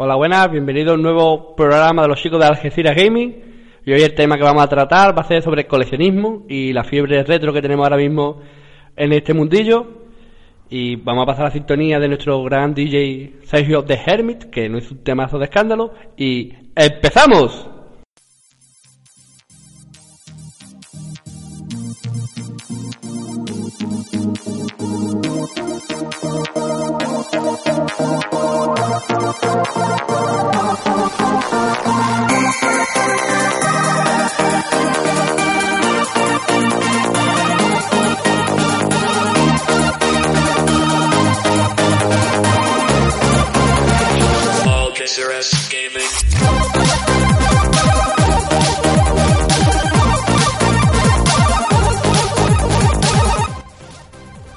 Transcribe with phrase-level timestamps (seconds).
[0.00, 3.34] Hola, buenas, bienvenido a un nuevo programa de los chicos de Algeciras Gaming.
[3.84, 6.84] Y hoy el tema que vamos a tratar va a ser sobre coleccionismo y la
[6.84, 8.40] fiebre retro que tenemos ahora mismo
[8.94, 9.88] en este mundillo.
[10.70, 14.68] Y vamos a pasar a la sintonía de nuestro gran DJ Sergio The Hermit, que
[14.68, 15.92] no es un temazo de escándalo.
[16.16, 17.68] Y ¡empezamos!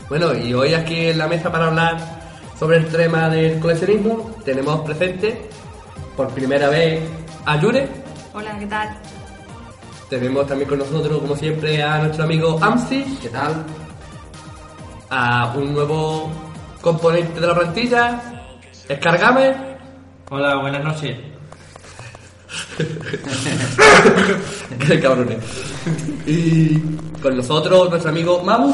[0.10, 2.21] Bueno, y hoy aquí en la mesa para hablar
[2.62, 5.50] sobre el tema del coleccionismo tenemos presente
[6.16, 7.02] por primera vez
[7.44, 7.90] a Yure.
[8.36, 8.90] Hola, ¿qué tal?
[10.12, 13.18] Tenemos también con nosotros, como siempre, a nuestro amigo Amsi.
[13.20, 13.66] ¿Qué tal?
[15.10, 16.32] A un nuevo
[16.82, 18.22] componente de la plantilla,
[18.88, 19.56] Escargame.
[20.30, 21.18] Hola, buenas noches.
[24.88, 25.40] Qué cabrones.
[26.28, 26.78] Y
[27.24, 28.72] con nosotros, nuestro amigo Mabu.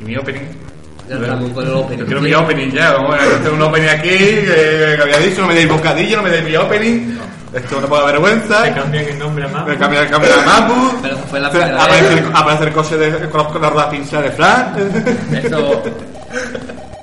[0.00, 0.67] Y mi opening.
[1.08, 1.98] Ya estamos con el opening.
[1.98, 5.40] Yo quiero mi opening ya, vamos a hacer un opening aquí, que, que había dicho,
[5.42, 7.18] no me deis bocadillo, no me deis mi opening.
[7.54, 8.62] Esto es una poca vergüenza.
[8.62, 9.66] Te cambian el nombre a más.
[9.66, 10.98] Me cambia el cambio de Mapu.
[11.00, 11.82] Pero eso fue la primera vez.
[11.82, 14.74] Aparece, aparece el coche de, con, con la rueda pinchada de Fran.
[15.42, 15.82] Eso.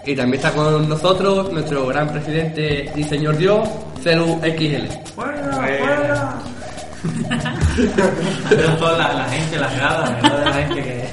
[0.05, 3.67] Y también está con nosotros nuestro gran presidente y señor Dios,
[4.03, 4.85] Celu XL.
[8.49, 10.45] Pero toda la, la gente, las gradas, ¿verdad?
[10.45, 11.05] La gente que.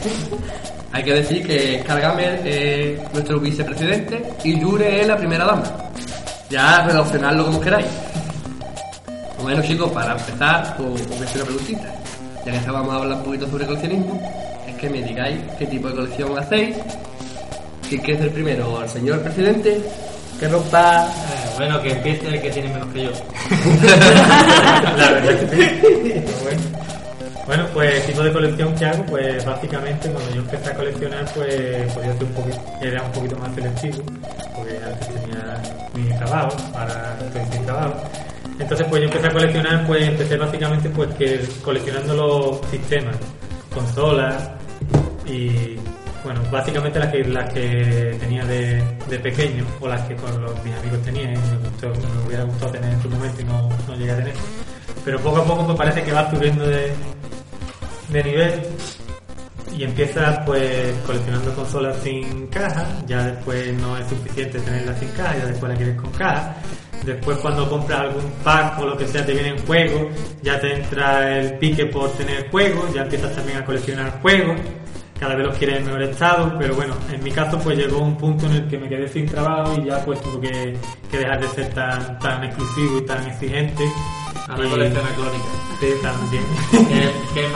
[0.93, 5.65] Hay que decir que Scargamer es nuestro vicepresidente y Yure es la primera dama.
[6.51, 7.87] Ya relacionarlo como queráis.
[9.41, 11.95] Bueno chicos, para empezar, os os voy a hacer una preguntita.
[12.45, 14.21] Ya que estábamos a hablar un poquito sobre coleccionismo,
[14.69, 16.77] es que me digáis qué tipo de colección hacéis.
[17.89, 18.83] ¿Quién quiere ser primero?
[18.83, 19.83] ¿El señor presidente?
[20.39, 21.07] Que rompa...
[21.07, 23.11] Eh, bueno, que empiece el que tiene menos que yo.
[24.97, 25.73] la verdad que sí.
[26.27, 26.82] Pero bueno.
[27.47, 31.25] Bueno, pues el tipo de colección que hago, pues básicamente cuando yo empecé a coleccionar,
[31.35, 34.03] pues podía ser un poquito, era un poquito más selectivo,
[34.57, 35.63] porque antes tenía
[35.95, 38.01] mi trabajo, ahora estoy sin trabajo.
[38.61, 43.17] Entonces pues yo empecé a coleccionar, pues empecé básicamente pues que coleccionando los sistemas,
[43.75, 44.51] consolas
[45.27, 45.77] y
[46.23, 50.65] bueno, básicamente las que las que tenía de, de pequeño o las que con los,
[50.65, 54.13] mis amigos tenían y me, hubiera gustado tener en su momento y no, no llegué
[54.13, 54.35] a tener.
[55.05, 56.93] Pero poco a poco me parece que va subiendo de,
[58.13, 58.63] de nivel
[59.77, 65.39] y empiezas pues coleccionando consolas sin caja, ya después no es suficiente tenerlas sin caja,
[65.39, 66.57] ya después la quieres con caja.
[67.05, 70.07] Después cuando compras algún pack o lo que sea te vienen juegos,
[70.43, 74.57] ya te entra el pique por tener juegos, ya empiezas también a coleccionar juegos,
[75.19, 78.17] cada vez los quieres en mejor estado, pero bueno, en mi caso pues llegó un
[78.17, 80.77] punto en el que me quedé sin trabajo y ya pues tuve que,
[81.11, 83.85] que dejar de ser tan, tan exclusivo y tan exigente.
[84.53, 85.45] Ahora Y- colecciona clónica.
[85.81, 86.45] Sí, también.
[86.71, 87.49] Que, que.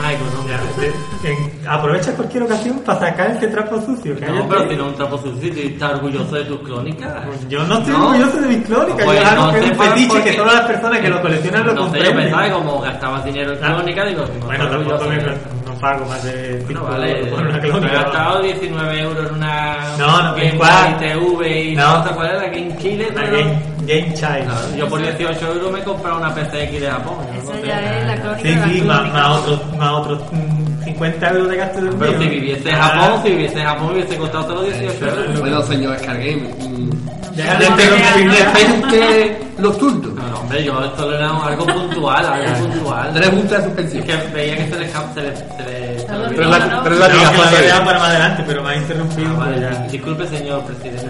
[0.49, 4.15] Ya, de- en- aprovecha cualquier ocasión para sacar ese trapo sucio.
[4.15, 4.47] No, cállate.
[4.49, 7.13] pero si no es un trapo sucio y estás orgulloso de tus clónicas.
[7.49, 8.09] Yo no estoy No.
[8.09, 10.55] orgulloso de mis clónicas, Pues yo algo que es un entonces, fetiche porque- que todas
[10.55, 12.17] las personas que lo coleccionan lo No sé, yo comprenden.
[12.25, 16.25] pensaba que como gastabas dinero en clónica, digo, no Bueno, tampoco me, no pago más
[16.25, 20.35] de 5 Bueno, vale, por una me he gastado 19 euros en una No, no,
[20.35, 20.95] Game ¿cuál?
[20.97, 22.05] Boy TV y No.
[22.05, 23.09] no cuál era, la Game Chile.
[23.15, 24.45] Pero- Game, Game Child.
[24.45, 27.15] Claro, yo por 18 euros me he comprado una PCX de Japón.
[27.37, 27.67] Eso no sé.
[27.67, 31.49] ya es la crónica Sí, la sí, más, más otros, más otros mm, 50 euros
[31.49, 34.17] de gasto de Pero si viviese en Ah, Japón, si viviese en Japón, me hubiese
[34.19, 35.41] costado solo 18 euros.
[35.41, 36.91] Bueno, señor Scargame, mm,
[37.37, 40.15] Deja de No, interrumpir, no, deja- ¿es usted los turdos?
[40.15, 43.13] No, no, hombre, yo esto era algo puntual, algo puntual.
[43.13, 44.05] Tres puntos de Es suspensión.
[44.05, 45.37] que veía que se le escapa, se le...
[45.37, 46.83] Se le Pero es la, No, no.
[46.83, 47.15] pero es la No,
[47.51, 49.29] que dejado para más adelante, pero me ha interrumpido.
[49.35, 49.87] Ah, vale, pues ya.
[49.89, 51.07] Disculpe, señor presidente.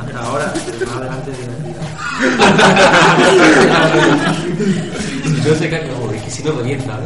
[0.00, 0.44] Hasta ahora,
[0.86, 1.32] más adelante
[2.20, 3.78] es divertido.
[5.44, 6.98] Yo sé que no, es que si no revienta.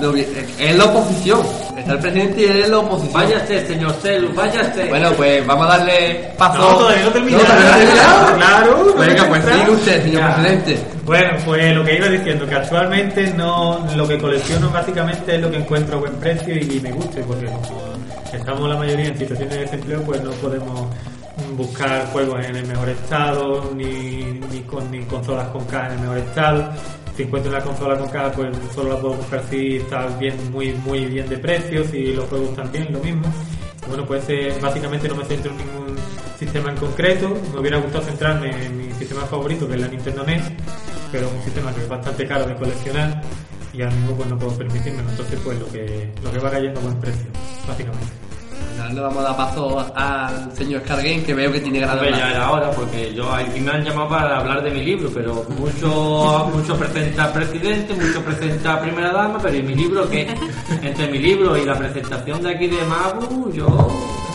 [0.00, 0.26] No, bien,
[0.58, 1.40] Es la oposición.
[1.76, 3.12] Está el presidente y él es la oposición.
[3.14, 4.88] Váyase, señor Celu, váyase.
[4.88, 6.58] Bueno, pues vamos a darle paso.
[6.58, 7.38] No, todavía no termina.
[7.38, 8.36] No, todavía no ha terminado.
[8.36, 8.94] Claro.
[8.98, 10.34] Venga, pues sigue usted, señor Ya.
[10.36, 10.78] presidente.
[11.04, 15.50] Bueno, pues lo que iba diciendo, que actualmente no, lo que colecciono básicamente es lo
[15.50, 17.82] que encuentro a buen precio y me guste, porque como
[18.32, 20.86] estamos la mayoría en situaciones de desempleo, pues no podemos
[21.56, 26.00] buscar juegos en el mejor estado, ni, ni, con, ni consolas con caja en el
[26.00, 26.72] mejor estado.
[27.16, 30.72] Si encuentro una consola con caja, pues solo la puedo buscar si está bien, muy,
[30.72, 33.26] muy bien de precio, si los juegos están bien, lo mismo.
[33.88, 35.96] Bueno, pues eh, básicamente no me centro en ningún
[36.38, 37.36] sistema en concreto.
[37.52, 40.42] Me hubiera gustado centrarme en mi sistema favorito, que es la Nintendo NES,
[41.10, 43.22] pero es un sistema que es bastante caro de coleccionar
[43.72, 45.10] y ahora mismo pues no puedo permitírmelo.
[45.10, 47.26] Entonces, pues lo que, lo que va cayendo a buen precio,
[47.66, 48.21] básicamente.
[48.90, 52.18] Le vamos a dar paso al señor Scargame, que veo que tiene ganas de Hombre,
[52.18, 55.46] ya era hora, porque yo aquí me han llamado para hablar de mi libro, pero
[55.58, 60.34] mucho, mucho presenta presidente, mucho presenta primera dama, pero ¿y mi libro qué?
[60.82, 63.66] Entre mi libro y la presentación de aquí de Mabu, yo...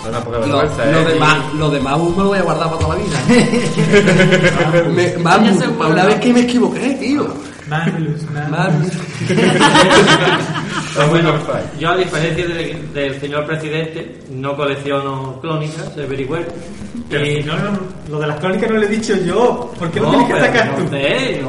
[0.07, 0.69] Una poca Lo, ¿eh?
[1.05, 3.19] demás, lo demás me lo voy a guardar para toda la vida.
[4.93, 5.09] me,
[5.53, 7.27] seguro, para una vez que me equivoqué, tío.
[7.67, 8.93] Marvelous, marvelous.
[10.97, 11.11] Mamu.
[11.13, 16.45] Pero bueno, yo a diferencia del, del señor presidente, no colecciono crónicas, es very well.
[17.09, 17.79] Pero Y- si no, no,
[18.09, 19.71] lo de las crónicas no lo he dicho yo.
[19.77, 20.83] ¿Por qué lo No, tienes que sacar tú?
[20.94, 21.41] eh,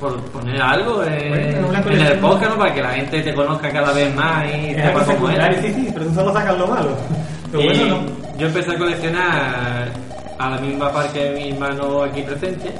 [0.00, 2.58] por poner algo eh, Bueno, en el podcast, ¿no?
[2.58, 5.60] Para que la gente te conozca cada vez más y Es sepa cómo eres.
[5.60, 6.88] sí, sí, pero tú solo sacas lo malo.
[7.52, 8.00] Lo Y bueno no.
[8.38, 9.88] Yo empecé a coleccionar
[10.38, 12.72] a la misma par que mi hermano aquí presente.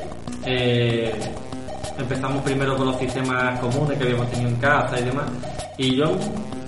[0.47, 1.13] Eh,
[2.01, 5.27] empezamos primero con los sistemas comunes que habíamos tenido en casa y demás.
[5.77, 6.17] Y yo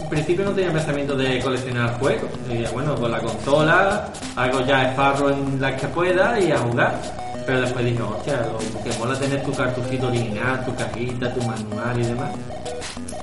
[0.00, 2.31] en principio no tenía pensamiento de coleccionar juegos.
[2.49, 7.00] Decía, bueno, con la consola hago ya esparro en las que pueda y a jugar.
[7.46, 12.00] Pero después dije, hostia, lo que mola tener tu cartuchito original, tu cajita, tu manual
[12.00, 12.31] y demás.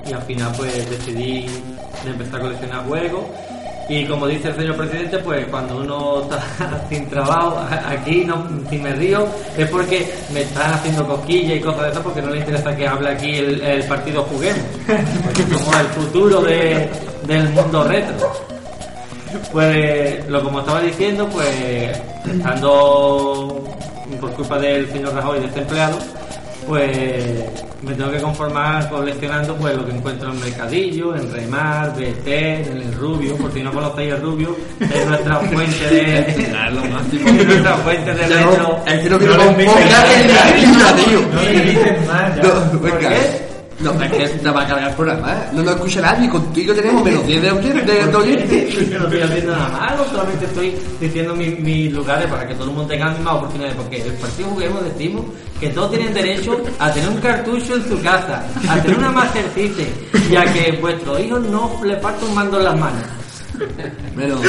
[0.06, 1.46] Y al final pues decidí
[2.04, 3.24] de empezar a coleccionar juegos.
[3.90, 6.40] Y como dice el señor presidente, pues cuando uno está
[6.88, 7.58] sin trabajo,
[7.88, 9.26] aquí no, si me río,
[9.58, 12.86] es porque me están haciendo cosquillas y cosas de esas porque no le interesa que
[12.86, 14.62] hable aquí el, partido Juguemos.
[15.24, 16.88] Porque somos el futuro de-
[17.26, 18.32] del mundo retro.
[19.50, 21.48] Pues lo como estaba diciendo, pues
[22.32, 23.64] estando
[24.20, 25.98] por culpa del señor Rajoy desempleado,
[26.66, 27.44] pues
[27.82, 32.76] me tengo que conformar coleccionando pues lo que encuentro en Mercadillo, en Remar, BT, en
[32.82, 36.20] el Rubio, por si no conocéis el Rubio, es nuestra fuente de
[37.40, 38.82] Es nuestra fuente de retro.
[38.86, 39.18] El que no
[39.66, 39.72] No.
[42.42, 42.52] No.
[42.72, 43.49] No, qué?
[43.82, 45.48] No, es que te va a cargar el programa, ¿eh?
[45.52, 47.86] No nos escucha nadie, contigo tenemos menos 10 de oyentes.
[47.86, 48.74] De, de oyentes.
[48.90, 52.64] Yo no estoy haciendo nada malo, solamente estoy diciendo mi- mis lugares para que todo
[52.64, 53.76] el mundo tenga las mismas oportunidades.
[53.76, 55.24] Porque el partido juguemos decimos
[55.58, 59.44] que todos tienen derecho a tener un cartucho en su casa, a tener una Master
[59.54, 59.86] System
[60.30, 63.02] y a que vuestros hijos no le partan un mando en las manos.
[64.14, 64.40] Bueno,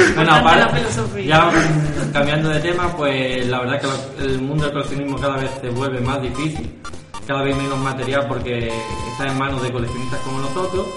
[0.44, 1.26] para, la filosofía.
[1.26, 5.38] ya mm, cambiando de tema, pues la verdad que lo- el mundo del coleccionismo cada
[5.38, 6.70] vez se vuelve más difícil,
[7.28, 8.68] cada vez menos material porque
[9.12, 10.88] está en manos de coleccionistas como nosotros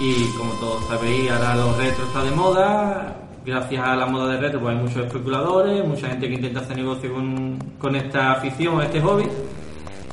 [0.00, 4.40] y como todos sabéis, ahora los retros está de moda, gracias a la moda de
[4.40, 8.80] retro pues hay muchos especuladores, mucha gente que intenta hacer negocio con, con esta afición,
[8.82, 9.26] este hobby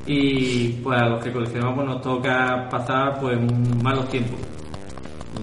[0.06, 3.38] y pues a los que coleccionamos pues, nos toca pasar pues
[3.84, 4.40] malos tiempos.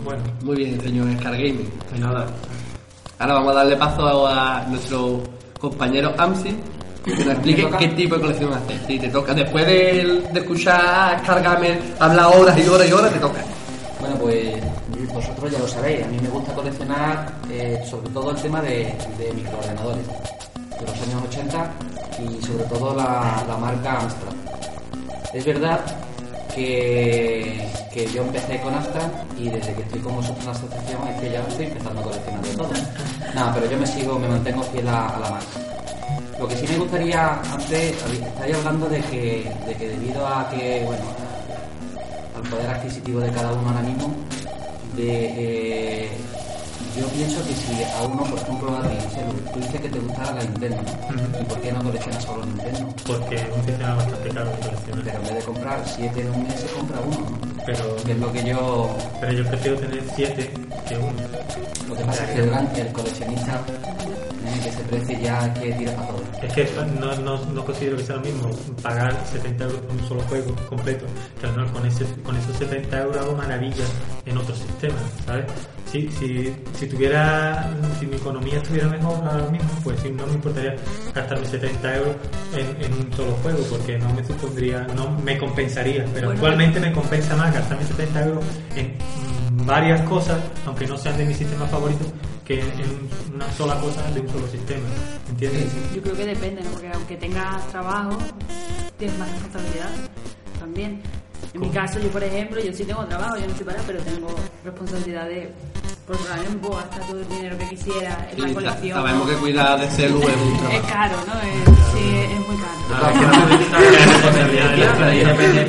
[0.03, 1.71] Bueno, muy bien, señor Scargaming.
[1.89, 2.27] Pues nada,
[3.19, 5.23] Ahora vamos a darle paso a nuestro
[5.59, 6.57] compañero Amsi
[7.05, 8.79] que nos explique qué tipo de colección hace.
[8.87, 13.13] Si te toca, después de, de escuchar a Scargamer hablar horas y horas y horas,
[13.13, 13.41] te toca.
[14.01, 14.55] Bueno, pues
[15.15, 18.93] vosotros ya lo sabéis, a mí me gusta coleccionar eh, sobre todo el tema de,
[19.17, 21.71] de microordenadores de los años 80
[22.19, 24.35] y sobre todo la, la marca Amstrad.
[25.33, 25.81] Es verdad
[26.55, 29.09] que, que yo empecé con Amstrad
[29.39, 32.05] y desde que estoy con vosotros en la asociación es que ya estoy empezando a
[32.05, 32.73] coleccionar de todo.
[33.35, 35.84] Nada, pero yo me sigo, me mantengo fiel a la marca.
[36.39, 40.83] Lo que sí me gustaría, antes estáis hablando de que, de que debido a que,
[40.85, 41.05] bueno,
[42.37, 44.13] al poder adquisitivo de cada uno ahora mismo,
[44.97, 46.09] de, eh,
[46.97, 48.97] yo pienso que si a uno, por ejemplo, a ti,
[49.53, 50.83] tú dices que te gusta la Nintendo.
[51.41, 52.95] ¿y por qué no coleccionas solo Nintendo?
[53.07, 55.05] porque es un sistema bastante caro de coleccionar.
[55.05, 57.65] Pero en vez de comprar siete en un mes, se compra uno, ¿no?
[57.67, 58.97] Pero, Que es lo que yo...
[59.21, 60.51] pero yo prefiero tener siete
[60.89, 61.13] que uno.
[61.89, 63.61] Lo que pasa es que el, el coleccionista,
[64.63, 66.23] que se precie ya que tira para todo.
[66.43, 66.69] Es que
[67.01, 68.51] no, no, no considero que sea lo mismo
[68.83, 71.07] pagar 70 euros por un solo juego completo,
[71.41, 73.91] que al final con, ese, con esos 70 euros hago maravillas
[74.27, 75.47] en otros sistemas, ¿sabes?
[75.95, 77.71] Si, si, si tuviera,
[78.01, 80.75] si mi economía estuviera mejor ahora mismo, pues sí, no me importaría
[81.15, 82.17] gastarme 70 euros
[82.57, 86.31] en, en un solo juego, porque no me supondría, no me compensaría, pero Bueno.
[86.33, 88.93] actualmente me compensa más gastarme 70 euros en
[89.57, 92.05] mm, varias cosas, aunque no sean de mi sistema favorito,
[92.45, 94.89] que en una sola cosa de un solo sistema,
[95.29, 95.67] ¿entiendes?
[95.95, 96.71] Yo creo que depende, ¿no?
[96.71, 98.19] Porque aunque tengas trabajo,
[98.99, 99.91] tienes más responsabilidad
[100.59, 101.01] también.
[101.53, 104.01] En mi caso, yo por ejemplo, yo sí tengo trabajo, yo no estoy parada, pero
[104.01, 104.27] tengo
[104.65, 105.53] responsabilidad de,
[106.07, 108.99] por ejemplo, no puedo gastar todo el dinero que quisiera en la colección.
[108.99, 111.33] sabemos que cuidar de celu es un Es caro, ¿no?
[111.41, 112.75] Es, sí, es muy caro.
[112.91, 112.99] La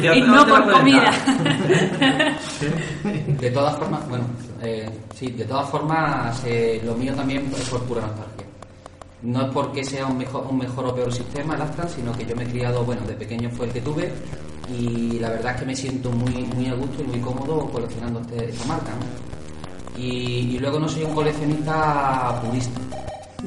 [0.06, 1.12] la Y no la por comida.
[3.40, 4.26] De todas formas, bueno,
[4.62, 8.46] eh, sí, de todas formas, eh, lo mío también es por pura nostalgia.
[9.22, 12.26] No es porque sea un mejor, un mejor o peor sistema el Astran, sino que
[12.26, 14.12] yo me he criado, bueno, de pequeño fue el que tuve
[14.70, 18.20] y la verdad es que me siento muy, muy a gusto y muy cómodo coleccionando
[18.20, 18.92] este- esta marca.
[18.92, 19.35] ¿no?
[19.98, 22.80] Y, luego no soy un coleccionista purista.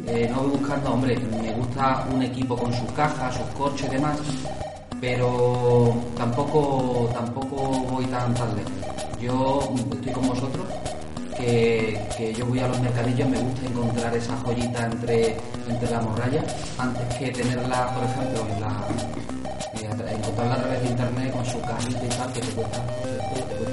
[0.07, 3.91] Eh, no voy buscando, hombre, me gusta un equipo con sus cajas, sus corchos y
[3.91, 4.17] demás,
[5.01, 7.57] pero tampoco, tampoco
[7.91, 8.73] voy tan, tan lejos.
[9.21, 9.61] Yo
[9.93, 10.65] estoy con vosotros,
[11.37, 15.37] que, que yo voy a los mercadillos, me gusta encontrar esa joyita entre,
[15.69, 16.45] entre la morralla,
[16.79, 18.47] antes que tenerla, por ejemplo,
[19.75, 23.43] eh, encontrarla a través de internet con su cajita y tal, que te cuesta, te
[23.43, 23.68] cuesta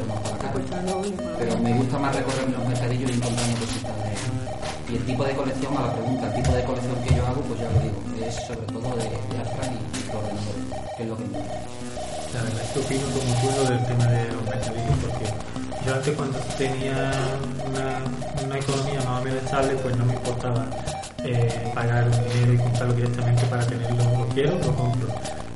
[1.38, 4.94] Pero me gusta más recorrer los mercadillos y encontrarme cositas de...
[4.94, 7.42] Y el tipo de colección, a la pregunta, el tipo de colección que yo hago,
[7.42, 11.10] pues ya lo digo, es sobre todo de, de Astra y de ordenadores, que es
[11.10, 11.60] lo que me gusta.
[12.34, 15.26] La verdad es que opino como tú lo del tema de los mercadillos, porque
[15.86, 17.12] yo antes cuando tenía
[17.66, 20.66] una, una economía más o menos estable, pues no me importaba
[21.24, 25.08] eh, pagar un dinero y comprarlo directamente para tenerlo, lo quiero, lo compro,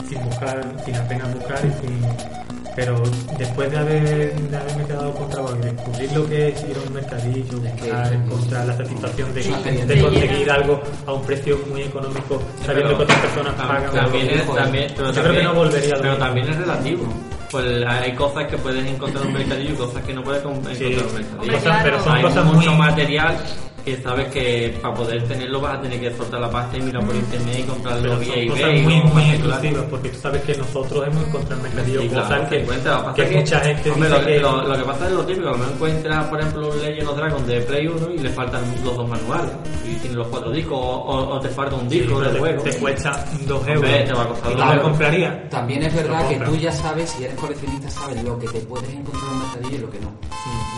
[0.09, 2.48] sin buscar, sin apenas buscar y sin...
[2.75, 3.01] Pero
[3.37, 6.87] después de, haber, de haberme quedado con trabajo y descubrir lo que es ir a
[6.87, 9.53] un mercadillo, Es que- buscar, encontrar la satisfacción de, Sí,
[9.85, 13.91] de sí, conseguir algo a un precio muy económico, sabiendo que otras personas tam- pagan
[13.93, 16.25] también es, también, pero Yo creo también, que no volvería a lo pero mismo.
[16.25, 17.03] también es relativo.
[17.51, 20.75] Pues hay cosas que puedes encontrar en un mercadillo y cosas que no puedes encontrar
[20.75, 21.39] Sí, en un mercadillo.
[21.41, 22.79] Hombre, cosas- pero son hay cosas mucho muy...
[22.79, 23.37] material
[23.83, 27.05] que sabes que para poder tenerlo vas a tener que soltar la pasta y mirar
[27.05, 30.41] por internet y comprarlo Pero vía son cosas eBay muy, muy exclusivas, porque tú sabes
[30.43, 34.25] que nosotros hemos encontrado en mercadillo Sí, cosas claro, que, mucha gente hombre, dice lo,
[34.25, 34.39] que...
[34.39, 37.07] lo, lo que pasa es lo típico, a lo mejor encuentras, por ejemplo, un Legend
[37.09, 39.51] of Dragon de Play 1 y le faltan los dos manuales
[39.85, 42.39] y tiene los cuatro discos o, o- o te falta un Sí, disco del te,
[42.39, 42.63] juego.
[42.63, 44.05] te cuesta dos Hombre, euros.
[44.05, 44.83] te va a costar ¿Y dos euros.
[44.83, 45.49] comprarías?
[45.49, 48.89] También es verdad que tú ya sabes, si eres coleccionista, sabes lo que te puedes
[48.89, 50.11] encontrar en un mercadillo y lo que no.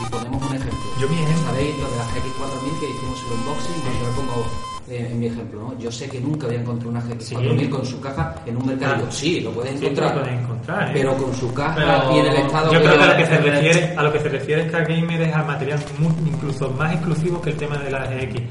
[0.01, 0.50] Y ponemos.
[0.99, 1.43] Yo mi ejemplo.
[1.45, 3.81] ¿Sabéis lo de las GX4000 que hicimos el unboxing?
[3.81, 4.45] Pues yo lo pongo
[4.89, 5.79] eh, en mi ejemplo, ¿no?
[5.79, 7.69] Yo sé que nunca voy a encontrar una GX4000 Sí.
[7.69, 9.05] con su caja en un mercadillo.
[9.07, 9.11] Ah.
[9.11, 10.15] Sí, lo puedes Sí, encontrar.
[10.15, 10.91] lo puedes encontrar, ¿eh?
[10.93, 13.25] Pero con su caja Pero y en el estado Yo creo que a lo que
[13.25, 16.93] se refiere, a lo que se refiere Star Gamer es a material muy- incluso más
[16.93, 18.41] exclusivo que el tema de la GX.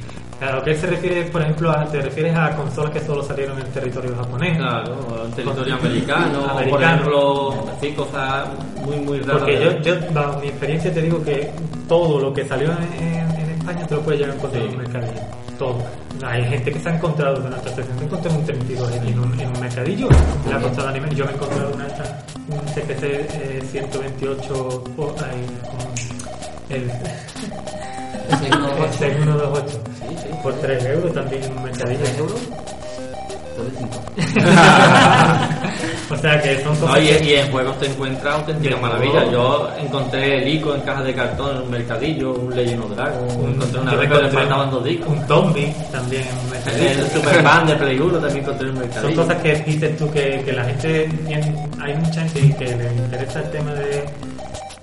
[0.40, 3.22] A lo que él se refiere, por ejemplo, a- te refieres a consolas que solo
[3.22, 4.56] salieron en el territorio japonés.
[4.56, 6.86] Claro, en territorio americano, o por Americano.
[6.94, 8.48] ejemplo, sí, cosas
[8.86, 9.38] muy, muy raras.
[9.42, 11.50] Porque yo, yo, bajo mi experiencia, te digo que
[11.90, 15.20] todo lo que salió en, España te lo puedes a encontrar en un mercadillo.
[15.58, 15.78] Todo.
[16.24, 19.48] Hay gente que se ha encontrado de nuestra sección, encontró un 32 en un, en
[19.48, 20.08] un mercadillo,
[20.48, 21.12] le ha costado anime.
[21.16, 21.86] Yo me he encontrado una,
[22.48, 22.68] un
[23.02, 28.84] eh, 128 o- ahí, con el, El 6128.
[28.84, 30.28] el 6128 Sí, sí.
[30.44, 32.04] por 3 euros también en un mercadillo.
[32.04, 32.40] ¿3 euros?
[33.56, 33.90] Te doy 5.
[36.10, 38.80] o sea que son cosas No, y, que- y en juegos te encuentras auténtica De
[38.80, 39.22] maravilla.
[39.24, 39.30] todo.
[39.32, 43.28] Yo encontré el ICO en cajas de cartón en un mercadillo, un Legend of Dragon,
[43.54, 45.08] encontré una vez que le faltaban dos discos.
[45.08, 46.50] Un zombie también en un.
[46.80, 49.22] El Superman de Play 1 también encontré en un Son mercadillo.
[49.22, 51.08] cosas que dices tú que, que la gente
[51.82, 54.04] hay mucha gente que le interesa el tema de,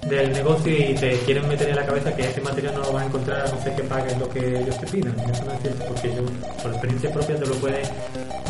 [0.09, 3.03] del negocio y te quieren meter en la cabeza que ese material no lo vas
[3.03, 5.15] a encontrar a no ser que pagues lo que ellos te pidan.
[5.31, 6.23] Eso no es cierto, porque yo,
[6.61, 7.91] por experiencia propia, te lo puedes.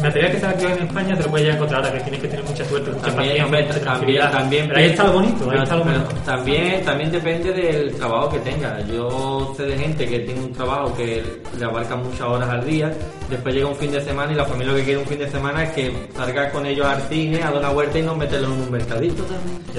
[0.01, 2.21] Material que se aquí en España te lo puedes llegar a encontrar, ahora que tienes
[2.21, 5.57] que tener mucha suerte, mucha También, paciencia, también, también, Pero ahí está lo bonito, ahí
[5.63, 6.07] está lo bonito.
[6.23, 8.79] también, también depende del trabajo que tenga.
[8.81, 11.23] Yo sé de gente que tiene un trabajo que
[11.57, 12.91] le abarca muchas horas al día,
[13.29, 15.29] después llega un fin de semana y la familia lo que quiere un fin de
[15.31, 18.51] semana es que salgas con ellos al cine, a dar una vuelta y no meterlos
[18.51, 19.23] en un mercadito.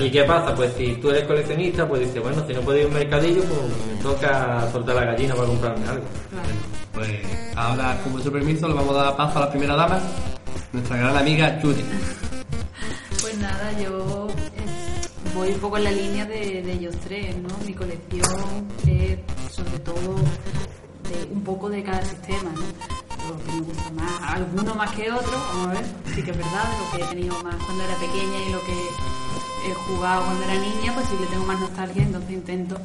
[0.00, 0.54] ¿Y qué pasa?
[0.54, 3.42] Pues si tú eres coleccionista, pues dices, bueno, si no puedo ir a un mercadillo,
[3.42, 3.60] pues
[3.96, 6.04] me toca soltar la gallina para comprarme algo.
[6.30, 6.48] Claro.
[6.94, 7.10] Pues
[7.56, 10.00] ahora, con vuestro permiso, le vamos a dar paso a la primera dama,
[10.72, 11.84] nuestra gran amiga Judy.
[13.20, 17.48] Pues nada, yo eh, voy un poco en la línea de, de ellos tres, ¿no?
[17.66, 19.18] Mi colección es
[19.52, 20.14] sobre todo
[21.10, 23.28] de un poco de cada sistema, ¿no?
[23.28, 25.84] Lo que me gusta más, alguno más que otro, vamos a ver,
[26.14, 28.72] sí que es verdad, lo que he tenido más cuando era pequeña y lo que
[29.66, 32.76] he jugado cuando era niña, pues sí le tengo más nostalgia, entonces intento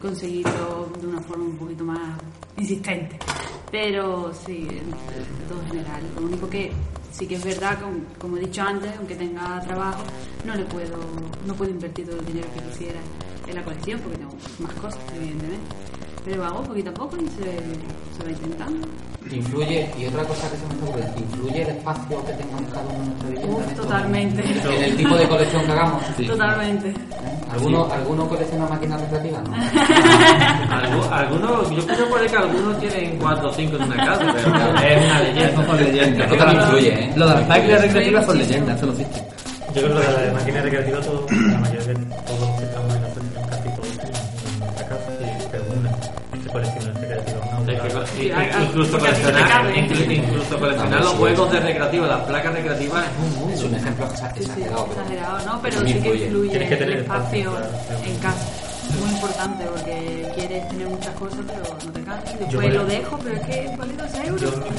[0.00, 2.18] conseguirlo de una forma un poquito más
[2.56, 3.18] insistente.
[3.70, 4.90] Pero sí, en,
[5.48, 6.02] todo general.
[6.16, 6.72] Lo único que
[7.12, 10.02] sí que es verdad, como, como he dicho antes, aunque tenga trabajo,
[10.44, 10.98] no le puedo,
[11.46, 13.00] no puedo invertir todo el dinero que quisiera
[13.46, 15.74] en la colección porque tengo más cosas, evidentemente.
[16.24, 17.44] Pero hago poquito a poco y se,
[18.16, 18.86] se va intentando.
[19.30, 22.84] Influye, y otra cosa que se me está ocurriendo, ¿influye el espacio que tengamos cada
[22.86, 23.56] uno en nuestra vivienda?
[23.64, 23.82] En esto?
[23.82, 24.42] totalmente.
[24.74, 26.02] En el tipo de colección que hagamos.
[26.26, 26.88] Totalmente.
[26.88, 26.94] ¿Eh?
[27.50, 29.42] ¿Alguno, ¿Alguno colecciona máquinas recreativas?
[29.44, 29.56] No.
[29.56, 34.38] Algu- Algunos, yo creo puede que algunos tienen 4 o 5 en una casa, pero
[34.38, 35.48] es una leyenda.
[35.50, 36.26] Eso son leyendas.
[36.26, 37.12] Creo que también influye, ¿eh?
[37.16, 39.22] Lo de las máquinas recreativas son leyendas, eso no existe.
[39.74, 42.47] Yo creo que lo de la máquina recreativa, todo, la mayoría de todos
[48.30, 49.74] que, incluso porque a ti te coleccionar, cabe.
[49.74, 53.54] inclu- incluso coleccionar los juegos de recreativo, las placas recreativas es un mundo.
[53.54, 54.86] Es un ejemplo exagerado.
[54.86, 55.60] exagerado, ¿no?
[55.62, 56.58] Pero sí que influye.
[56.68, 57.52] que el espacio
[58.04, 58.46] en casa.
[58.88, 62.32] Es muy importante porque quieres tener muchas cosas, pero no te cansas.
[62.32, 64.40] Yo después lo dejo, pero es que vale dos euros.
[64.40, 64.50] Yo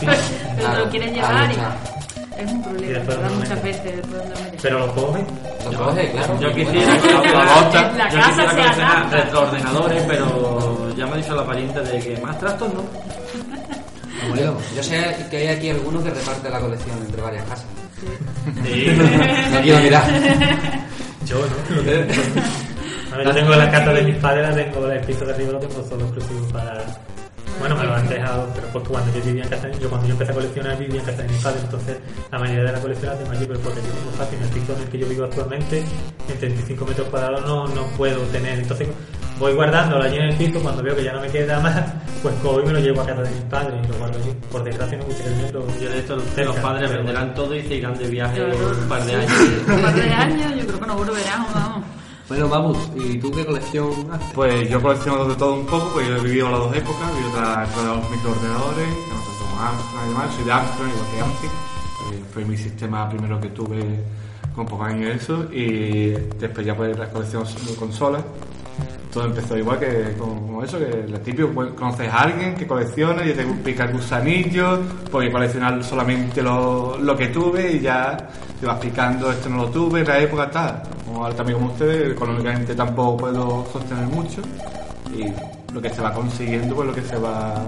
[0.57, 4.59] pero te lo quieres hay llevar y es un problema, no Muchas veces no.
[4.61, 5.25] Pero lo coge.
[5.71, 6.39] Lo coge, claro.
[6.39, 7.91] Yo quisiera la coleccionar, bota.
[7.97, 9.17] La yo casa quisiera se coleccionar adapta.
[9.17, 12.81] retroordenadores, pero ya me ha dicho la pariente de que más trastos no.
[14.35, 17.65] Yo, yo sé que hay aquí algunos que reparten la colección entre varias casas.
[17.99, 18.85] Sí.
[19.51, 20.03] No quiero mirar.
[21.25, 23.13] Yo, ¿no?
[23.13, 25.51] A ver, yo tengo la carta de mis padres, la tengo el piso de arriba,
[25.53, 26.83] lo tengo solo exclusivo para.
[27.59, 30.13] Bueno, me lo han dejado, pero porque cuando yo vivía en casa, yo cuando yo
[30.13, 31.97] empecé a coleccionar vivía en casa de mis padres, entonces
[32.31, 34.49] la mayoría de la colección la tengo allí, pero porque yo tengo fácil en el
[34.49, 35.83] piso en el que yo vivo actualmente,
[36.29, 38.87] en 35 metros cuadrados no, no puedo tener, entonces
[39.39, 41.81] voy guardándolo allí en el piso, cuando veo que ya no me queda más,
[42.21, 44.33] pues cojo y me lo llevo a casa de mis padres y lo guardo allí.
[44.51, 45.65] Por desgracia no gusta tenerlo.
[45.81, 49.03] Yo de hecho los padres pero venderán todo y se irán de viaje un par
[49.05, 49.31] de años.
[49.67, 51.83] Un par de años, yo creo que no volverán, vamos.
[52.27, 54.27] Bueno, vamos, ¿y tú qué colección haces?
[54.35, 57.17] Pues yo colecciono de todo un poco, pues yo he vivido las dos épocas, he
[57.17, 60.87] vivido la época de los microordenadores, que nosotros somos Amstrad y demás, soy de Amstrad,
[60.89, 63.83] igual que AMSIC, eh, fue mi sistema primero que tuve
[64.53, 68.23] con pocos años y eso, y después ya pues la colección de consolas,
[69.11, 73.25] todo empezó igual que con eso, que lo típico, pues, conoces a alguien que colecciona
[73.25, 78.17] y te pica el gusanillo, pues coleccionar solamente lo, lo que tuve y ya
[78.59, 82.11] te vas picando, esto no lo tuve, en la época tal, como también como ustedes,
[82.11, 84.41] económicamente tampoco puedo sostener mucho
[85.15, 85.25] y
[85.73, 87.65] lo que se va consiguiendo, pues lo que se va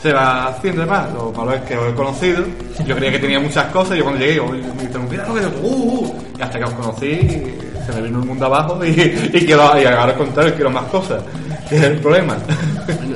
[0.00, 1.12] se va haciendo demás.
[1.12, 2.44] Lo malo es que os he conocido.
[2.86, 3.96] Yo creía que tenía muchas cosas.
[3.96, 6.64] Y yo cuando llegué, yo, me dijeron, mira lo que uh, uh", Y hasta que
[6.64, 7.18] os conocí,
[7.92, 10.84] se me vino el mundo abajo y, y, quiero, y ahora al contrario, quiero más
[10.84, 11.22] cosas.
[11.68, 12.34] Que es el problema.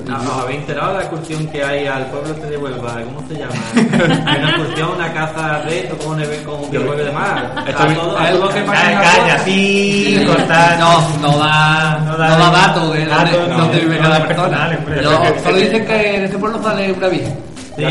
[0.06, 3.00] No, ¿Os habéis enterado de la excursión que hay al pueblo este de Huelva?
[3.02, 3.52] ¿Cómo se llama?
[4.30, 7.42] Hay una excursión, una casa reto con un, eve- con un videojuego y demás.
[7.66, 10.78] Esto A vi- todo, a todo lo que pasa en Calla, la calla, sí, cortar.
[10.78, 14.78] No, no da, No no da- da, datos de dónde, vive cada da persona.
[15.42, 17.34] solo dicen que en ese pueblo sale una virgen.
[17.76, 17.84] Sí.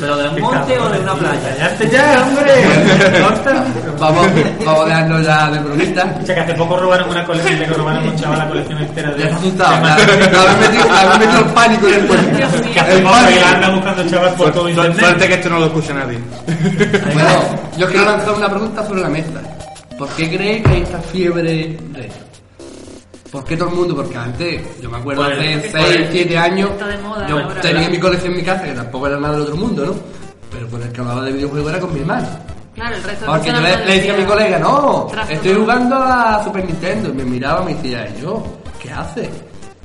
[0.00, 1.56] ¿Pero de un monte o de una playa?
[1.56, 2.52] Cállate ya, hombre.
[3.98, 4.26] Vamos,
[4.64, 6.06] vamos a dejarnos ya de bromistas.
[6.10, 9.10] Escucha, que hace poco robaron una colección, le robaron a un chaval la colección entera
[9.12, 9.18] de.
[9.18, 9.86] Ya está asustado.
[9.86, 12.46] de habéis metido, el pánico en el mío.
[12.72, 14.98] Que hace poco que anda buscando chaval por todo internet.
[14.98, 16.18] suerte que esto no lo escucha nadie.
[17.12, 17.28] Bueno,
[17.76, 19.40] yo quiero lanzar una pregunta sobre la mesa.
[19.96, 22.31] ¿Por qué creéis que hay esta fiebre retro?
[23.32, 23.96] ¿Por qué todo el mundo?
[23.96, 26.70] Porque antes, yo me acuerdo Pues, hace pues, 6, 7 años,
[27.02, 27.60] moda yo ahora.
[27.62, 29.94] tenía mi colección en mi casa, que tampoco era nada del otro mundo, ¿no?
[30.50, 32.28] Pero con el que hablaba de videojuegos era con mi hermano.
[32.74, 36.44] Claro, el resto de Porque yo le, decía a mi colega, no, estoy jugando a
[36.44, 37.08] Super Nintendo.
[37.08, 38.44] Y me miraba y me decía, ¿y yo?
[38.78, 39.30] ¿Qué haces?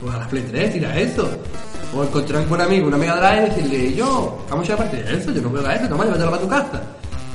[0.02, 1.30] Pues a la Play 3, tira eso.
[1.96, 4.46] O encontrar con un amigo una Mega Drive y decirle, ¿y yo?
[4.50, 6.50] Vamos a echar partida de eso, yo no juego a eso, toma, llévatelo para tu
[6.50, 6.82] casa.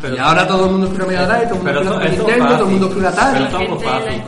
[0.02, 1.94] Pero- y ahora todo el mundo quiere una Mega Drive, todo el mundo Pero quiere
[1.96, 3.44] una eso, Super eso Nintendo, es todo el mundo quiere una Pero Atari.
[3.44, 4.22] eso es fácil.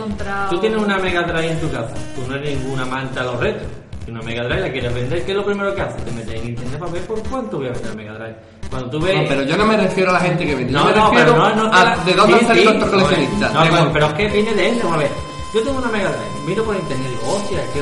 [0.51, 1.95] Tú tienes una Mega Drive en tu casa.
[2.15, 3.67] Tú no eres ningún amante a los retos.
[4.07, 6.05] Y una Mega Drive la quieres vender, ¿qué es lo primero que haces?
[6.05, 8.37] Te metes en internet para ver por cuánto voy a vender la Mega Drive.
[8.71, 9.17] Cuando tú ves...
[9.17, 11.05] No, pero yo no me refiero a la gente que vende, yo No, me no,
[11.11, 13.53] refiero pero no, no, a la- de dónde sí, han salido sí, estos no, coleccionistas.
[13.55, 15.11] No, pero, pero es que viene de eso, a ver.
[15.55, 17.81] Yo tengo una Mega Drive, miro por internet y digo, hostia, es que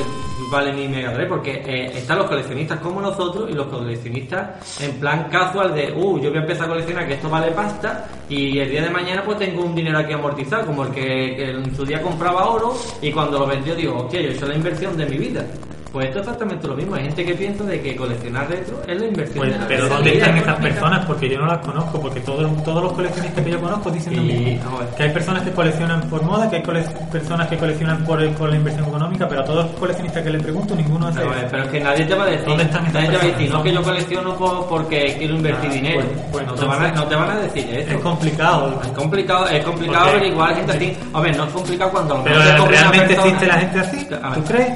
[0.49, 4.99] vale mi Mega Drive porque eh, están los coleccionistas como nosotros y los coleccionistas en
[4.99, 8.59] plan casual de, uh, yo voy a empezar a coleccionar que esto vale pasta y
[8.59, 11.75] el día de mañana pues tengo un dinero aquí amortizado, como el que, que en
[11.75, 14.97] su día compraba oro y cuando lo vendió digo, hostia, yo he hecho la inversión
[14.97, 15.45] de mi vida.
[15.93, 16.95] Pues esto es exactamente lo mismo.
[16.95, 19.87] Hay gente que piensa de que coleccionar retro es la inversión Pues, de la pero
[19.89, 21.05] ¿dónde están estas personas?
[21.05, 24.59] Porque yo no las conozco, porque todos, todos los coleccionistas que yo conozco dicen Y.
[24.97, 26.63] Que hay personas que coleccionan por moda, que hay
[27.11, 30.41] personas que coleccionan por, por la inversión económica, pero a todos los coleccionistas que les
[30.41, 31.47] pregunto, ninguno hace No, eso.
[31.51, 32.45] pero es que nadie te va a decir.
[32.47, 35.69] ¿Dónde están nadie te va a decir, no que yo colecciono por- porque quiero invertir
[35.69, 36.01] Ah, dinero.
[36.01, 37.91] pues- pues no, te van a, no te van a decir eso.
[37.91, 38.81] Es complicado.
[38.83, 40.97] Es complicado, es complicado averiguar gente así.
[41.13, 44.07] A ver, no es complicado cuando Pero ¿realmente existe la gente así?
[44.33, 44.73] ¿Tú crees?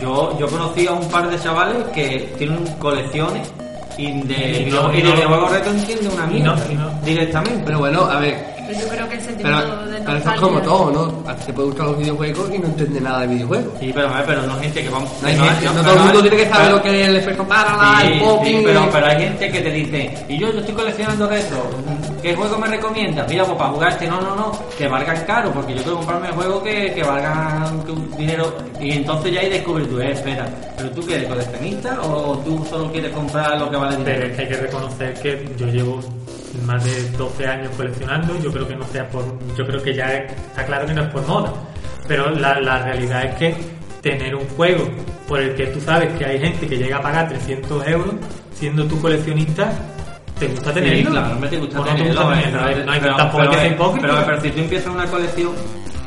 [0.00, 3.50] Yo, yo conocí a un par de chavales que tienen colecciones
[3.96, 6.56] y de, Y no- y y de no- videojuegos retro entiende una mierda
[7.04, 7.62] directamente.
[7.64, 10.40] Pero bueno, a ver, Pero yo creo que el pero, sentimiento de pero eso es
[10.40, 11.34] como todo, ¿no?
[11.46, 13.72] Te puede gustar los videojuegos y no entiende nada de videojuegos.
[13.80, 15.10] Sí, pero, a ver, pero no hay gente que vamos.
[15.22, 16.82] No, hay no, gente, no, no, todo el pero- mundo tiene que saber pero- lo
[16.82, 20.24] que es el efecto parallax, Sí, el sí, pero, pero hay gente que te dice,
[20.28, 21.56] y yo, yo estoy coleccionando retro,
[22.22, 23.26] ¿qué juego me recomiendas?
[23.26, 26.28] Mira, pues para jugar este, no, no, no, que valgan caro, porque yo quiero comprarme
[26.28, 30.46] juegos que, que valgan que un dinero, y entonces ya ahí descubres tú, eh, espera,
[30.76, 34.26] ¿pero tú qué eres coleccionista o tú solo quieres comprar lo que vale Pero dinero?
[34.26, 36.00] es que hay que reconocer que yo llevo
[36.68, 39.24] más de 12 años coleccionando, yo creo que no sea por,
[39.56, 41.52] yo creo que ya está claro que no es por moda,
[42.06, 43.56] pero la, la realidad es que
[44.02, 44.86] tener un juego
[45.26, 48.14] por el que tú sabes que hay gente que llega a pagar 300 euros,
[48.54, 49.72] siendo tú coleccionista,
[50.38, 51.10] ¿te gusta Sí, tenerlo?
[51.10, 52.66] claro, me te gusta ¿O no te tenerlo, gusta eh, tenerlo?
[52.68, 54.06] pero- No hay- pero- tampoco hay que pero- ser hipócrita.
[54.08, 55.52] Pero, pero si tú empiezas una colección,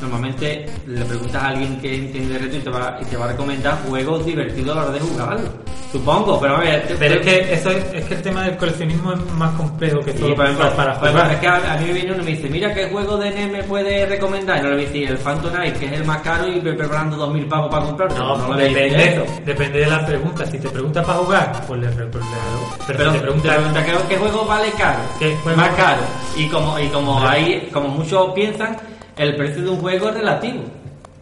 [0.02, 3.26] normalmente le preguntas a alguien que entiende de retro y te va, y te va
[3.26, 5.50] a recomendar juegos divertidos a la hora de jugarlo.
[5.92, 6.88] Supongo, pero a ver...
[6.88, 9.52] te- Pero es te- que, eso es, es que el tema del coleccionismo es más
[9.58, 10.54] complejo que ejemplo, para
[10.98, 11.32] por ejemplo, jugar.
[11.34, 13.30] es que a, a mí me viene uno y me dice, mira qué juego de
[13.32, 14.60] NES me puede recomendar.
[14.60, 16.62] Y no le voy a decir el Phantom Knight, que es el más caro, y
[16.62, 18.18] me preparando 2.000 pavos para comprarlo.
[18.18, 19.26] No, le voy a decir depende, eso.
[19.46, 20.46] depende de la pregunta.
[20.46, 23.56] Si te preguntas para jugar, pues le, pues le- pero, Pero si te te preguntas
[23.56, 25.58] pregunta ¿qué, qué juego vale caro, ¿Qué juego?
[25.58, 26.02] más caro.
[26.38, 28.78] Y como y como hay, como muchos piensan,
[29.24, 30.64] el precio de un juego es relativo.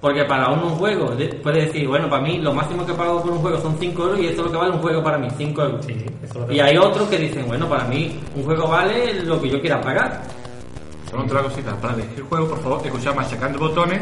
[0.02, 3.22] Porque para uno un juego, de- puede decir, bueno, para mí lo máximo que pago
[3.22, 5.18] por un juego son 5 euros y esto es lo que vale un juego para
[5.18, 5.86] mí, 5 euros.
[5.86, 6.06] Sí,
[6.52, 9.82] Y hay otros que dicen, bueno, para mí un juego vale lo que yo quiera
[9.82, 10.22] pagar.
[11.12, 14.00] Solo otra cosita, para elegir juego, por favor, escuchad machacando botones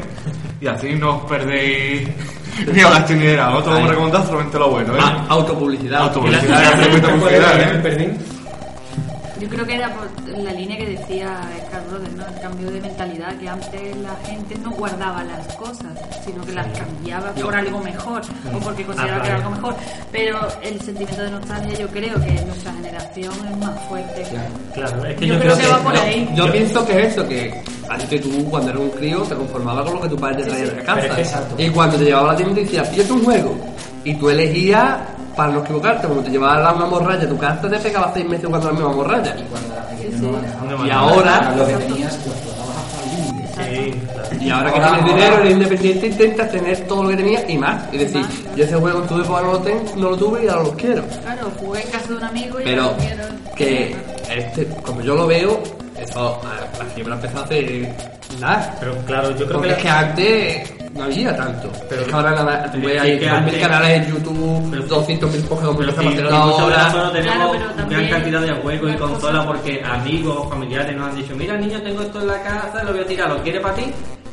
[0.62, 2.08] y así no os perdéis
[2.74, 3.50] ni a la chinera.
[3.50, 3.82] No te lo Ahí.
[3.82, 5.00] vamos a recomendar, solamente lo bueno, ¿eh?
[5.02, 6.02] Ah, autopublicidad.
[6.04, 6.44] Autopublicidad.
[6.44, 8.18] Y la- Publicidad, ¿Cuál publicidad, era ¿eh?
[9.40, 12.26] Yo creo que era por la línea que decía Scar Brothers, ¿no?
[12.26, 15.94] El cambio de mentalidad, que antes la gente no guardaba las cosas,
[16.26, 18.22] sino que las cambiaba por algo mejor
[18.54, 19.76] o porque consideraba Ah, que era algo mejor.
[20.12, 24.24] Pero el sentimiento de nostalgia yo creo que en nuestra generación es más fuerte.
[24.74, 26.30] Claro, es que Yo yo, creo creo que va por ahí.
[26.36, 29.86] Yo pienso que es eso, que así que tú cuando eras un crío te conformabas
[29.86, 30.72] con lo que tu padre te Sí, traía sí.
[30.74, 31.16] de es casa.
[31.16, 31.56] que exacto.
[31.62, 33.58] y cuando te llevaba a la tienda te decía, pídete un juego.
[34.04, 34.98] Y tú elegías,
[35.38, 38.46] para no equivocarte, como te llevaba una morralla a tu casa, te pegabas seis meses
[38.48, 39.36] jugando la misma morralla.
[39.38, 40.18] Y cuando Sí, sí.
[40.68, 42.58] no Y ahora, lo que tenías lo claro.
[44.40, 47.84] y ahora que tienes dinero, eres independiente, intentas tener todo lo que tenías y más.
[47.94, 50.48] Y decir, yo ese juego en tu época no lo, ten- no lo tuve y
[50.48, 51.04] ahora lo quiero.
[51.24, 53.96] Claro, jugué en casa de un amigo y Pero ahora quiero- que,
[54.36, 55.60] este, como yo lo veo,
[56.00, 56.40] eso,
[56.80, 57.94] la fiebre empezó hace
[58.40, 58.76] nada.
[58.80, 61.72] Pero claro, yo creo Porque que, es que antes no había tanto.
[61.90, 64.84] Pero es que ahora nada, tú ves ahí que 2.000 antes- canales en YouTube, Pero-
[64.88, 66.84] 200.000 Pokémon Pero que sí, estamos y muchas veces ahora.
[66.84, 71.10] nosotros tenemos Claro, pero gran cantidad de juegos y las consolas porque amigos, familiares nos
[71.10, 73.62] han dicho, mira niño, tengo esto en la casa, lo voy a tirar, ¿lo quieres
[73.62, 73.84] para ti?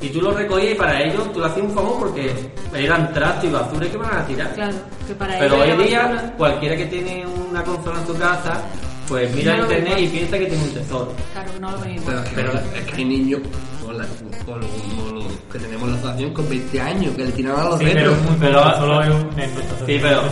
[0.01, 2.35] Y tú lo recogías y para ellos tú le hacías un favor porque
[2.75, 4.53] eran trastos y basura que van a tirar.
[4.53, 4.75] Claro,
[5.07, 6.33] que para Pero ellos hoy día, basura.
[6.37, 8.61] cualquiera que tiene una consola en su casa,
[9.09, 11.13] pues mira lo internet y piensa que tiene un tesoro.
[11.33, 12.03] Claro, no lo ven
[12.35, 13.41] Pero- es que hay niños
[13.95, 14.07] con la-
[14.45, 17.79] con con que tenemos en la asociación con 20 años que le tiran a los
[17.79, 18.19] sí, pero, retros.
[18.33, 19.31] es Pero- poco, solo hay un,
[19.87, 20.23] Sí, pero,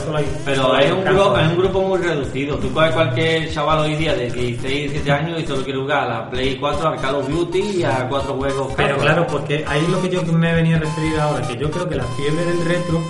[0.44, 2.56] pero es un, grupo, es un grupo muy reducido.
[2.56, 6.08] Tú coges cualquier chaval hoy día de 16, 17 años y solo quiere jugar a
[6.08, 8.72] la Play 4, al Call of Duty y a cuatro juegos.
[8.76, 11.88] Pero claro, porque ahí lo que yo me venía a referir ahora, que yo creo
[11.88, 13.00] que la fiebre del retro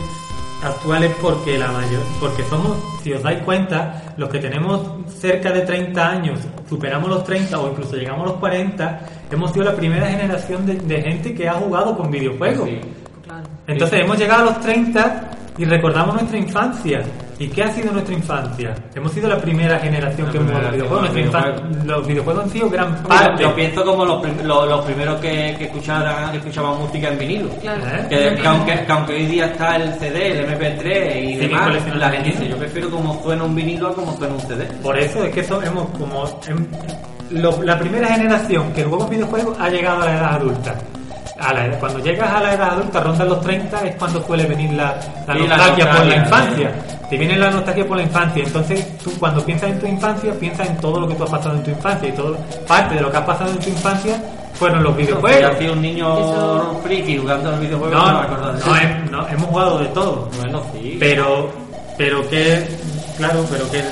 [0.63, 4.81] actual es porque la mayor, porque somos, si os dais cuenta, los que tenemos
[5.21, 6.39] cerca de 30 años,
[6.69, 9.01] superamos los 30 o incluso llegamos a los 40,
[9.35, 12.69] hemos sido la primera generación de, de gente que ha jugado con videojuegos.
[12.69, 12.81] Sí.
[13.25, 13.43] Claro.
[13.67, 17.03] Entonces hemos llegado a los 30 y recordamos nuestra infancia.
[17.39, 18.73] ¿Y qué ha sido nuestra infancia?
[18.95, 20.89] Hemos sido la primera generación La que hemos jugado primera
[21.51, 21.87] videojuegos.
[21.87, 23.43] Los videojuegos han sido gran Yo- parte.
[23.43, 27.19] Yo pienso como los, prim- los, los primeros que, que escucharan, que escuchaban música en
[27.19, 27.49] vinilo.
[27.61, 27.81] Claro.
[27.85, 28.07] ¿Eh?
[28.09, 31.97] Que, que aunque, que aunque hoy día está el CD, el MP3 y Sí, demás,
[31.97, 34.65] la gente dice, yo prefiero como suena un vinilo a como suena un CD.
[34.81, 36.25] Por eso es que eso hemos como
[37.33, 40.75] lo- la primera generación que jugó videojuegos ha llegado a la edad adulta.
[41.41, 44.47] A la edad- cuando llegas a la edad adulta, ronda los 30, es cuando suele
[44.47, 44.95] venir la,
[45.27, 46.71] la nostalgia por la infancia.
[47.11, 48.45] Te viene la nostalgia por la infancia.
[48.45, 51.57] Entonces, tú cuando piensas en tu infancia, piensas en todo lo que tú has pasado
[51.57, 52.09] en tu infancia.
[52.09, 52.37] Y todo
[52.69, 54.23] parte de lo que has pasado en tu infancia
[54.55, 55.59] fueron los videojuegos.
[55.59, 58.53] sido un niño Eso- friki jugando a los videojuegos, No, no, no, me acuerdo de
[58.53, 58.75] no, eso.
[58.77, 60.29] hem- no, hemos jugado de todo.
[60.41, 60.97] Bueno, sí.
[61.01, 61.51] Pero,
[61.99, 62.67] pero que,
[63.19, 63.83] claro, pero que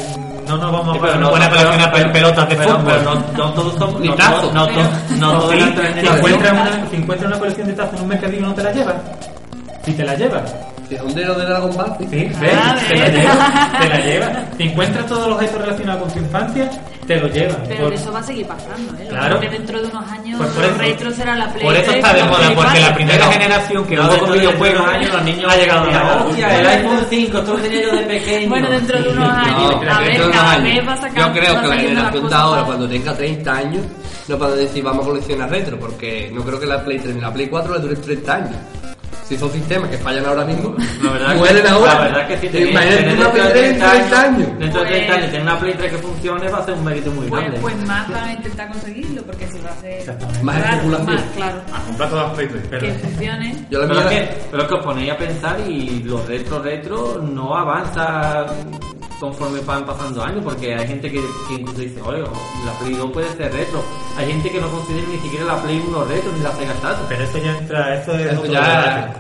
[0.49, 2.69] no nos vamos Sí, a pero poner no, buena pero- coleccionar pero- pelotas de pero-
[2.79, 2.85] fútbol.
[2.87, 4.01] pero no, no todos somos.
[4.01, 7.73] No, no, Pero- no No, sí, tres si, encuentras una, si encuentras una colección de
[7.75, 8.95] tazos en un mercadillo no te la llevas.
[9.85, 10.55] Si te la llevas.
[10.89, 12.07] Si es un dedo de Dragon Ball, sí.
[12.11, 13.81] Sí, Ah, ves, te la llevas.
[13.81, 14.31] Te la llevas.
[14.57, 16.71] Si encuentras todos los objetos relacionados con tu infancia,
[17.15, 17.57] te los llevas.
[17.67, 19.05] Pero Por- eso va a seguir pasando, ¿eh?
[19.05, 19.41] Lo Claro.
[19.41, 21.97] que dentro de unos años pues por eso- retro será la Play Por eso 3,
[21.97, 22.55] está de moda, porque la
[22.87, 22.95] 4.
[22.95, 25.91] primera Pero- generación que No, dentro con de videojuegos años los niños ha llegado a
[25.91, 28.49] la hostia, el iPhone 5, esto lo tenía yo de pequeño.
[28.49, 31.21] Bueno, dentro de unos No, años, pero a ver, cada años, vez va sacando.
[31.21, 33.83] Yo creo que la generación de ahora, cuando tenga 30 años,
[34.29, 37.21] no puede decir vamos a coleccionar retro, porque no creo que la Play 3 ni
[37.21, 38.57] la Play 4 le duren 30 años.
[39.31, 41.95] Si son sistemas que fallan ahora mismo, La verdad, mueren que, ahora.
[41.95, 44.59] la verdad que si tenéis- Imagínate una Play 3 en 30 años.
[44.59, 46.85] Dentro de 30 años Pues- tener una Play 3 que funcione va a ser un
[46.85, 47.61] mérito muy Pues, grande.
[47.61, 50.43] pues más van a intentar conseguirlo porque se va a hacer Exactamente.
[50.43, 51.15] Más especulación.
[51.15, 52.63] más, claro A comprar todas las Play 3.
[52.71, 55.61] Pero- que funcione Yo la Pero es, que, pero es que os ponéis a pensar
[55.61, 58.47] y los retro retro no avanza
[59.21, 62.23] conforme van pasando años porque hay gente que, que incluso dice, oye,
[62.65, 63.83] la Play 2 puede ser retro.
[64.17, 67.07] Hay gente que no considera ni siquiera la Play 1 retro ni la Sega Saturn.
[67.09, 69.15] Pero eso ya entra, eso es Eso otro ya-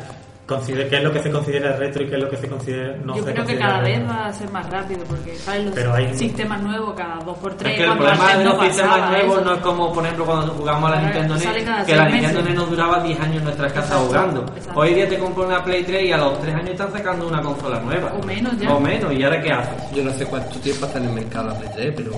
[0.59, 3.17] qué es lo que se considera retro y qué es lo que se considera no
[3.17, 5.65] Yo se creo que cada vez va a ser más rápido porque ¿sabes?
[5.67, 9.37] los Pero hay- sistemas nuevos cada 2x3 Es que el problema de los sistemas nuevos
[9.37, 9.45] eso.
[9.45, 11.47] no es como, por ejemplo, cuando jugamos a la Nintendo NES,
[11.87, 12.43] que la Nintendo.
[12.43, 14.53] NES nos duraba 10 años en nuestras casas Exacto, jugando.
[14.57, 14.81] exacto.
[14.81, 17.41] Hoy día te compras una Play 3 y a los 3 años están sacando una
[17.43, 18.13] consola nueva.
[18.21, 18.73] O menos ya.
[18.75, 19.91] O menos, ¿y ahora qué haces?
[19.95, 22.11] Yo no sé cuánto tiempo está en el mercado la Play 3, pero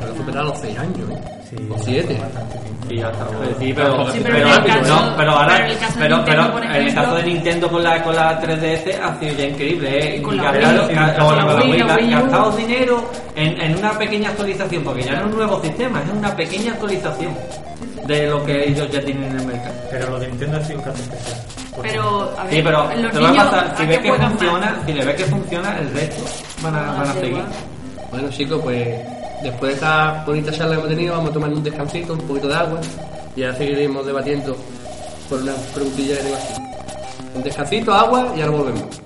[0.00, 1.18] yo creo que supera los 6 años, ¿eh?
[1.50, 2.18] Sí, o 7.
[2.20, 2.86] bastante tiempo.
[2.88, 3.24] Sí, ya está.
[3.28, 5.78] Sí, pero, Sí, pero, pero en el pero caso- no, pero ahora, pero en el
[5.78, 8.40] caso de Nintendo, pero por en el ejemplo- caso de Nintendo con la, con la
[8.40, 10.16] 3DS ha sido ya increíble, ¿eh?
[10.16, 12.06] Y con la Gastaron- Wii, ga- con con la la Wii, Wii, la ga- Wii
[12.14, 12.20] U.
[12.20, 16.10] gastados dinero en, en una pequeña actualización, porque ya no es un nuevo sistema, es
[16.12, 17.34] una pequeña actualización
[18.06, 19.74] de lo que ellos ya tienen en el mercado.
[19.90, 21.40] pero lo de Nintendo ha sido un caso especial
[21.82, 24.12] Pero, a ver, Sí, pero los te va a niños, pasar, si ¿a ves que
[24.12, 24.74] funciona, más?
[24.86, 26.24] si le ves que funciona, el resto
[26.62, 27.28] van a, van a seguir.
[27.30, 27.46] igual.
[28.10, 28.88] Bueno chicos, pues
[29.42, 32.48] después de esta bonita charla que hemos tenido, vamos a tomar un descansito, un poquito
[32.48, 32.80] de agua
[33.36, 34.56] y ahora seguiremos debatiendo
[35.28, 36.36] por una preguntilla que tengo.
[37.34, 39.00] Un descansito, agua y ahora volvemos.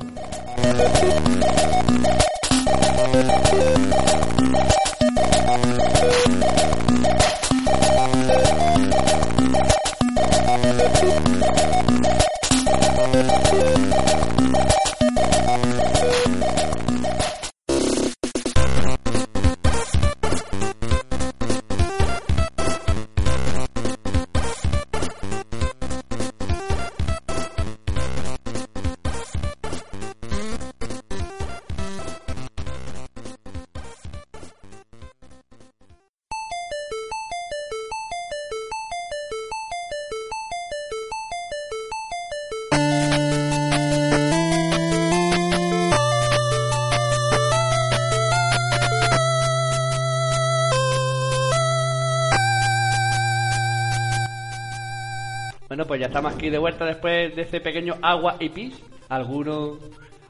[55.75, 58.81] Bueno, pues ya estamos aquí de vuelta después de ese pequeño agua y pis.
[59.09, 59.77] Alguno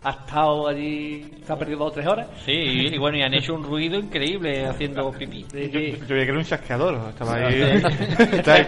[0.02, 2.28] ha estado allí, se ha perdido dos o tres horas.
[2.46, 5.44] Sí, y, bueno, y han hecho un ruido increíble haciendo pipí.
[5.52, 5.96] Sí, Yo, sí.
[6.00, 7.60] yo creía que era un chasqueador, estaba ahí.
[7.60, 8.66] Ahí.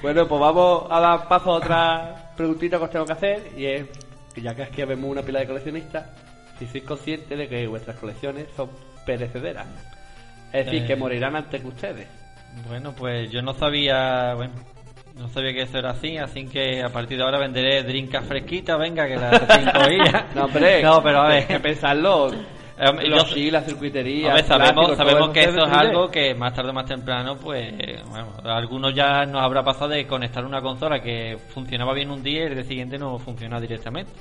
[0.00, 3.66] bueno, pues vamos a dar paso a otra preguntita que os tengo que hacer y
[3.66, 3.88] es
[4.32, 6.06] que ya que aquí vemos una pila de coleccionistas,
[6.60, 8.70] si sois conscientes de que vuestras colecciones son
[9.04, 9.66] perecederas.
[10.52, 10.86] Es decir, Eh.
[10.86, 12.08] que morirán antes que ustedes.
[12.66, 14.54] Bueno, pues yo no sabía, bueno,
[15.14, 18.78] no sabía que eso era así, así que a partir de ahora venderé drinkas fresquitas,
[18.78, 20.24] venga, que las cinco días.
[20.34, 22.30] No, hombre, No, pero a hay que ver, pensarlo.
[22.80, 24.30] Eh, Los yo- sí, la circuitería.
[24.30, 27.72] a ver, sabemos, sabemos que eso es algo que más tarde o más temprano, pues,
[27.76, 32.10] eh, bueno, a algunos ya nos habrá pasado de conectar una consola que funcionaba bien
[32.12, 34.12] un día y el día siguiente no funciona directamente,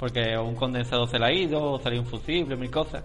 [0.00, 3.04] porque un condensador se le ha ido, o salió un fusible, mil cosas.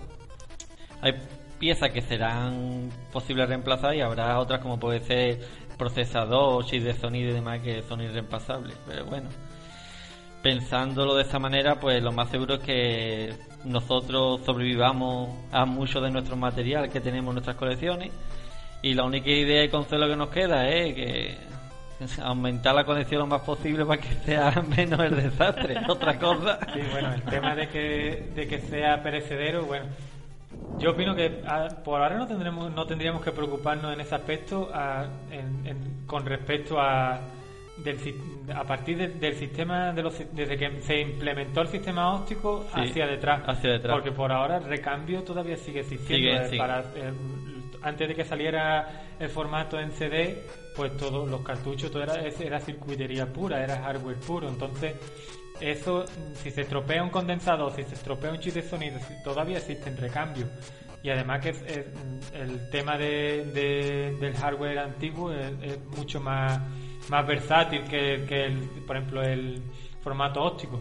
[1.01, 1.13] Hay
[1.61, 5.39] piezas que serán posibles reemplazar y habrá otras como puede ser
[5.77, 9.29] procesador, chip de sonido y demás que son irreemplazables, pero bueno.
[10.41, 16.09] Pensándolo de esa manera, pues lo más seguro es que nosotros sobrevivamos a mucho de
[16.09, 18.11] nuestro material que tenemos en nuestras colecciones
[18.81, 21.37] y la única idea y consuelo que nos queda es que
[22.23, 26.57] aumentar la colección lo más posible para que sea menos el desastre, otra cosa.
[26.73, 29.85] Sí, bueno, el tema de que, de que sea perecedero, bueno,
[30.77, 34.69] yo opino que ah, por ahora no tendremos no tendríamos que preocuparnos en ese aspecto
[34.73, 37.19] ah, en- en- con respecto a
[37.77, 37.97] del
[38.55, 42.81] a partir de- del sistema de los desde que se implementó el sistema óptico Sí,
[42.81, 43.93] hacia detrás hacia detrás.
[43.95, 46.57] porque por ahora el recambio todavía sigue existiendo Sigue, eh, sigue.
[46.59, 47.13] para eh,
[47.83, 50.43] antes de que saliera el formato en CD
[50.75, 54.95] pues todos los cartuchos todo era era circuitería pura era hardware puro entonces
[55.61, 59.57] eso, si se estropea un condensador, si se estropea un chip de sonido, si- todavía
[59.57, 60.49] existen recambios.
[61.03, 65.79] Y además que es- es, mm, el tema de, de- del hardware antiguo es, es
[65.97, 66.59] mucho más,
[67.09, 69.61] más versátil que, que el, por ejemplo, el
[70.03, 70.79] formato óptico.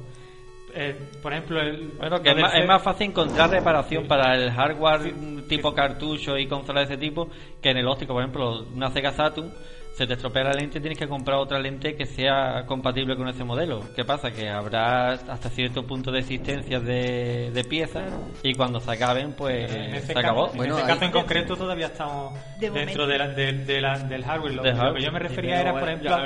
[0.74, 4.08] Eh, por ejemplo, el, Bueno, que es más, es más fácil encontrar reparación Sí.
[4.08, 5.42] para el hardware Sí, sí.
[5.48, 7.28] tipo cartucho y consola de ese tipo
[7.60, 8.12] que en el óptico.
[8.12, 9.52] Por ejemplo, una Sega Saturn,
[10.00, 13.44] se te estropea la lente, tienes que comprar otra lente que sea compatible con ese
[13.44, 13.82] modelo.
[13.94, 14.30] ¿Qué pasa?
[14.30, 18.04] Que habrá hasta cierto punto de existencia de, de piezas
[18.42, 20.50] y cuando se acaben, pues en ese se caso, acabó.
[20.52, 23.06] en Bueno, ahí- caso en concreto todavía estamos De dentro momento.
[23.08, 24.54] de la- de- de la- del hardware.
[24.54, 26.16] Lo, que yo me refería era, por ejemplo,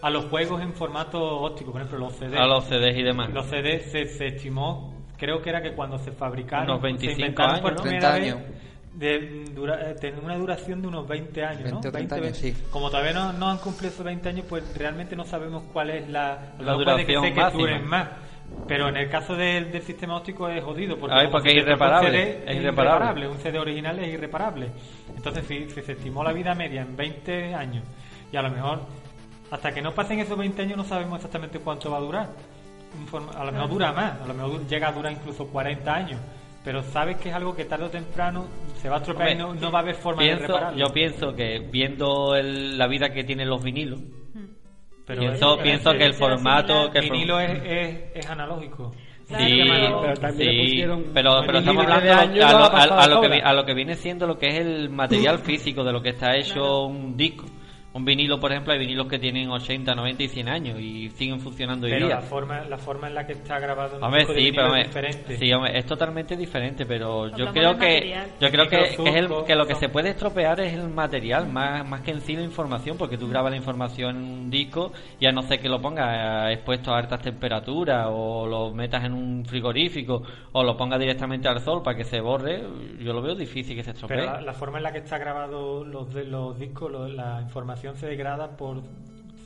[0.00, 2.40] a los juegos en formato óptico, por ejemplo, los CDs.
[2.40, 3.28] A los CDs y demás.
[3.30, 7.20] Los CDs se, se estimó, creo que era que cuando se fabricaron, Unos 25 se
[7.20, 7.82] inventaron por años, ¿no?
[7.90, 8.58] primera 30 vez, años.
[8.98, 11.78] De, dura- eh, tener una duración de unos 20 años, 20 ¿no?
[11.88, 12.54] o 30 años, sí.
[12.70, 16.08] Como todavía no, no han cumplido esos 20 años, pues realmente no sabemos cuál es
[16.08, 17.62] la, a lo La mejor puede que duración sea que máxima.
[17.62, 18.08] duren más.
[18.66, 21.56] Pero en el caso del, del sistema óptico es jodido, porque, Ay, como porque si
[21.58, 23.28] es irreparable, CD, es irreparable.
[23.28, 24.70] Un CD original es irreparable.
[25.16, 27.84] Entonces, si, si se estimó la vida media en 20 años
[28.32, 28.80] Y a lo mejor,
[29.50, 32.28] hasta que no pasen esos 20 años, no sabemos exactamente cuánto va a durar.
[33.36, 36.20] A lo mejor dura más, a lo mejor llega a durar incluso 40 años.
[36.68, 39.70] Pero sabes que es algo que tarde o temprano se va a estropear y no,
[39.72, 40.78] va a haber forma de repararlo.
[40.78, 43.98] Yo pienso que viendo el- la vida que tienen los vinilos,
[45.06, 46.66] Pero pienso, es- pienso que el formato...
[46.74, 46.92] similar.
[46.92, 48.92] Que el vinilo form- es, es, es analógico.
[49.24, 53.02] Sí, Claro, pero también le sí, pusieron pero, estamos hablando a lo, ha pasado a-
[53.04, 55.92] a lo que, a lo que viene siendo lo que es el material físico de
[55.92, 57.46] lo que está hecho un disco.
[57.94, 61.40] Un vinilo, por ejemplo, hay vinilos que tienen 80, 90 y 100 años y siguen
[61.40, 62.16] funcionando hoy Pero día.
[62.16, 64.62] la forma, la forma en la que está grabado un Hombre, disco de sí, vinilo
[64.68, 65.36] pero es diferente.
[65.38, 68.28] sí, hombre, es totalmente diferente, pero yo creo que material.
[68.38, 71.48] yo creo que, que es el, que lo que se puede estropear es el material
[71.50, 74.92] más, más que en sí la información, porque tú grabas la información en un disco
[75.18, 79.14] y a no ser que lo pongas expuesto a altas temperaturas o lo metas en
[79.14, 80.22] un frigorífico
[80.52, 82.62] o lo pongas directamente al sol para que se borre,
[83.00, 84.18] yo lo veo difícil que se estropee.
[84.18, 87.40] Pero la, la forma en la que está grabado los, de, los discos, lo- la
[87.40, 88.82] información se degrada por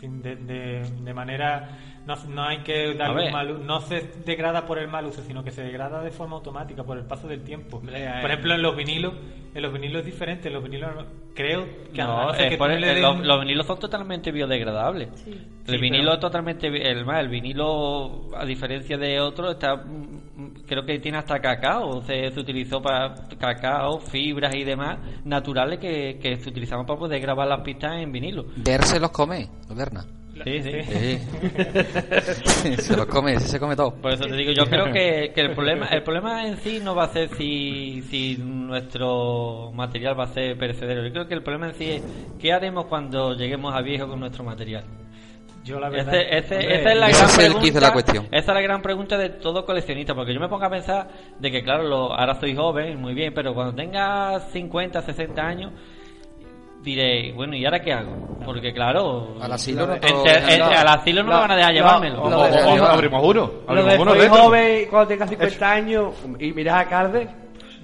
[0.01, 1.69] de, de manera
[2.07, 5.23] no, no hay que darle un mal u- no se degrada por el mal uso
[5.23, 8.21] sino que se degrada de forma automática por el paso del tiempo Hombre, eh.
[8.21, 9.15] por ejemplo en los vinilos
[9.55, 10.91] en los vinilos es diferente en los vinilos
[11.35, 15.09] creo que No, es que por el- des los, vinilos son totalmente biodegradables.
[15.25, 15.31] Sí.
[15.67, 16.67] El Sí, vinilo pero- es totalmente.
[16.91, 19.77] El, más, el vinilo, a diferencia de otros, está.
[19.77, 22.03] mm, Creo que tiene hasta cacao.
[22.03, 27.21] Se, se utilizó para cacao, fibras y demás naturales que, que se utilizaban para poder
[27.21, 28.45] grabar las pistas en vinilo.
[28.57, 30.05] Ver se los come, Berna.
[30.45, 30.73] Sí, sí.
[30.83, 31.19] Sí.
[32.83, 33.95] se los come, se come todo.
[33.95, 36.95] Por eso te digo, yo creo que, que el problema el problema en sí no
[36.95, 41.05] va a ser si, si nuestro material va a ser perecedero.
[41.07, 42.03] Yo creo que el problema en sí es
[42.41, 44.85] qué haremos cuando lleguemos a viejo con nuestro material.
[45.65, 47.61] yo la verdad Ese- ese- hombre, esa es la gran pregunta.
[47.61, 48.25] quiz de la cuestión.
[48.33, 51.51] Esa es la gran pregunta de todo coleccionista, porque yo me pongo a pensar de
[51.53, 55.71] que, claro, lo- ahora soy joven, muy bien, pero cuando tenga 50, 60 años,
[56.83, 58.39] diré, bueno, ¿y ahora qué hago?
[58.45, 61.57] Porque, claro, Al asilo no entre- entre- no, al asilo no me no, van a
[61.57, 62.17] dejar llevármelo.
[62.17, 62.31] Lo
[62.77, 63.51] lo- abrimos uno.
[63.67, 67.29] Lo Abrimos de uno de joven cuando tengas 50 años y miras a Carde,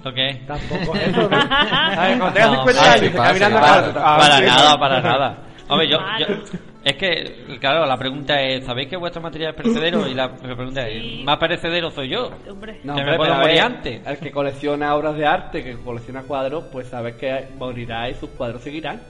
[0.03, 0.41] ¿Lo qué?
[0.47, 1.21] tampoco eso.
[1.21, 1.29] ¿no?
[1.29, 3.73] Cuando tengas No, 50 pase, años mirando a pase.
[3.79, 3.93] Carde.
[3.93, 5.37] para ah, nada, para nada.
[5.69, 6.27] Hombre, yo, yo-
[6.89, 10.07] es que, claro, la pregunta es, ¿sabéis que vuestro material es perecedero?
[10.07, 11.21] Y la pregunta es, Sí.
[11.25, 12.29] ¿más perecedero soy yo?
[12.49, 12.79] Hombre.
[12.83, 14.05] No, Que me hombre, puedo morir antes.
[14.07, 18.29] El que colecciona obras de arte, que colecciona cuadros, pues sabes que morirá y sus
[18.31, 19.01] cuadros seguirán.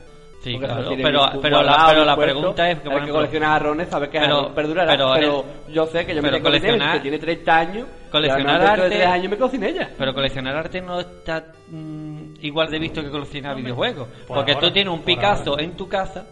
[0.42, 2.34] Sí, Porque claro, pero, pero, la, pero la puesto.
[2.40, 4.92] pregunta es que, por el que colecciona jarrones sabe que pero- perdurará.
[4.94, 7.88] pero Pero, el- yo sé que yo me coleccionar- que tiene 30 años.
[8.10, 9.90] coleccionar de arte- 3 años me sin ella.
[9.98, 14.08] Pero coleccionar arte no está mm, igual de visto que coleccionar videojuegos.
[14.28, 15.64] Por Porque ahora, tú tienes un por Picasso ahora.
[15.64, 16.26] en tu casa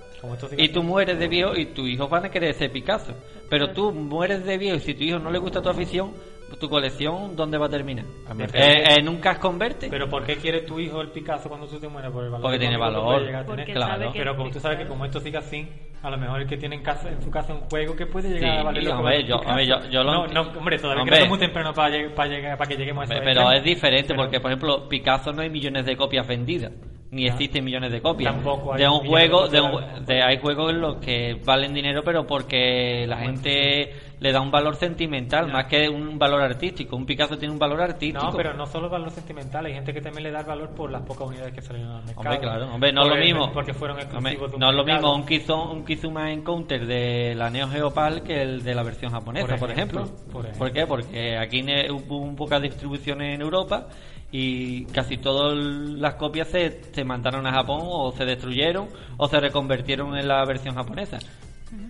[0.57, 3.13] y tú mueres de viejo y tus hijos van a querer ese Picasso.
[3.49, 6.11] Pero tú mueres de viejo y si tu hijo no le gusta tu afición,
[6.59, 8.05] tu colección, ¿dónde va a terminar?
[8.53, 9.87] Eh, ¿En un casco converte?
[9.89, 12.41] pero ¿por qué quiere tu hijo el Picasso cuando tú te mueres por el valor
[12.43, 13.15] Porque tiene económico que valor.
[13.15, 13.65] puede llegar a tener?
[13.65, 14.11] Porque claro.
[14.13, 15.67] que Pero como tú sabes que como esto sigue así,
[16.01, 18.29] a lo mejor el que tiene en, casa, en su casa un juego que puede
[18.29, 19.49] llegar Sí, a valer lo que hombre, vale yo- Picasso.
[19.49, 21.17] hombre, yo- yo lo no, enti- no, hombre, todavía Hombre.
[21.17, 23.23] queda muy temprano para, lleg- para, llegar, para que lleguemos a eso.
[23.25, 26.71] Pero es diferente porque, por ejemplo, Picasso no hay millones de copias vendidas.
[27.09, 28.33] Ni existen millones de copias.
[28.33, 30.05] Tampoco hay de un millones de juego, copias de un- vendidas.
[30.07, 34.49] de- hay juegos en los que valen dinero, pero porque la gente le da un
[34.49, 36.95] valor sentimental más que un valor artístico.
[36.95, 38.25] Un Picasso tiene un valor artístico.
[38.25, 40.89] No, pero no solo valor sentimental, hay gente que también le da el valor por
[40.91, 42.21] las pocas unidades que salieron al mercado.
[42.21, 43.51] Hombre, claro, hombre, no es lo mismo.
[43.53, 47.67] Porque fueron exclusivos no es lo mismo un, Kizu- un Kizuma Encounter de la Neo
[47.67, 50.05] Geo PAL que el de la versión japonesa, por Por ejemplo.
[50.31, 50.57] por ejemplo.
[50.57, 50.87] ¿Por qué?
[50.87, 53.87] Porque aquí hubo un poca distribución en Europa
[54.31, 59.39] y casi todas las copias se, se mandaron a Japón o se destruyeron o se
[59.39, 61.19] reconvertieron en la versión japonesa.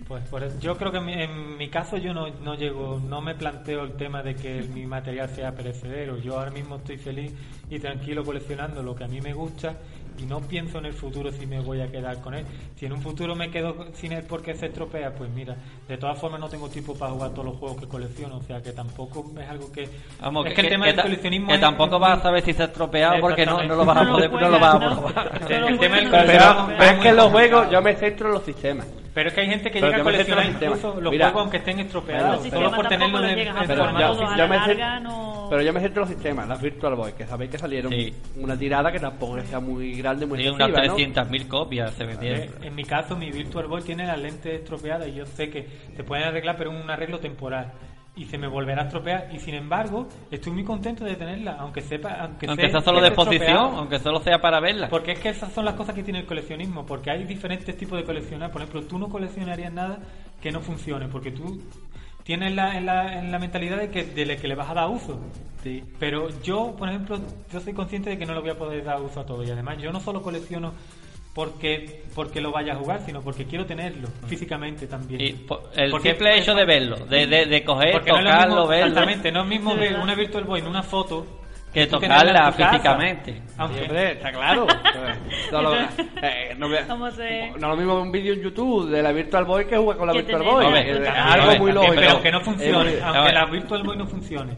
[0.08, 3.00] Pues por eso- yo creo que en mi, en mi caso yo no, no llego,
[3.06, 6.18] no me planteo el tema de que mi material sea perecedero.
[6.18, 7.32] Yo ahora mismo estoy feliz
[7.70, 9.74] y tranquilo coleccionando lo que a mí me gusta
[10.18, 12.44] y no pienso en el futuro si me voy a quedar con él.
[12.76, 15.54] Si en un futuro me quedo sin él porque se estropea, pues mira,
[15.86, 18.60] de todas formas no tengo tiempo para jugar todos los juegos que colecciono, o sea
[18.60, 19.88] que tampoco es algo que...
[20.20, 21.46] Vamos, es que, que el tema que del coleccionismo...
[21.48, 23.84] que es- tampoco es vas a saber si se ha estropeado porque no, no lo
[23.84, 25.40] vas a No poder, no lo vas a probar.
[26.26, 28.86] Pero, pero es que en los juegos yo me centro en los sistemas.
[29.18, 31.24] Pero es que hay gente que Pero llega a coleccionar incluso los Mira.
[31.26, 34.48] juegos aunque estén estropeados, solo por tenerlo tampoco en, en Pero ya- formato.
[34.48, 35.46] me sé- larga no...
[35.50, 38.14] Pero yo me centro en los sistemas, las Virtual Boy, que sabéis que salieron Sí.
[38.36, 41.24] una tirada que tampoco sea muy grande, muy Sí, unas excesiva, ¿no?
[41.24, 42.48] 300.000 copias se vendieron.
[42.62, 45.66] En mi caso, mi Virtual Boy tiene las lentes estropeadas y yo sé que
[45.96, 47.72] se pueden arreglar, pero es un arreglo temporal.
[48.18, 49.28] Y se me volverá a estropear.
[49.32, 52.14] Y sin embargo, estoy muy contento de tenerla, aunque sepa.
[52.20, 54.88] Aunque, Aunque sea solo de exposición, aunque solo sea para verla.
[54.88, 56.84] Porque es que esas son las cosas que tiene el coleccionismo.
[56.84, 58.50] Porque hay diferentes tipos de coleccionar.
[58.50, 59.98] Por ejemplo, tú no coleccionarías nada
[60.42, 61.06] que no funcione.
[61.08, 61.62] Porque tú
[62.24, 64.74] tienes la, en, la, en la mentalidad de que, de le- que le vas a
[64.74, 65.20] dar uso.
[65.62, 65.82] Sí.
[65.98, 67.18] Pero yo, por ejemplo,
[67.52, 69.42] yo soy consciente de que no le voy a poder dar uso a todo.
[69.44, 70.72] Y además, yo no solo colecciono
[71.34, 75.20] porque porque lo vaya a jugar, sino porque quiero tenerlo físicamente también.
[75.20, 78.46] Y po- el Porque- simple hecho de verlo, de, de, de coger, no lo tocarlo,
[78.56, 81.26] mismo, verlo, exactamente, no es mismo ver una Virtual Boy en una foto
[81.72, 83.42] que tocarla físicamente.
[83.58, 84.66] Aunque Hombre, está claro.
[85.52, 89.00] no, lo, eh, no, ve- ¿Cómo se- no lo mismo un vídeo en YouTube de
[89.02, 90.64] la Virtual Boy que jugar con la Virtual Boy.
[90.64, 91.94] Hombre, es también, algo hombre, muy lógico.
[91.96, 94.56] pero que no funcione, aunque la Virtual Boy no funcione.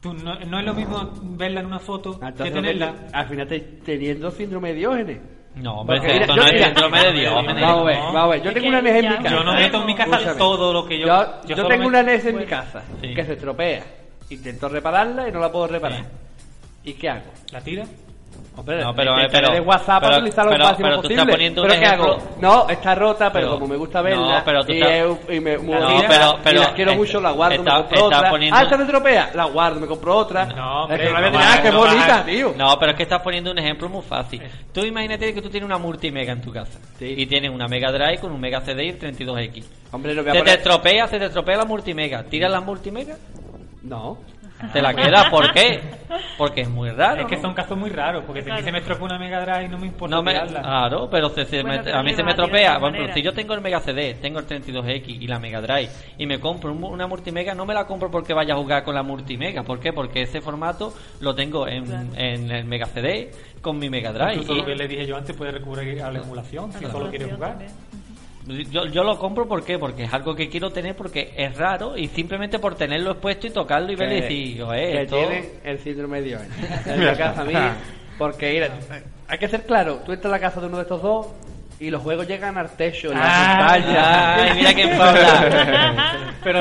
[0.00, 2.94] Tú, no, no es lo mismo verla en una foto Ah, que tenerla.
[3.12, 5.18] Al final te, teniendo síndrome de Diógenes.
[5.54, 7.62] No, hombre, Porque mira, esto yo- no es síndrome de Diógenes.
[7.62, 8.42] Vamos a ver, vamos a ver.
[8.42, 9.30] Yo tengo una NES en mi casa.
[9.36, 10.38] Yo no meto en mi casa Escúchame.
[10.38, 11.06] todo lo que yo.
[11.06, 13.14] Yo, yo tengo me- una NES en mi casa Sí.
[13.14, 13.84] que se estropea.
[14.30, 16.04] Intento repararla y no la puedo reparar.
[16.84, 17.30] ¿Y qué hago?
[17.50, 17.84] ¿La tira?
[18.54, 21.02] Hombre, No, pero- intentaré pero- de WhatsApp pero- para utilizar lo pero- máximo pero tú
[21.02, 21.22] posible.
[21.22, 22.22] estás poniendo un ¿Pero qué ejemplo- hago?
[22.38, 25.36] No, está rota, pero, Pero- como me gusta no, verla pero tú y, estás- es-
[25.36, 27.78] y me, No, gusta, pero- y pero las quiero es- mucho, la guardo, está- me
[27.80, 28.30] compro otra.
[28.30, 30.44] poniendo- Ah, esta me estropea, la guardo, me compro otra.
[30.44, 32.54] No, es que hombre, no no vas- que es no vas bonita, a- tío.
[32.58, 34.42] No, pero es que estás poniendo un ejemplo muy fácil.
[34.70, 37.14] Tú imagínate que tú tienes una multimega en tu casa Sí.
[37.16, 39.64] y tienes una Mega Drive con un Mega CD y el 32X.
[39.92, 40.58] Hombre, no voy a Se te poner...
[40.58, 42.22] estropea, se te estropea la multimega.
[42.24, 43.16] ¿Tiras la multimega?
[43.82, 44.18] No.
[44.72, 45.80] Te la quedas, ¿por qué?
[46.36, 47.22] Porque es muy raro.
[47.22, 47.42] Es que ¿no?
[47.42, 48.62] son casos muy raros, porque si Claro.
[48.62, 51.62] se me estropea una Mega Drive no me importa No me, claro, pero se- se
[51.62, 52.70] Bueno, me- pero a mí se me a tirar de tropea.
[52.70, 53.14] otra Bueno, manera.
[53.14, 55.88] si yo tengo el Mega CD, tengo el 32X y la Mega Drive
[56.18, 58.94] y me compro un- una multimega, no me la compro porque vaya a jugar con
[58.94, 59.62] la multimega.
[59.62, 59.92] ¿Por qué?
[59.92, 62.06] Porque ese formato lo tengo en, Claro.
[62.16, 64.34] en el Mega CD con mi Mega Drive.
[64.34, 67.08] Incluso lo que Y le dije yo antes puede recurrir a la emulación si solo
[67.10, 67.56] quiere jugar.
[68.46, 69.78] Yo, yo lo compro ¿por qué?
[69.78, 73.50] porque es algo que quiero tener porque es raro y simplemente por tenerlo expuesto y
[73.50, 75.16] tocarlo y verlo y decir, "Oye, que esto...
[75.16, 76.32] tienen el síndrome de.
[76.86, 77.54] En mi casa a mí,
[78.18, 78.68] porque
[79.28, 81.26] hay que ser claro, tú entras a la casa de uno de estos dos
[81.82, 84.34] y los juegos llegan al techo, en la Ah, pantalla.
[84.44, 86.28] Ay, mira quién habla.
[86.42, 86.60] Pero,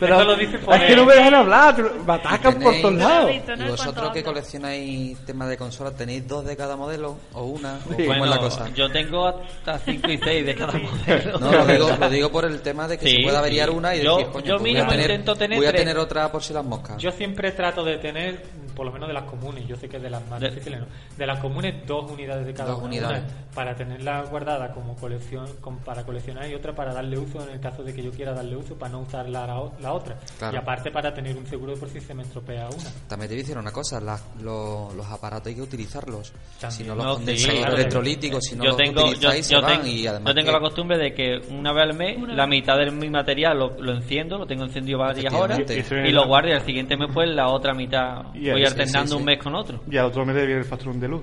[0.00, 2.94] Pero eso lo dice por es que no me dejan hablar, me atacan por todos
[2.94, 3.30] lados.
[3.32, 7.74] ¿Y vosotros que coleccionáis temas de consolas tenéis dos de cada modelo o una?
[7.86, 8.04] ¿O Sí.
[8.06, 8.68] ¿Cómo Bueno, es la cosa?
[8.74, 11.38] yo tengo hasta 5 y 6 de cada modelo.
[11.38, 13.74] No, lo digo, lo digo por el tema de que Sí, se pueda averiar sí.
[13.74, 15.70] una y Yo- decir, coño, yo pues voy, a mínimo tener, intento tener voy a
[15.70, 15.82] tres.
[15.82, 16.96] tener otra por si las moscas.
[16.98, 18.42] Yo siempre trato de tener,
[18.74, 20.86] por lo menos de las comunes, yo sé que de las más De- difíciles no,
[21.16, 22.86] de las comunes dos unidades de cada Dos una.
[22.88, 23.22] unidades.
[23.22, 27.50] Una para tenerla guardada como colección, con- para coleccionar y otra para darle uso en
[27.54, 30.16] el caso de que yo quiera darle uso para no usar la, la la otra.
[30.38, 30.54] Claro.
[30.54, 32.90] Y aparte para tener un seguro por si se me estropea una.
[33.08, 36.32] También te voy a decir una cosa, las- lo- los aparatos hay que utilizarlos.
[36.60, 36.70] También.
[36.72, 37.76] Si no los No, sí, condensadores claro.
[37.76, 40.34] electrolíticos, si no yo los tengo, yo, utilizáis, yo se van tengo, y además yo
[40.34, 43.58] tengo que- la costumbre de que una vez al mes la mitad de mi material
[43.58, 47.08] lo, lo enciendo, lo tengo encendido varias horas y lo guardo y al siguiente mes
[47.12, 49.24] pues la otra mitad Y voy sí, alternando sí, un sí.
[49.26, 49.80] mes con otro.
[49.90, 51.22] Y al otro mes le viene el facturón de luz.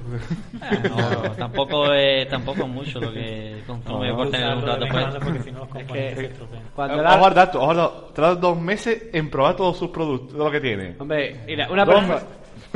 [0.62, 3.17] Ah, no, tampoco es tampoco es mucho lo que
[3.66, 4.92] consume No, por tener un rato pues.
[4.92, 6.42] cuando porque si no los componentes que- se.
[6.76, 8.12] Cuando al dato.
[8.14, 10.96] Te das dos meses en probar todos sus productos, todo lo que tiene.
[11.00, 12.22] Hombre, mira, una Dos persona.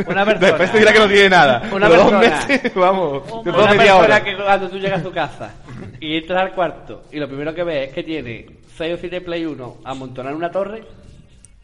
[0.08, 0.72] Una Después persona.
[0.72, 1.62] te dirá que no tiene nada.
[1.74, 2.46] Una Pero dos persona.
[2.48, 4.24] meses, vamos, Una persona hora.
[4.24, 5.54] que cuando tú llegas a tu casa
[6.00, 8.46] y entras al cuarto y lo primero que ves es que tiene
[8.78, 10.84] 6 o 7 Play 1 amontonados en una torre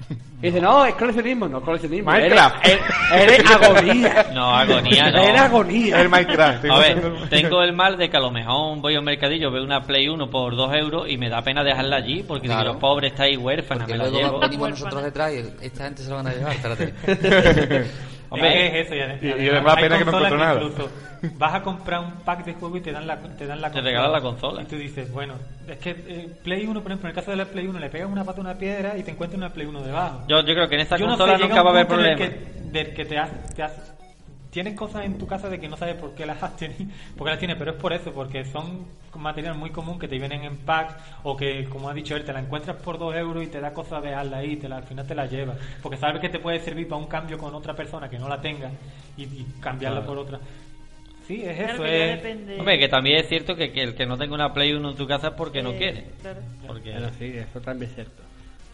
[0.09, 2.11] y dice, no, es coleccionismo, no es coleccionismo.
[2.11, 2.65] Minecraft.
[2.65, 2.79] Eres,
[3.13, 4.25] eres- eres agonía.
[4.33, 5.17] No, agonía no.
[5.23, 6.01] Eres agonía.
[6.01, 6.65] El Minecraft.
[6.69, 9.63] A ver, tengo el mal de que a lo mejor voy a un mercadillo, veo
[9.63, 12.73] una Play 1 por 2 euros y me da pena dejarla allí porque digo, Claro.
[12.73, 14.39] los pobres estáis huérfanas, Porque me la luego llevo.
[14.39, 16.93] venimos nosotros detrás y esta gente se lo van a llevar, espérate.
[18.29, 20.61] Hombre, Es que es eso, y, además- y- y además pena que no nada.
[20.61, 20.89] Incluso
[21.37, 23.81] vas a comprar un pack de juego y te dan la, te dan la Te
[23.81, 24.61] regalan la consola.
[24.61, 25.35] Y tú dices, bueno,
[25.67, 27.89] es que eh, Play 1, por ejemplo, en el caso de la Play 1, le
[27.89, 30.21] pegas una pata a una piedra y te encuentras una Play 1 debajo.
[30.27, 31.87] Yo, yo creo que en esta Yo no consola sé, nunca un va a haber
[31.87, 32.15] problema.
[32.17, 33.93] Que, del que te has, te has-
[34.57, 37.27] tienes cosas en tu casa de que no sabes por qué las has tenido, por
[37.27, 40.43] qué las tienes, pero es por eso, porque son material muy común que te vienen
[40.45, 43.47] en packs o que, como ha dicho él, te la encuentras por dos euros y
[43.47, 46.29] te da cosa dejarla ahí, te la, al final te la llevas, porque sabes que
[46.29, 48.71] te puede servir para un cambio con otra persona que no la tenga
[49.15, 50.39] y, y cambiarla por otra.
[51.27, 52.23] Sí, es Claro eso, que es...
[52.23, 52.57] depende.
[52.57, 54.97] Hombre, que también es cierto que, que el que no tenga una Play 1 en
[54.97, 56.05] tu casa es porque no quiere.
[56.19, 56.39] claro.
[56.65, 56.93] Porque...
[56.93, 58.23] Pero sí, eso también es cierto.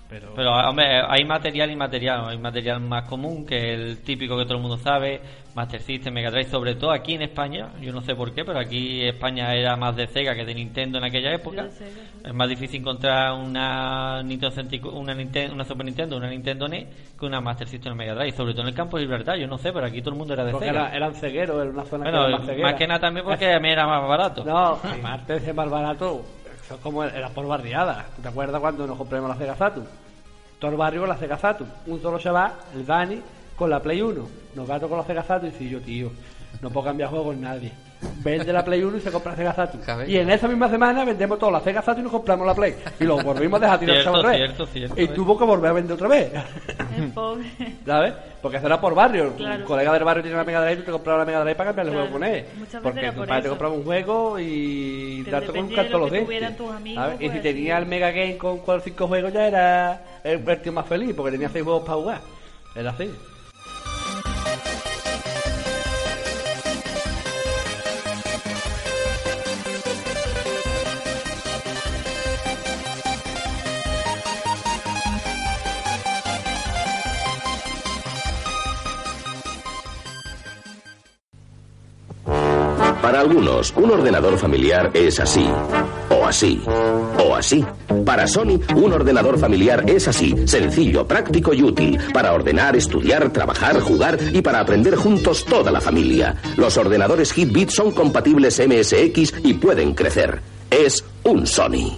[0.09, 2.25] Pero, Pero, hombre, hay material y material.
[2.29, 5.19] Hay material más común, que el típico que todo el mundo sabe,
[5.55, 7.69] Master System, Mega Drive, sobre todo aquí en España.
[7.81, 10.99] Yo no sé por qué, pero aquí España era más de Sega que de Nintendo
[10.99, 11.63] en aquella época.
[11.63, 12.21] de Sega, sí.
[12.25, 16.87] Es más difícil encontrar una Nintendo 64 una, Nintendo, una Super Nintendo, una Nintendo NES
[17.19, 18.33] que una Master System o Mega Drive.
[18.33, 20.33] Sobre todo en el campo de Libertad, yo no sé, pero aquí todo el mundo
[20.35, 20.87] era de porque Sega.
[20.89, 22.67] era- eran cegueros, era una zona que era más ceguera.
[22.69, 24.43] más que nada también porque a mí era más barato.
[24.45, 24.77] No,
[25.39, 26.23] ser más barato,
[26.63, 28.05] eso es como era por barriada.
[28.15, 29.87] ¿Tú te acuerdas cuando nos compramos la Sega Saturn?
[30.59, 31.37] Todo el barrio con la Sega.
[31.87, 33.21] Un solo chaval, el Dani,
[33.55, 34.27] con la Play 1.
[34.55, 36.11] Nos gato con la Sega y dice yo, tío,
[36.61, 37.73] no puedo cambiar juegos nadie.
[38.23, 39.83] Vende la Play 1 y se compra Sega Saturn.
[39.83, 40.11] Cabello.
[40.11, 42.75] Y en esa misma semana vendemos toda la Sega Saturn y nos compramos la Play.
[42.99, 45.07] Y lo volvimos a dejar tirar Cierto, cierto, cierto, y eh.
[45.09, 46.31] tuvo que volver a vender otra vez.
[46.97, 47.45] El pobre.
[47.85, 48.13] ¿Sabes?
[48.41, 49.33] Porque eso era por barrio.
[49.37, 49.61] Claro.
[49.61, 51.55] Un colega del barrio tiene una Mega Drive y tú te comprabas la Mega Drive
[51.55, 52.09] para cambiarle el Claro.
[52.11, 52.45] juego con él.
[52.57, 55.83] Muchas veces Porque era tu padre te compraba un juego y darte con un lo
[55.99, 56.25] los dientes.
[56.25, 57.21] tuvieran tus amigos, ¿sabes?
[57.21, 57.81] Y pues, si tenía sí.
[57.83, 61.13] el Mega Game con 4 o 5 juegos ya era el, el tío más feliz
[61.15, 62.21] porque tenía 6 juegos para jugar.
[62.75, 63.09] Era así.
[83.43, 85.45] Un ordenador familiar es así,
[86.09, 87.65] o así, o así.
[88.05, 93.81] Para Sony, un ordenador familiar es así, sencillo, práctico y útil, para ordenar, estudiar, trabajar,
[93.81, 96.37] jugar y para aprender juntos toda la familia.
[96.55, 100.41] Los ordenadores Hitbit son compatibles MSX y pueden crecer.
[100.71, 101.97] Es un Sony.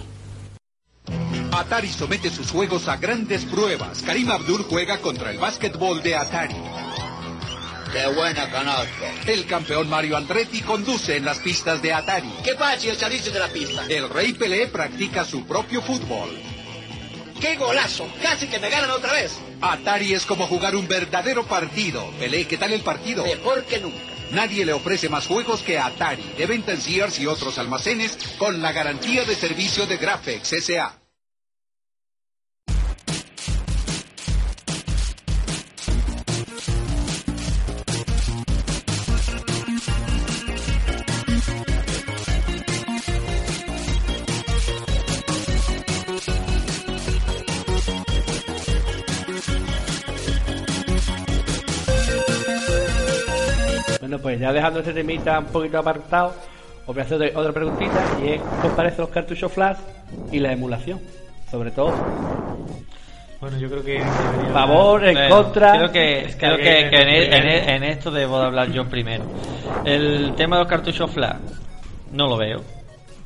[1.52, 4.02] Atari somete sus juegos a grandes pruebas.
[4.02, 6.56] Karim Abdul juega contra el básquetbol de Atari.
[7.92, 9.12] ¡Qué buena canasta!
[9.26, 12.32] El campeón Mario Andretti conduce en las pistas de Atari.
[12.42, 13.84] Qué fácil salirse de la pista.
[13.88, 16.30] El rey Pelé practica su propio fútbol.
[17.40, 18.08] ¡Qué golazo!
[18.22, 19.38] Casi que me ganan otra vez.
[19.60, 22.10] Atari es como jugar un verdadero partido.
[22.18, 23.24] Pelé, ¿qué tal el partido?
[23.24, 23.98] Mejor que nunca.
[24.32, 28.60] Nadie le ofrece más juegos que Atari, de venta en Sears y otros almacenes, con
[28.60, 31.05] la garantía de servicio de Graphics S.A.
[54.06, 56.32] Bueno, pues ya dejando este temita un poquito apartado,
[56.86, 59.78] os voy a hacer otra preguntita y es ¿qué os parecen los cartuchos flash
[60.30, 61.00] y la emulación?
[61.50, 61.96] Sobre todo.
[63.40, 65.72] Bueno, yo creo que debería Favor, en Bueno, contra.
[65.72, 68.70] Creo que, Es que creo que, en, e- en, e- en esto debo de hablar
[68.70, 69.24] yo primero.
[69.84, 71.40] El tema de los cartuchos flash,
[72.12, 72.62] no lo veo,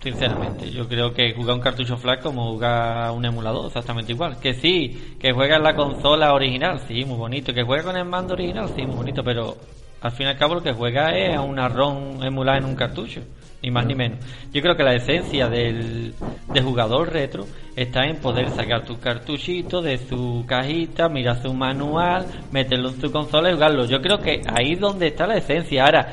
[0.03, 0.71] sinceramente.
[0.71, 4.39] Yo creo que jugar un cartucho flash como jugar un emulador, exactamente igual.
[4.41, 7.53] Que sí, que juega en la consola original, sí, muy bonito.
[7.53, 9.23] Que juega con el mando original, sí, muy bonito.
[9.23, 9.59] Pero
[10.01, 12.75] al fin y al cabo lo que juega es a una ROM emulada en un
[12.77, 13.21] cartucho.
[13.63, 14.19] Ni más ni menos.
[14.55, 16.15] Yo creo que la esencia del,
[16.51, 17.47] del jugador retro
[17.77, 23.13] está en poder sacar tu cartuchito de su cajita, mirar su manual, meterlo en su
[23.13, 23.85] consola y jugarlo.
[23.85, 25.85] Yo creo que ahí es donde está la esencia.
[25.85, 26.09] Ahora,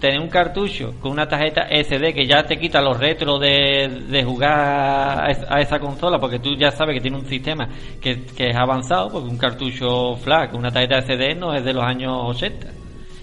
[0.00, 4.24] tener un cartucho con una tarjeta SD que ya te quita los retros de, de
[4.24, 7.68] jugar a es- a esa consola, porque tú ya sabes que tiene un sistema
[8.00, 11.84] que, que es avanzado, porque un cartucho flash una tarjeta SD no es de los
[11.84, 12.66] años 80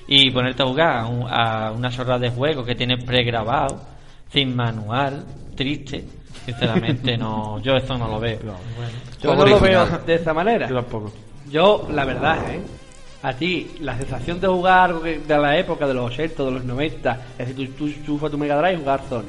[0.07, 3.81] y ponerte a jugar a, un- a una chorrada de juego que tiene pregrabado,
[4.31, 5.23] sin manual,
[5.55, 6.03] triste.
[6.45, 8.39] Sinceramente, no, yo eso no lo veo.
[9.21, 10.67] Yo no lo veo de esa manera.
[10.69, 11.11] Yo tampoco.
[11.49, 12.59] Yo, la verdad, ¿eh?
[13.23, 16.51] A ti, la sensación de jugar algo que- de la época de los 80, de
[16.51, 19.23] los 90, es decir, tú, tú chufas tu Mega Drive y jugar Sony.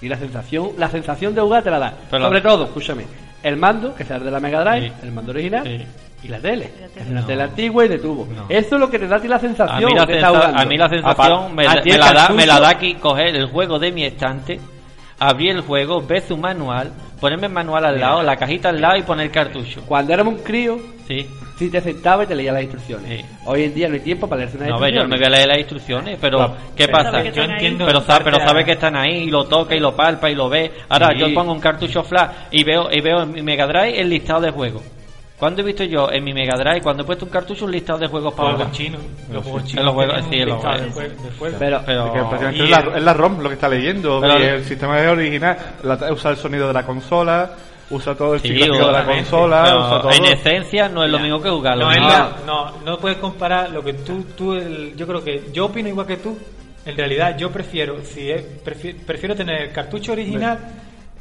[0.00, 1.94] Y la sensación, la sensación de jugar te la da.
[2.10, 3.04] Pero- Sobre todo, escúchame,
[3.42, 4.92] el mando, que sea el de la Mega Drive, Sí.
[5.02, 5.84] el mando original, Sí.
[6.22, 6.72] Y la tele.
[6.80, 7.10] la tele.
[7.10, 7.26] No.
[7.26, 8.26] tele antigua y de tubo.
[8.34, 8.46] No.
[8.48, 10.64] Eso es lo que te da a ti la A sensación mí la, sensa- a
[10.64, 13.46] mí la sensación me, a la- me la da, me la da aquí coger el
[13.46, 14.58] juego de mi estante,
[15.18, 16.90] abrir el juego, ver su manual,
[17.20, 19.82] ponerme el manual al lado, la cajita al lado y poner el cartucho.
[19.86, 21.26] Cuando éramos un crío, Sí.
[21.58, 23.20] si te sentabas y te leías las instrucciones.
[23.20, 23.26] Sí.
[23.46, 25.24] Hoy en día no hay tiempo para leerse una No, ve, yo no me voy
[25.26, 27.22] a leer las instrucciones, pero Claro, ¿qué pero pasa?
[27.22, 27.86] Yo entiendo.
[27.86, 30.34] Pero, sabe, pero sabe a- que están ahí y lo toca y lo palpa y
[30.34, 30.72] lo ve.
[30.88, 31.18] Ahora Sí.
[31.20, 34.40] yo pongo un cartucho flash y veo y veo en mi Mega Drive el listado
[34.42, 34.82] de juegos.
[35.38, 37.98] ¿Cuándo he visto yo en mi Mega Drive, cuando he puesto un cartucho, un listado
[37.98, 39.00] de juegos para Juegos chinos.
[39.30, 39.84] Los juegos En chinos.
[39.84, 41.12] los juegos- sí, en los listado juegos.
[41.58, 44.18] Pero, Pero, es, la, el- es la ROM lo que está leyendo.
[44.20, 45.58] Pero- y el sistema es original.
[45.82, 47.50] la- usa el sonido de la consola,
[47.90, 50.10] usa todo el Sí, ciclo de la consola, Pero usa todo.
[50.12, 51.84] en esencia no es lo mismo que jugarlo.
[51.84, 52.08] No, ¿no?
[52.08, 55.88] la- no, no puedes comparar lo que tú, tú el- yo creo que yo opino
[55.90, 56.38] igual que tú.
[56.86, 60.58] En realidad, yo prefiero, si es, prefiero, prefiero tener el cartucho original,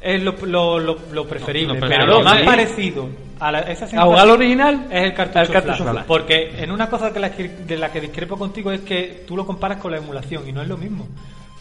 [0.02, 1.80] es lo, lo, lo, lo preferible.
[1.80, 5.92] Pero lo más parecido a la, esa sensación original es el cartucho, el cartucho flash.
[5.94, 6.06] flash.
[6.06, 9.46] Porque en una cosa que la de la que discrepo contigo es que tú lo
[9.46, 11.08] comparas con la emulación y no es lo mismo.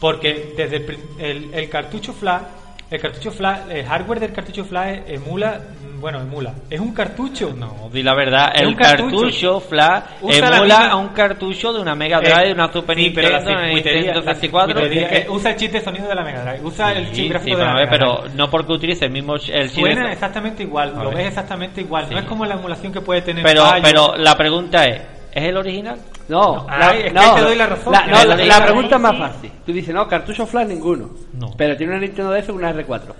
[0.01, 2.43] Porque desde el, el, el cartucho flash,
[2.91, 5.59] el cartucho flash, el hardware del cartucho flash emula,
[6.01, 7.53] bueno, emula, es un cartucho.
[7.57, 9.17] No, di la verdad, el un cartucho.
[9.23, 12.97] cartucho flash Usa la emula a un cartucho de una Mega Drive, de una Super
[12.97, 14.73] sí, pero la Nintendo, de una circuitería- Nintendo la 64.
[14.81, 17.07] circuitería, es que- eh, usa el chip de sonido de la Mega Drive, usa el
[17.09, 17.99] Sí, chip gráfico de la Mega Drive.
[17.99, 22.07] pero no porque utilice el mismo el chip Suena exactamente igual, lo ves exactamente igual.
[22.11, 23.89] No es como la emulación que puede tener pero, fallos.
[23.91, 25.01] pero la pregunta es,
[25.33, 25.99] ¿Es el original?
[26.29, 27.93] No, Ay, la, es que no, te doy la razón.
[27.93, 29.53] La, no, la- pregunta es más fácil.
[29.67, 31.11] Tú dices, no, cartucho flash ninguno.
[31.35, 31.51] No.
[31.57, 33.03] Pero tiene una Nintendo DS y una R4.
[33.07, 33.15] No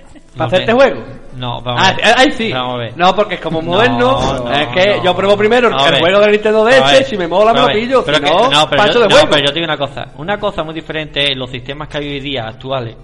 [0.36, 0.72] ¿Para hacerte sé.
[0.72, 1.02] juego?
[1.36, 2.04] No, vamos Ah, a ver.
[2.18, 2.52] ahí sí.
[2.52, 2.96] Vamos a ver.
[2.96, 4.20] No, porque es como No, moderno.
[4.44, 5.04] no, es que no.
[5.04, 7.06] yo pruebo primero el juego de la Nintendo DS.
[7.08, 8.04] Si me mola, me lo pillo.
[8.04, 9.28] Pero si que- no, no, pero yo, de no, juego.
[9.30, 10.06] pero yo te digo una cosa.
[10.16, 12.96] Una cosa muy diferente es los sistemas que hay hoy día actuales.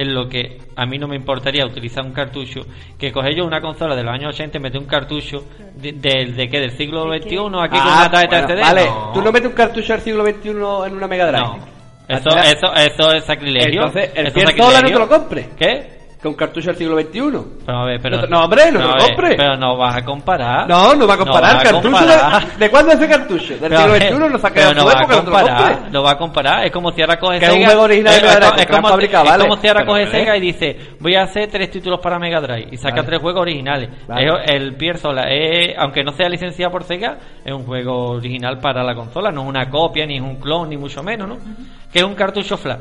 [0.00, 2.60] En lo que a mí no me importaría utilizar un cartucho,
[2.98, 5.44] que coger yo una consola de los años 80 y meter un cartucho
[5.74, 8.60] de, de, de qué, del siglo XXI aquí con Ah, una tarjeta bueno, CD.
[8.62, 9.10] Vale, No.
[9.12, 11.44] tú no metes un cartucho del siglo XXI en una Mega Drive.
[11.44, 11.58] No.
[12.08, 13.82] Eso, eso, eso es sacrilegio.
[13.84, 14.98] Entonces, el Eso es Pierzola no te sacrilegio.
[14.98, 15.48] lo compres.
[15.58, 15.99] ¿Qué?
[16.22, 17.20] Con cartucho del siglo XXI.
[17.64, 19.36] Pero a ver, pero, No, hombre, no lo compres.
[19.38, 20.68] Pero no vas a comparar.
[20.68, 21.56] No, no va a comparar.
[21.56, 22.46] a cartucho comparar.
[22.46, 23.48] De, ¿De cuándo es ese cartucho?
[23.58, 26.18] Del Pero, siglo XXI no saca de no va a no comparar, lo va a
[26.18, 26.66] comparar.
[26.66, 27.66] Es como si ahora coge Que es un Sega.
[27.68, 29.44] juego original de es, Mega Drive, es como, han fabricado, es vale.
[29.48, 30.06] como si ahora coge.
[30.10, 33.06] Sega y dice: Voy a hacer tres títulos para Mega Drive y saca Vale.
[33.06, 33.88] tres juegos originales.
[34.06, 34.26] Vale.
[34.44, 35.24] Es- el Pierzola,
[35.78, 39.30] aunque no sea licenciado por Sega, es un juego original para la consola.
[39.30, 41.38] No es una copia, ni es un clon, ni mucho menos, ¿no?
[41.90, 42.80] Que es un cartucho flash.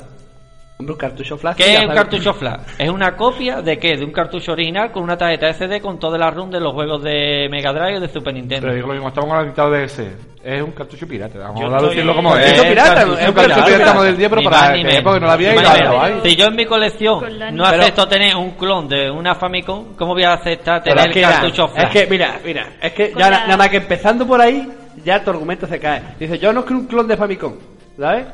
[0.82, 1.58] Hombre, un cartucho flash.
[1.58, 2.62] ¿Qué es un cartucho flash?
[2.78, 3.98] Es una copia de qué?
[3.98, 7.04] De un cartucho original con una tarjeta SD con toda la ROM de los juegos
[7.04, 8.62] de Mega Drive y de Super Nintendo.
[8.62, 10.14] Pero digo lo mismo, estamos con la dictadura de ese.
[10.42, 11.38] Es un cartucho pirata.
[11.38, 12.46] Vamos Yo a estoy- decirlo como es.
[12.46, 14.04] Cartucho pirata, Es es un un cartucho pirata pirata.
[14.04, 16.22] del día, pero Ni para que porque no la había y la.
[16.24, 17.20] Si yo en mi colección
[17.58, 21.14] no Pero- acepto tener un clon de una Famicom, ¿cómo voy a aceptar tener es
[21.14, 21.88] ya, cartucho flash?
[21.88, 24.66] es que, mira, mira, es que ya nada más que empezando por ahí,
[25.04, 26.02] ya tu argumento se cae.
[26.18, 27.56] Dice, yo no quiero un clon de Famicom,
[28.00, 28.26] ¿sabes?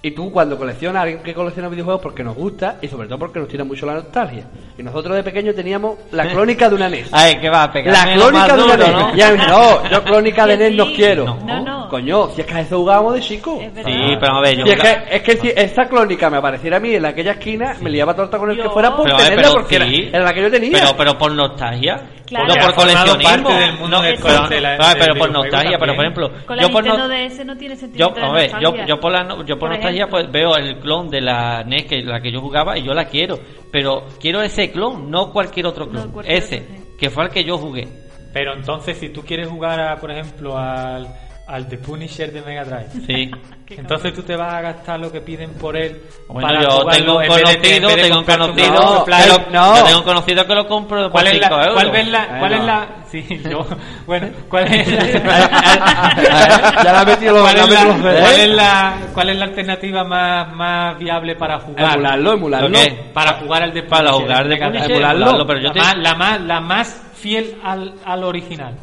[0.00, 3.40] Y tú cuando coleccionas, alguien que colecciona videojuegos porque nos gusta y sobre todo porque
[3.40, 4.44] nos tira mucho la nostalgia.
[4.78, 7.08] Y nosotros de pequeños teníamos la clónica de una NES.
[7.10, 7.92] Ay, que va a pegar.
[8.06, 8.92] La clónica de una NES.
[8.92, 9.14] ¿no?
[9.16, 10.92] Ya no, yo clónica de NES no sí.
[10.94, 11.24] quiero.
[11.44, 11.88] No, no.
[11.88, 13.58] Coño, si es que a eso jugábamos de chico.
[13.60, 13.90] Es verdad.
[13.90, 14.64] Sí, pero a ver, yo...
[14.66, 17.74] Si es que, es que si esa clónica me apareciera a mí en aquella esquina,
[17.80, 20.08] me liaba torta con el que fuera por Pero, tenerla pero porque era, sí.
[20.12, 20.70] era la que yo tenía.
[20.78, 22.00] Pero, pero por nostalgia.
[22.26, 22.46] Claro.
[22.46, 23.30] No por coleccionismo.
[23.30, 25.78] parte del mundo No, del pero, de la- pero por nostalgia.
[25.78, 28.14] Pero por ejemplo, Con la yo por no- DS no tiene sentido.
[28.14, 30.78] Yo, a ver, yo, yo por la, no- yo por Por nostalgia pues veo el
[30.80, 33.38] clon de la NES que la que yo jugaba y yo la quiero,
[33.70, 36.96] pero quiero ese clon, no cualquier otro No, clon, cualquier ese otro, sí.
[36.98, 37.88] que fue el que yo jugué.
[38.32, 41.08] Pero entonces, si tú quieres jugar, a, por ejemplo, al,
[41.48, 43.30] al The Punisher de Mega Drive, Sí.
[43.76, 46.00] entonces tú te vas a gastar lo que piden por él.
[46.28, 49.76] Bueno, para yo tengo un conocido, tengo un conocido, pero no.
[49.76, 51.74] yo tengo un conocido que lo compro por ¿Cuál es 5 la, euros.
[51.74, 53.66] cuál es la, cuál es la, sí, yo,
[54.06, 58.96] bueno, cuál es Ya la ha metido los- ¿Cuál la es la, cuál es la,
[59.14, 61.94] cuál es la alternativa más, más viable para jugar?
[61.94, 62.78] Emularlo, emularlo.
[63.12, 64.56] Para jugar al de Para Punisher jugar de.
[64.56, 65.20] Punisher, Emularlo.
[65.26, 68.74] emularlo, pero yo la, te- más, la más, la más fiel al, al original.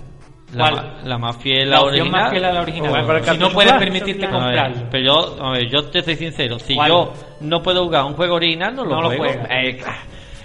[0.55, 2.21] La, la más fiel La a opción original.
[2.21, 2.89] más fiel a la original.
[3.05, 4.87] Bueno, si no puedes permitirte A ver, comprarlo.
[4.91, 6.89] pero yo, a ver, yo te soy sincero, si ¿Cuál?
[6.89, 9.23] yo no puedo jugar un juego original, no lo No lo juego.
[9.25, 9.47] juegas.
[9.51, 9.97] Eh, claro.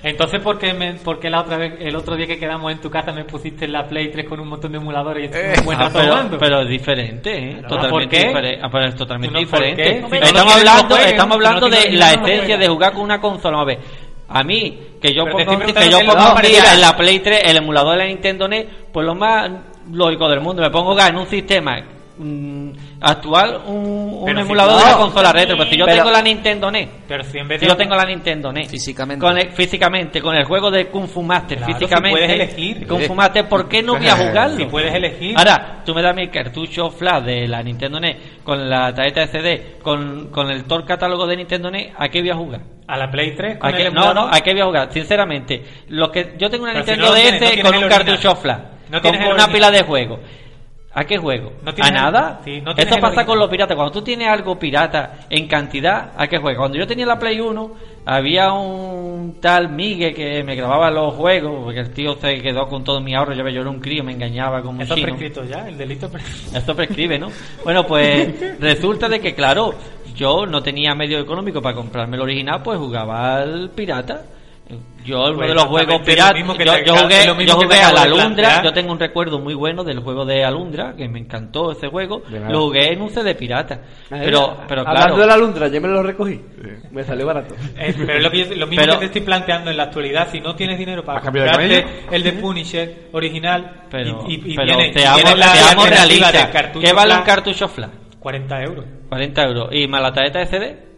[0.02, 2.80] Entonces, ¿por qué, me, por qué la otra vez, el otro día que quedamos en
[2.80, 5.64] tu casa me pusiste en la Play 3 con un montón de emuladores y un
[5.66, 7.56] buen Ah, pero, pero es diferente, ¿eh?
[7.60, 8.26] ¿por totalmente qué?
[8.28, 8.60] diferente.
[8.62, 10.00] Ah, pero es totalmente ¿Tú no por diferente.
[10.00, 13.60] no estamos lo hablando, estamos hablando de la no esencia de jugar con una consola.
[13.60, 13.78] A ver,
[14.30, 16.14] a mí, que yo Pero pongo, que yo lo
[16.46, 19.50] en la Play 3 el emulador de la Nintendo NES, pues lo más
[19.92, 21.76] lógico del mundo, me pongo en un sistema
[22.18, 22.70] mm,
[23.00, 23.74] actual, un,
[24.20, 25.56] un Pero si emulador no, de la consola retro.
[25.56, 27.70] Pues si yo pero- tengo la Nintendo NES, Pero si en vez si de...
[27.72, 29.24] yo tengo la Nintendo NES Físicamente.
[29.24, 32.86] con el- físicamente con el juego de Kung Fu Master Claro, si físicamente puedes elegir.
[32.86, 34.56] Kung Fu Master ¿por qué no voy a jugarlo?
[34.56, 35.34] Si puedes elegir.
[35.38, 39.78] Ahora, tú me das mi cartucho flash de la Nintendo NES con la tarjeta SD,
[39.82, 42.60] con, con el todo el catálogo de Nintendo NES, ¿a qué voy a jugar?
[42.86, 44.28] A la Play 3 con ¿A qué- el no, no.
[44.30, 44.92] ¿a qué voy a jugar?
[44.92, 47.76] Sinceramente, lo que yo tengo una Pero si Nintendo no DS tienes, no tienes con
[47.76, 48.04] un original.
[48.06, 48.58] cartucho flash,
[48.90, 49.52] No tienes una original.
[49.52, 50.20] pila de juegos.
[50.92, 51.52] ¿A qué juego?
[51.62, 52.40] No ¿A el- nada?
[52.44, 53.76] sí, no Esto pasa con los piratas.
[53.76, 56.58] Cuando tú tienes algo pirata en cantidad, ¿a qué juego?
[56.62, 57.70] Cuando yo tenía la Play 1,
[58.06, 62.82] había un tal Migue que me grababa los juegos, porque el tío se quedó con
[62.82, 63.34] todo mi ahorro.
[63.34, 65.06] Yo, yo era un crío, me engañaba como un Eso chino.
[65.06, 66.58] prescrito ya, el delito prescrito.
[66.58, 67.28] Esto prescribe, ¿no?
[67.62, 69.72] Bueno, pues resulta de que, claro,
[70.16, 74.22] yo no tenía medio económico para comprarme el original, pues jugaba al pirata.
[75.04, 77.64] Yo uno Pues de los juegos exactamente lo piratas, yo, te jugué, lo yo te
[77.64, 80.94] jugué a la de Alundra, yo tengo un recuerdo muy bueno del juego de Alundra,
[80.94, 83.80] que me encantó ese juego, De lo jugué en un CD pirata.
[84.10, 86.40] Pero, pero Hablando claro, de la Lundra, yo me lo recogí.
[86.90, 87.54] Me salió barato.
[87.78, 89.84] Eh, pero es lo, que yo- lo mismo Pero- que te estoy planteando en la
[89.84, 90.28] actualidad.
[90.30, 94.34] Si no tienes dinero para ¿Has cambiado de comprarte el de Punisher original pero, y,
[94.34, 95.52] y, y pero viene, seamos, viene la
[95.86, 96.32] realistas.
[96.32, 97.90] del cartucho ¿Qué vale un cartucho flash?
[98.18, 98.84] 40 euros.
[99.08, 99.68] 40 euros.
[99.72, 100.56] ¿Y más la tarjeta SD?
[100.58, 100.89] Más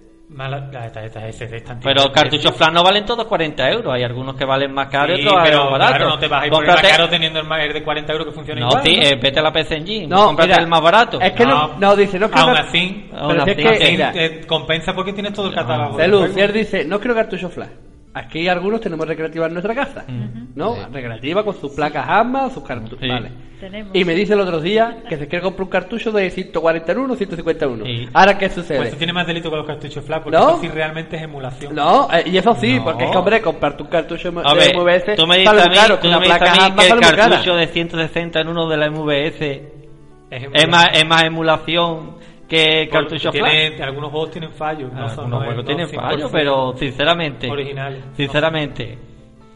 [1.26, 3.93] esta- esta Pero cartuchos flash no valen todos 40 euros.
[3.95, 5.97] Hay algunos que valen más caros Sí, y otros pero más baratos.
[5.97, 7.72] claro, no te vas a ir por el Cómprate- más caro teniendo el, más, el
[7.72, 8.83] de 40 euros que funciona No, igual.
[8.85, 9.03] sí, ¿no?
[9.03, 10.07] eh, vete a la PC Engine.
[10.07, 11.20] No, cómprate mira, el más barato.
[11.20, 13.87] Es que no, no, dice, no quiero Aún así, Aún Pero si así, es que,
[13.87, 13.93] sí.
[13.93, 15.97] mira, eh, compensa porque tienes todo el catálogo.
[15.97, 16.35] del Celu, juego.
[16.35, 17.68] si él dice, no quiero cartucho flash.
[18.14, 20.04] Aquí algunos tenemos recreativa en nuestra casa,
[20.54, 20.76] ¿no?
[20.92, 23.08] Recreativa con sus placas AMA, sus cartuchos, Sí.
[23.08, 23.30] vale.
[23.94, 27.16] Y me dice el otro día que se quiere comprar un cartucho de 141 o
[27.16, 27.84] 151.
[27.86, 28.08] Sí.
[28.12, 28.76] Ahora, ¿qué sucede?
[28.76, 30.50] Pues eso tiene más delito que los cartuchos flash, porque ¿No?
[30.50, 31.74] eso sí realmente es emulación.
[31.74, 32.84] No, eh, y eso sí, No.
[32.84, 35.62] porque es que, hombre, comprarte un cartucho de A ver, MVS tú me dices sale
[35.62, 36.94] a muy mí, caro, tú que una me dices placa a mí AMA que el
[36.94, 37.16] muy cara.
[37.16, 39.42] cartucho de 160 en uno de la MVS
[40.30, 42.16] Es, es más, es más emulación
[42.53, 43.50] que cartucho Porque flash.
[43.70, 44.92] tiene- algunos juegos tienen fallos.
[44.92, 48.05] no son, Algunos no juegos no tienen 100% fallos, pero sinceramente, Originales.
[48.14, 48.98] sinceramente,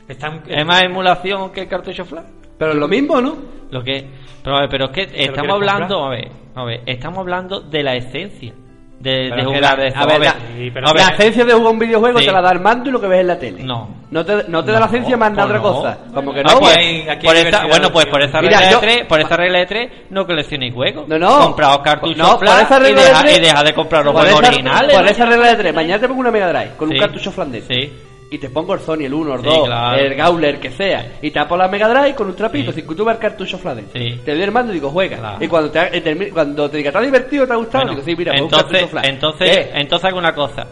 [0.08, 2.24] Están, es más emulación que el cartucho flash.
[2.58, 3.36] Pero es lo mismo, ¿no?
[3.70, 4.06] Lo que,
[4.42, 7.82] pero, a ver, pero es que estamos hablando, a ver, a ver, estamos hablando de
[7.82, 8.54] la esencia
[8.98, 10.00] de, de jugar de esto.
[10.00, 12.26] a ver, la- Sí, pero a ver, la esencia de jugar un videojuego Sí.
[12.26, 13.62] te la da el mando y lo que ves en la tele.
[13.62, 13.88] No.
[14.10, 15.74] No te, no te da la esencia más nada pues otra no.
[15.76, 15.98] cosa.
[16.14, 16.76] Como que no, Aquí pues.
[16.76, 18.86] hay- aquí por hay esta, diversidad bueno, de pues por esta Mira, regla yo- de
[18.86, 21.08] tres, por esta regla de tres no coleccionéis juegos.
[21.08, 21.38] No, no.
[21.40, 22.46] Compraos cartuchos No, por
[22.90, 24.96] y, de deja, tres- y deja de comprar los juegos esa, originales.
[24.96, 25.74] Por esa regla de tres.
[25.74, 26.94] Mañana te pongo una Mega Drive con Sí.
[26.94, 27.64] un cartucho flandés.
[27.68, 27.92] Sí.
[28.28, 29.98] Y te pongo el Sony, el 1, el Sí, 2, claro.
[29.98, 31.12] el Gauler, que sea.
[31.22, 32.80] Y tapo la Mega Drive con un trapito, Sí.
[32.80, 33.56] sin que tú veas el cartucho.
[33.92, 34.20] Sí.
[34.24, 35.18] Te doy el mando y digo, juega.
[35.18, 35.44] Claro.
[35.44, 37.46] Y cuando te, cuando te diga, ¿te ha divertido?
[37.46, 37.84] ¿Te ha gustado?
[37.84, 39.06] Bueno, digo, sí, mira, pues un entonces, cartucho flash.
[39.08, 39.70] entonces, ¿Qué?
[39.74, 40.66] entonces hago una cosa.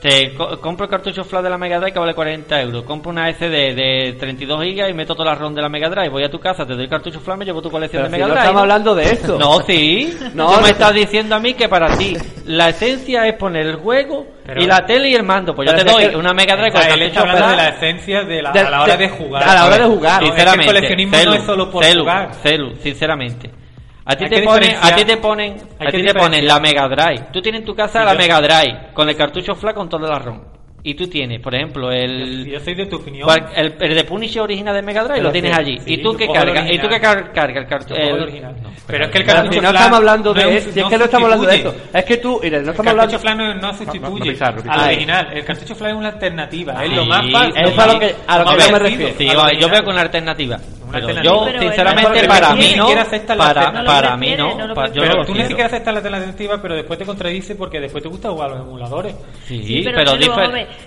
[0.00, 2.84] Te co- compro el cartucho flash de la Mega Drive que vale 40 euros.
[2.84, 6.08] Compro una SD de 32 gigas y meto toda la ROM de la Mega Drive.
[6.08, 8.16] Voy a tu casa, te doy el cartucho flash, me llevo tu colección Pero de
[8.16, 8.40] si Mega no Drive.
[8.46, 9.38] estamos hablando de eso.
[9.38, 10.16] No, sí.
[10.34, 10.60] No, Tú no.
[10.62, 14.62] me estás diciendo a mí que para ti la esencia es poner el juego Pero-
[14.62, 15.54] y la tele y el mando.
[15.54, 18.42] Pues yo te doy una Mega Drive con el cartucho hablando de la esencia de
[18.42, 19.42] la, De- a la hora de- de jugar.
[19.48, 20.22] a la hora de jugar.
[20.22, 22.34] No, es que el Sinceramente, coleccionismo no es solo por celu, jugar.
[22.42, 23.50] celu, sinceramente.
[24.10, 27.28] A ti te ponen, a ti te ponen, a ti te ponen la Mega Drive.
[27.32, 30.18] Tú tienes en tu casa la Mega Drive con el cartucho flash con toda la
[30.18, 30.59] ROM.
[30.82, 33.28] Y tú tienes, por ejemplo, el Yo soy de tu opinión.
[33.54, 35.78] el, el de Punisher original de Mega Drive Pero lo tienes sí, allí.
[35.80, 37.00] sí, y tú yo que el cargas, y tú que original.
[37.00, 37.94] car- cargas el Yo cartucho.
[38.00, 38.56] el original.
[38.62, 40.80] no, pero es que el cartucho si no estamos hablando de no eso, es- si
[40.80, 41.74] es que no estamos hablando de eso.
[41.92, 43.12] Es que tú, mira, no El estamos hablando.
[43.12, 44.38] cartucho flash no, no sustituye
[44.70, 45.28] al original.
[45.34, 46.84] El cartucho flash es una alternativa.
[46.84, 47.54] es lo más fácil.
[47.56, 49.14] es a lo que- a lo que yo me refiero.
[49.18, 50.58] Sí, yo- yo veo con una alternativa.
[50.92, 52.92] Pero yo, sinceramente, para mí no.
[52.92, 53.04] la
[53.36, 54.58] Para, para mí no.
[54.92, 58.08] yo Pero tú ni siquiera aceptas la alternativa, pero después te contradice porque después te
[58.08, 59.14] gusta jugar a los emuladores.
[59.46, 60.16] Sí, Sí, pero,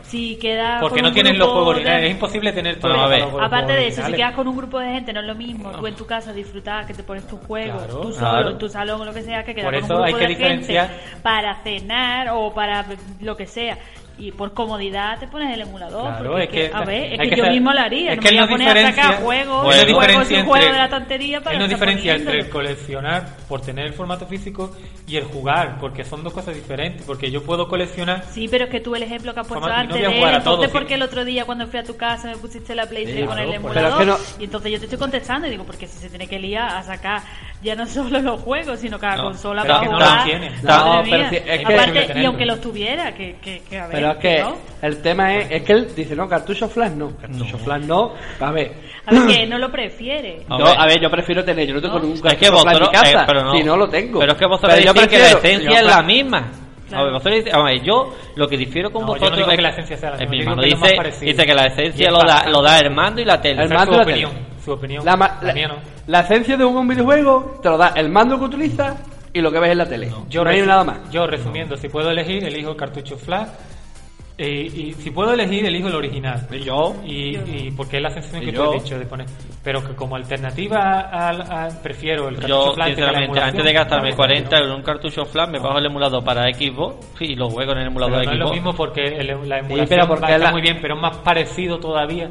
[0.03, 2.05] si queda Porque con no tienes los juegos originales.
[2.05, 3.19] Es imposible tener todo Vamos a ver.
[3.21, 5.35] los juegos Aparte de eso, si quedas con un grupo de gente, no es lo
[5.35, 5.71] mismo.
[5.71, 8.49] Tú en tu casa disfrutar, que te pones tus juegos, Claro, tú solo, claro.
[8.51, 10.27] en tu salón o lo que sea, que quedar Por con eso un hay grupo
[10.27, 10.79] que de gente
[11.21, 12.85] para cenar o para
[13.21, 13.77] lo que sea.
[14.17, 16.03] Y por comodidad te pones el emulador.
[16.03, 18.11] Claro, porque es que- a ver, es que, que yo mismo lo haría.
[18.11, 20.71] es no que me voy a no poner a sacar juegos, Bueno, no diferencia juegos
[20.71, 24.71] de la tontería para no diferencia entre el coleccionar por tener el formato físico
[25.07, 27.03] y el jugar, porque son dos cosas diferentes.
[27.05, 28.23] Porque yo puedo coleccionar.
[28.31, 30.15] Sí, pero es que tú el ejemplo que has puesto no antes voy a de
[30.19, 30.69] entonces todo, sí.
[30.71, 33.51] porque el otro día cuando fui a tu casa me pusiste la PlayStation con claro,
[33.51, 33.75] el pues.
[33.75, 36.09] Es emulador que no- y entonces yo te estoy contestando y digo porque si se
[36.09, 37.21] tiene que liar a sacar
[37.63, 40.49] ya no solo los juegos sino cada No, consola pero para no jugar los tiene.
[40.61, 43.87] Madre No, pero sí, es que- aparte y aunque los tuviera que, que, que a
[43.87, 44.55] ver Pero es que no.
[44.81, 48.13] el tema es, es que él dice, no, cartucho flash no, cartucho flash no.
[48.39, 48.71] A ver,
[49.05, 50.75] a ver que no lo prefiere A yo, ver.
[50.79, 53.43] a ver, yo prefiero tener, yo no tengo Es que en mi casa, eh, pero
[53.43, 54.19] no, si no lo tengo.
[54.19, 56.51] Pero es que vosotros Pero yo que la esencia yo es la misma.
[56.91, 59.37] A ver, vosotros dice- a ver, yo lo que difiero con No, yo no vosotros
[59.37, 62.05] digo es que la esencia sea la es misma, mi hermano dice, que la esencia
[62.07, 62.51] es lo da, bastante.
[62.51, 63.61] lo da el mando y la tele.
[63.61, 64.31] El Esa es mando su y la opinión.
[64.31, 64.43] tele.
[64.63, 65.05] Su opinión.
[65.05, 65.75] La, ma- La mía no.
[66.07, 68.95] la esencia de un videojuego te lo da el mando que utilizas
[69.33, 70.11] y lo que ves en la tele.
[70.29, 71.09] Yo no hay nada más.
[71.09, 73.47] Yo resumiendo, si puedo elegir, elijo el cartucho flash.
[74.37, 76.47] Eh, y si puedo elegir, elijo el original.
[76.51, 79.27] Y yo, Y, y porque es la sensación que yo- tú has dicho de poner.
[79.63, 82.95] Pero que como alternativa al, al- prefiero el cartucho Yo, flash.
[82.95, 84.55] que la sinceramente, antes de gastarme No, 40 no.
[84.57, 87.77] euros en un cartucho flash, me bajo el emulador para Xbox y lo juego en
[87.79, 88.55] el emulador Pero de no es lo Xbox.
[88.57, 91.77] mismo porque el- la emulación pero porque va la- muy bien, pero es más parecido
[91.79, 92.29] todavía.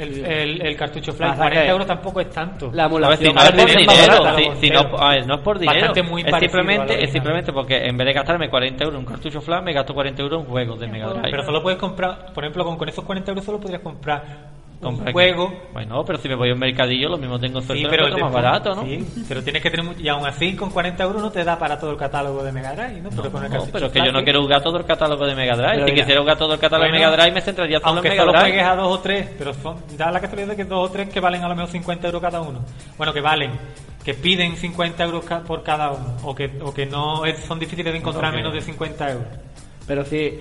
[0.00, 2.70] El, el, el cartucho flash, Pasa 40 que euros tampoco es tanto.
[2.72, 5.34] la A ver, si emulación no es por dinero, si, si no, a ver, no
[5.34, 8.84] es por dinero, Bastante muy es simplemente, es simplemente porque en vez de gastarme 40
[8.84, 11.30] euros en un cartucho flash, me gasto 40 euros en juegos de Mega Drive.
[11.30, 14.49] Pero solo puedes comprar, por ejemplo, con, con esos 40 euros solo podrías comprar
[14.82, 15.52] un juego.
[15.74, 18.06] Bueno, pero si me voy a un mercadillo, lo mismo tengo suerte Sí, de pero
[18.06, 18.82] el más barato, ¿no?
[18.82, 21.58] Sí, pero tienes que tener mucho- y aún así con 40 euros no te da
[21.58, 23.10] para todo el catálogo de Mega Drive, ¿no?
[23.10, 25.34] Pero con el No, pero es que yo no quiero jugar todo el catálogo de
[25.34, 25.70] Mega Drive.
[25.74, 27.96] Pero si mira, quisiera jugar todo el catálogo de Mega Drive, me centraría solo en
[27.98, 28.44] Aunque Mega solo Drive.
[28.50, 31.08] juegues a dos o tres, pero son, da la casualidad de que dos o tres
[31.10, 32.60] que valen a lo mejor 50 euros cada uno.
[32.96, 33.50] Bueno, que valen,
[34.02, 37.58] que piden 50 euros ca- por cada uno, o que, o que no es- son
[37.58, 38.36] difíciles de encontrar Ok.
[38.36, 39.26] menos de 50 euros.
[39.86, 40.40] Pero sí,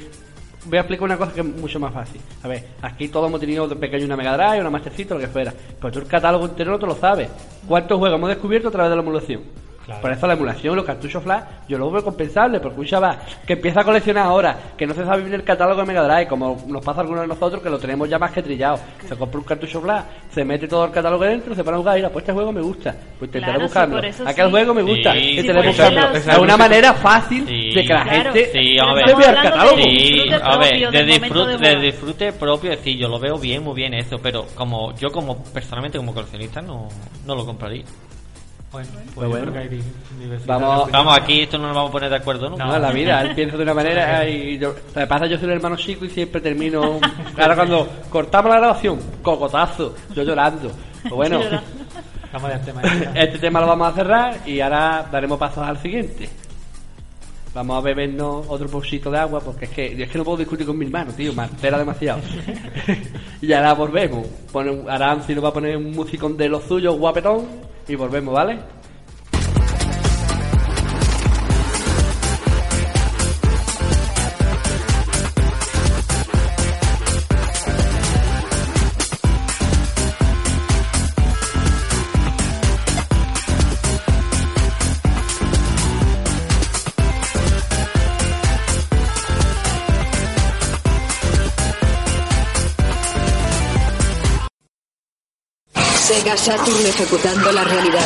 [0.66, 2.22] voy a explicar una cosa que es mucho más fácil.
[2.44, 5.28] A ver, aquí todos hemos tenido de pequeño una Mega Drive, una Mastercito, lo que
[5.28, 5.54] fuera.
[5.80, 7.30] Pero tú el catálogo entero no te lo sabes.
[7.68, 9.44] ¿Cuántos juegos hemos descubierto a través de la emulación?
[9.90, 10.02] Claro.
[10.04, 13.54] Por eso la emulación, los cartuchos flash, yo lo veo compensable, porque un chaval que
[13.54, 16.64] empieza a coleccionar ahora, que no se sabe bien el catálogo de Mega Drive, como
[16.68, 18.80] nos pasa a algunos de nosotros, que lo tenemos ya más que trillado.
[19.08, 21.98] Se compra un cartucho flash, se mete todo el catálogo dentro, se pone a jugar
[21.98, 24.00] y mira, pues este juego me gusta, pues intentaré Claro, sí, buscarlo.
[24.04, 24.52] eso Aquel sí.
[24.52, 26.12] juego me gusta, Sí, intentaré sí, buscarlo.
[26.18, 27.74] Es una manera fácil Sí.
[27.74, 28.24] de que la Claro.
[28.34, 29.78] gente Sí, se vea el catálogo.
[29.78, 33.94] Sí, a ver, propio, de disfrute, de propio, sí, yo lo veo bien, muy bien
[33.96, 36.88] eso, pero como yo como personalmente como coleccionista no,
[37.26, 37.84] no lo compraría.
[38.72, 39.42] Bueno, pues Pero yo bueno.
[39.46, 39.84] creo que hay di-
[40.22, 40.92] diversidad Vamos-.
[40.92, 42.58] Vamos, aquí esto no nos vamos a poner de acuerdo, ¿no?
[42.58, 45.38] No, en la vida, él piensa de una manera y yo, lo que pasa yo
[45.38, 47.00] soy el hermano chico y siempre termino
[47.40, 50.72] ahora cuando cortamos la grabación, cocotazo, yo llorando.
[51.02, 51.40] Pues bueno,
[52.64, 52.82] tema.
[53.16, 56.30] este tema lo vamos a cerrar y ahora daremos pasos al siguiente.
[57.56, 60.68] Vamos a bebernos otro poquito de agua porque es que, es que no puedo discutir
[60.68, 62.22] con mi hermano, tío, me altera demasiado.
[63.42, 64.28] y ahora volvemos.
[64.52, 67.48] Pone, un- Aranzi nos va a poner un musicón de los suyos, guapetón,
[67.90, 68.60] y volvemos, ¿vale?
[96.30, 98.06] Sega Saturn ejecutando la realidad.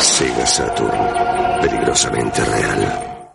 [0.00, 3.30] Sega Saturn, peligrosamente real.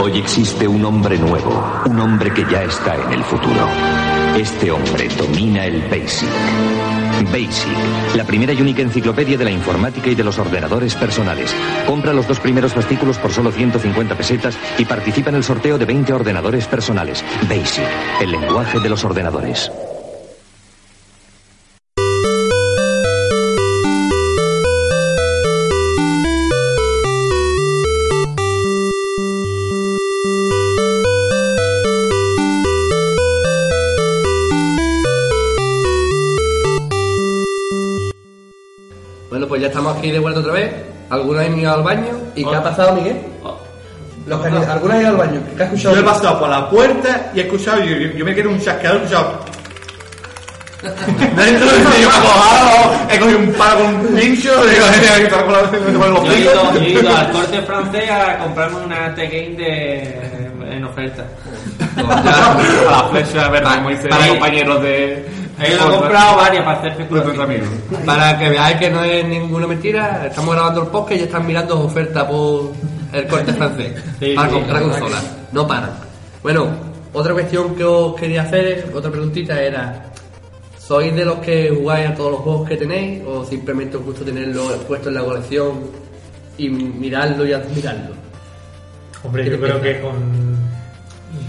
[0.00, 3.68] Hoy existe un hombre nuevo, un hombre que ya está en el futuro.
[4.36, 6.87] Este hombre domina el BASIC.
[7.26, 11.54] BASIC, la primera y única enciclopedia de la informática y de los ordenadores personales.
[11.86, 15.84] Compra los dos primeros fascículos por solo 150 pesetas y participa en el sorteo de
[15.84, 17.24] 20 ordenadores personales.
[17.48, 17.84] BASIC,
[18.20, 19.70] el lenguaje de los ordenadores.
[39.98, 40.70] Estamos aquí de vuelta otra vez.
[41.10, 42.10] Algunos han ido al baño.
[42.34, 43.16] ¿Y qué ha pasado, Miguel?
[44.26, 45.40] Los que han ido- algunos han ido al baño.
[45.56, 45.94] ¿Qué has escuchado?
[45.94, 48.60] Yo he pasado por la puerta y he escuchado, yo, yo- yo me quedé un
[48.60, 49.40] chasqueador, he escuchado.
[50.82, 54.86] Dentro de mí, yo me he cojado, he cogido un palo con un pincho, digo,
[55.18, 55.60] he quitado con la
[55.98, 56.74] con los Yo he ido, picos.
[56.74, 61.24] yo he ido al corte francés a comprarme una T-Game de, en oferta.
[61.98, 65.26] a la flecha verde, como dicen para- los compañeros de.
[65.60, 67.50] He ido, he comprado varias para hacer de nuestros especulación.
[67.50, 68.04] amigos.
[68.06, 71.46] Para que veáis que no es ninguna mentira, estamos grabando el podcast y ya están
[71.46, 72.72] mirando ofertas por
[73.12, 75.36] el corte francés Sí, para sí, comprar consolas.
[75.52, 75.90] No paran.
[76.42, 76.68] Bueno,
[77.12, 80.04] otra cuestión que os quería hacer, otra preguntita era:
[80.78, 84.24] ¿sois de los que jugáis a todos los juegos que tenéis o simplemente os gusta
[84.24, 85.80] tenerlo puesto en la colección
[86.56, 88.14] y mirarlo y admirarlo?
[89.24, 90.47] Hombre, yo creo que con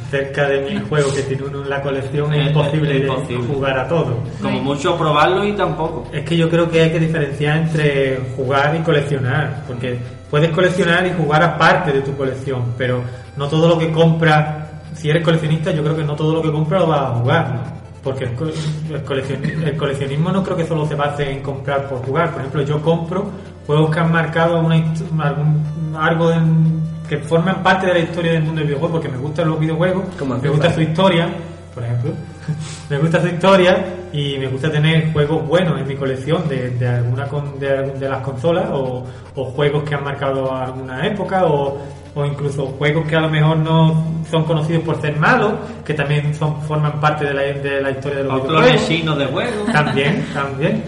[0.10, 3.48] cerca de mil juegos que tiene uno en la colección es Es- imposible, es imposible.
[3.54, 4.18] jugar a todo.
[4.42, 6.08] Como mucho probarlo y tampoco.
[6.12, 10.00] Es que yo creo que hay que diferenciar entre jugar y coleccionar, porque
[10.30, 13.02] puedes coleccionar y jugar aparte de tu colección, pero
[13.38, 16.52] no todo lo que compras, si eres coleccionista, yo creo que no todo lo que
[16.52, 17.80] compras lo vas a jugar, ¿no?
[18.04, 21.88] Porque el, co- el coleccion- el coleccionismo no creo que solo se base en comprar
[21.90, 22.32] por jugar.
[22.32, 23.30] Por ejemplo, yo compro
[23.68, 24.76] juegos que han marcado una,
[25.20, 29.18] algún, algo en- que forman parte de la historia del mundo del videojuego, porque me
[29.18, 31.28] gustan los videojuegos, Como me gusta su historia,
[31.74, 32.12] por ejemplo.
[32.90, 36.88] me gusta su historia y me gusta tener juegos buenos en mi colección de, de
[36.88, 39.06] alguna con- de, algún- de las consolas o,
[39.36, 41.78] o juegos que han marcado alguna época o,
[42.16, 45.54] o incluso juegos que a lo mejor no son conocidos por ser malos,
[45.86, 49.18] que también son forman parte de la, de la historia de los O clones videojuegos.
[49.20, 49.66] de juego.
[49.72, 50.84] También, también.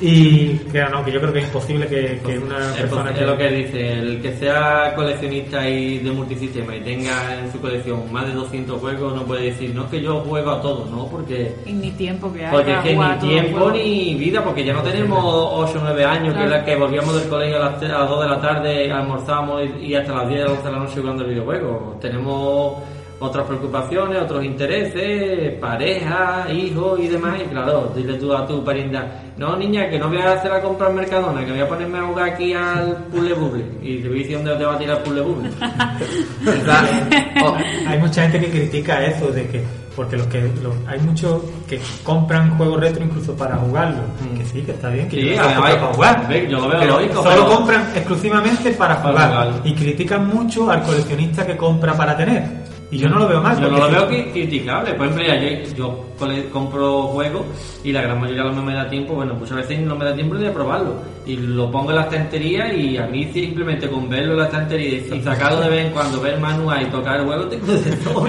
[0.00, 3.18] Y que no, que yo creo que es imposible que, que una Es persona es
[3.18, 7.60] que lo que dice, el que sea coleccionista y de multisistema y tenga en su
[7.60, 10.86] colección más de 200 juegos no puede decir, no es que yo juego a todo,
[10.86, 11.06] ¿no?
[11.06, 14.72] Porque, Y ni tiempo que hay porque es que ni tiempo ni vida, porque ya
[14.72, 17.88] no tenemos 8 o 9 años, que era que volvíamos del colegio a las, a
[17.88, 21.00] las 2 de la tarde, almorzamos y, y hasta las 10 11 de la noche
[21.00, 21.98] jugando el videojuego.
[22.00, 22.74] Tenemos
[23.20, 29.06] otras preocupaciones, otros intereses, pareja, hijos y demás, y claro, dile tú a tu parienta,
[29.36, 31.98] no niña, que no voy a hacer la compra en Mercadona, que voy a ponerme
[31.98, 34.96] a jugar aquí al puzzle bubble, y te voy diciendo dónde te va a tirar
[34.96, 35.50] el puzzle bubble.
[37.42, 37.56] Oh,
[37.86, 39.62] Hay mucha gente que critica eso de que
[39.96, 44.02] porque los que los- hay muchos que compran juegos retro incluso para jugarlo.
[44.36, 45.20] Que sí que está bien que Mm.
[45.20, 46.28] Sí, yo compro para jugar.
[46.48, 49.52] yo lo veo pero lógico, solo pero- compran exclusivamente para Para jugar.
[49.64, 52.44] Y critican mucho al coleccionista que compra para tener
[52.92, 53.60] Y yo no lo veo mal.
[53.60, 54.94] Yo no lo veo cri- criticable.
[54.94, 56.04] Por ejemplo, ya yo, yo
[56.52, 57.42] compro juegos
[57.84, 60.34] y la gran mayoría no me da tiempo, bueno, muchas veces no me da tiempo
[60.34, 60.94] ni de probarlo.
[61.24, 64.98] Y lo pongo en la estantería y a mí simplemente con verlo en la estantería
[65.16, 68.26] y sacarlo de vez en cuando, ver manual y tocar el juego, tengo de todo.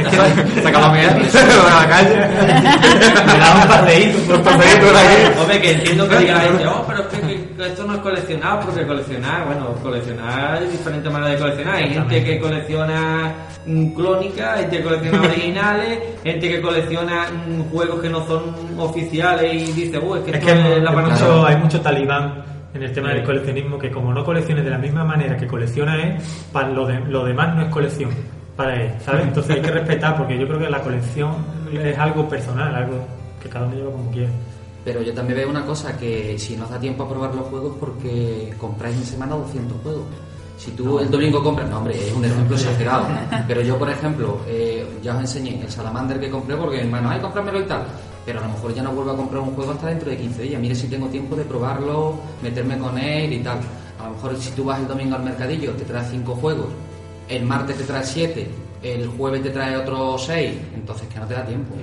[0.61, 2.15] Sacaba a mear, a la calle.
[3.25, 4.35] Me da un paseíto.
[4.35, 5.39] Un paseíto por aquí.
[5.41, 7.93] Hombre, que entiendo que diga la gente, oh, pero es que, que- que esto no
[7.95, 11.75] es coleccionar, porque coleccionar, bueno, coleccionar hay diferentes maneras de coleccionar.
[11.75, 13.33] Hay gente que colecciona
[13.65, 18.43] mm, clónicas, gente que colecciona originales, gente que colecciona mm, juegos que no son
[18.77, 21.47] oficiales y dice, uh, es que Es es hay la mucho, panacea".
[21.47, 22.43] hay mucho talibán
[22.73, 25.95] en el tema del coleccionismo que como no colecciones de la misma manera que colecciona
[26.01, 26.17] él,
[26.53, 28.09] para lo, de- lo demás no es colección
[28.55, 29.23] para él, ¿sabes?
[29.23, 31.31] Entonces hay que respetar porque yo creo que la colección
[31.73, 33.05] es algo personal, algo
[33.41, 34.29] que cada uno lleva como quiere.
[34.83, 37.47] Pero yo también veo una cosa, que si no os da tiempo a probar los
[37.47, 40.05] juegos porque compráis en semana 200 juegos.
[40.57, 43.07] Si tú el domingo compras, no hombre, es un ejemplo exagerado,
[43.47, 47.19] pero yo por ejemplo, eh, ya os enseñé el Salamander que compré porque hermano, ay,
[47.19, 47.83] cómpramelo y tal,
[48.25, 50.43] pero a lo mejor ya no vuelvo a comprar un juego hasta dentro de 15
[50.43, 53.59] días, mire si tengo tiempo de probarlo, meterme con él y tal.
[53.99, 56.67] A lo mejor si tú vas el domingo al mercadillo, te traes 5 juegos,
[57.27, 58.47] el martes te traes 7,
[58.83, 61.75] el jueves te trae otros 6, entonces que no te da tiempo.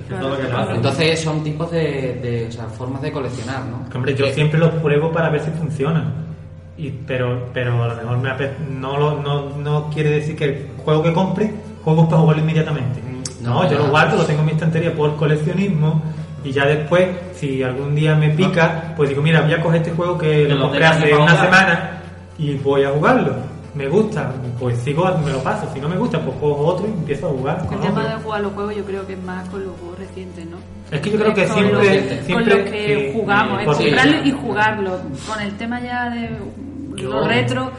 [0.75, 3.85] Entonces son tipos de, de o sea, formas de coleccionar, ¿no?
[3.95, 6.13] Hombre, yo siempre los pruebo para ver si funcionan.
[6.77, 10.45] Y, pero, pero a lo mejor me ape- no, lo- no, no quiere decir que
[10.45, 11.51] el juego que compre,
[11.83, 13.01] juego para jugarlo inmediatamente.
[13.41, 16.01] No, No, yo lo guardo, lo tengo en mi estantería por coleccionismo
[16.43, 19.91] y ya después, si algún día me pica, pues digo, mira, voy a coger este
[19.91, 21.91] juego que Que lo compré hace una semana
[22.37, 23.33] y voy a jugarlo.
[23.79, 25.65] Me gusta, pues sigo, me lo paso.
[25.73, 27.65] Si no me gusta, pues cojo otro y empiezo a jugar.
[27.65, 28.09] con El tema otro.
[28.17, 30.57] de jugar los juegos yo creo que es más con los juegos recientes, ¿no?
[30.91, 34.25] Es que yo creo que con siempre- los, siempre- con los que jugamos, es comprarlo
[34.25, 34.99] y jugarlo.
[35.27, 36.29] Con el tema ya de
[37.01, 37.71] los retro,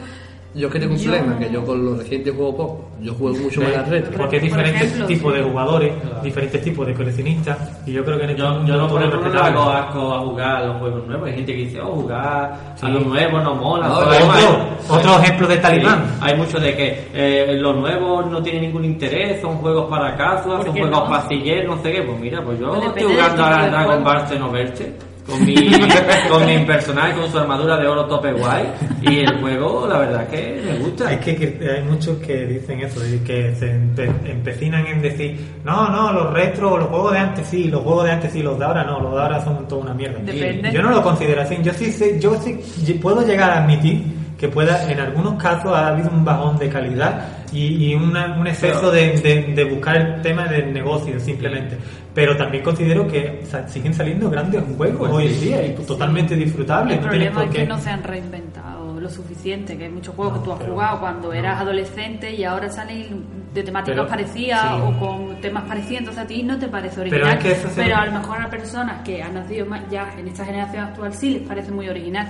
[0.53, 2.85] Yo es que tengo un Yo- problema, que yo con los recientes juego poco.
[2.99, 4.17] Yo juego mucho más al retro.
[4.17, 5.39] Porque hay Por diferentes ejemplo, tipos sí.
[5.39, 5.91] de jugadores,
[6.23, 8.59] diferentes tipos de coleccionistas, y yo creo que en este Yo, no,
[8.99, 11.27] es ejemplo, no asco a jugar a los juegos nuevos.
[11.29, 12.85] Hay gente que dice, oh, jugar Sí.
[12.85, 13.87] a los nuevos no mola.
[13.87, 16.03] No, Pero hay- otro- otro ejemplo de talibán.
[16.05, 20.17] Sí, hay mucho de que eh, los nuevos no tienen ningún interés, son juegos para
[20.17, 21.07] casa, ¿Por son juegos no?
[21.09, 22.01] pasilleros, no sé qué.
[22.01, 24.03] Pues mira, pues yo Pues estoy jugando tipo a de Dragon.
[24.03, 25.55] Ball Xenoverse con mi,
[26.29, 28.65] con mi personaje, con su armadura de oro tope guay.
[29.01, 31.11] Y el juego, la verdad que me gusta.
[31.13, 35.39] Es que, que hay muchos que dicen eso, y que se empe- empecinan en decir,
[35.63, 38.59] no, no, los retro, los juegos de antes sí, los juegos de antes sí, los
[38.59, 40.19] de ahora no, los de ahora son toda una mierda.
[40.19, 40.71] Depende.
[40.71, 44.47] Yo no lo considero así, yo sí, sé- yo sí puedo llegar a admitir que
[44.47, 48.89] pueda, en algunos casos ha habido un bajón de calidad y, y una- un exceso
[48.91, 51.77] de, de- de buscar el tema del negocio simplemente.
[52.13, 55.45] Pero también considero que siguen saliendo grandes juegos Pues hoy en sí.
[55.45, 56.97] día y totalmente disfrutables.
[56.97, 60.33] el no problema es que no se han reinventado lo suficiente, que hay muchos juegos
[60.35, 61.33] No, que tú has pero- jugado cuando no.
[61.33, 64.81] eras adolescente y ahora salen de temáticas Pero- parecidas sí.
[64.83, 67.37] o con temas parecidos, entonces a ti no te parece Pero original.
[67.37, 70.13] es que eso se- Pero a lo mejor a personas que han nacido más- ya
[70.17, 72.27] en esta generación actual sí les parece muy original.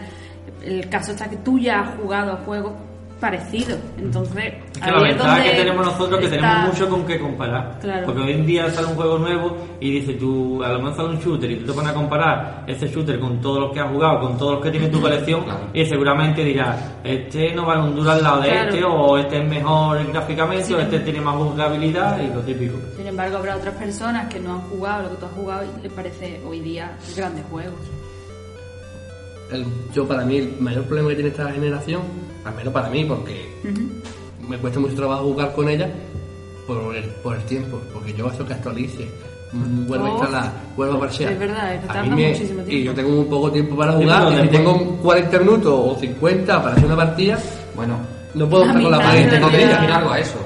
[0.63, 2.73] El caso está que tú ya has jugado a juegos
[3.21, 4.35] parecidos, entonces
[4.73, 7.19] Es que la es ventaja donde que tenemos nosotros que está- tenemos mucho con qué
[7.19, 7.77] comparar.
[7.79, 8.05] Claro.
[8.07, 11.09] Porque hoy en día sale un juego nuevo y dices tú, a lo mejor sale
[11.09, 13.89] un shooter y tú te pones a comparar ese shooter con todos los que has
[13.91, 15.59] jugado, con todos los que tiene tu colección Claro.
[15.71, 18.69] y seguramente dirás, este no vale un duro al lado de Claro.
[18.69, 20.73] este o este es mejor gráficamente Sí.
[20.73, 22.77] o este tiene más jugabilidad y lo típico.
[22.97, 25.83] Sin embargo, habrá otras personas que no han jugado lo que tú has jugado y
[25.83, 27.79] les parece hoy día grandes juegos.
[29.51, 32.01] El- yo para mí el mayor problema que tiene esta generación,
[32.45, 33.49] al menos para mí, porque
[34.47, 35.89] me cuesta mucho trabajo jugar con ella
[36.67, 39.07] por el, por el tiempo, porque yo eso que actualice,
[39.51, 41.33] mm, vuelvo a Oh, instalar, vuelvo a parchear.
[41.33, 42.71] es verdad, es A tarda mí me- muchísimo tiempo.
[42.71, 46.61] Y yo tengo muy poco tiempo para jugar, y si tengo 40 minutos o 50
[46.63, 47.37] para hacer una partida,
[47.75, 47.97] Bueno,
[48.35, 49.67] no puedo A estar con la pared tengo que vida.
[49.79, 50.37] decir algo a eso.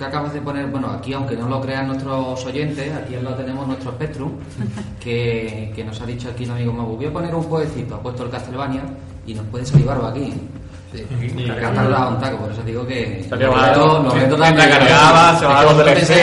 [0.00, 3.66] Que acabas de poner, bueno, aquí aunque no lo crean nuestros oyentes, aquí lado tenemos
[3.66, 4.30] nuestro Spectrum,
[4.98, 8.02] que, que nos ha dicho aquí el amigo Mabu, voy a poner un jueguecito, ha
[8.02, 8.80] puesto el Castlevania
[9.26, 10.32] y nos puede salir barba aquí.
[10.90, 11.04] Sí.
[11.50, 15.44] Ha tardado un taco, por eso digo que los retos- los retos también- cargaba, se
[15.46, 15.64] va a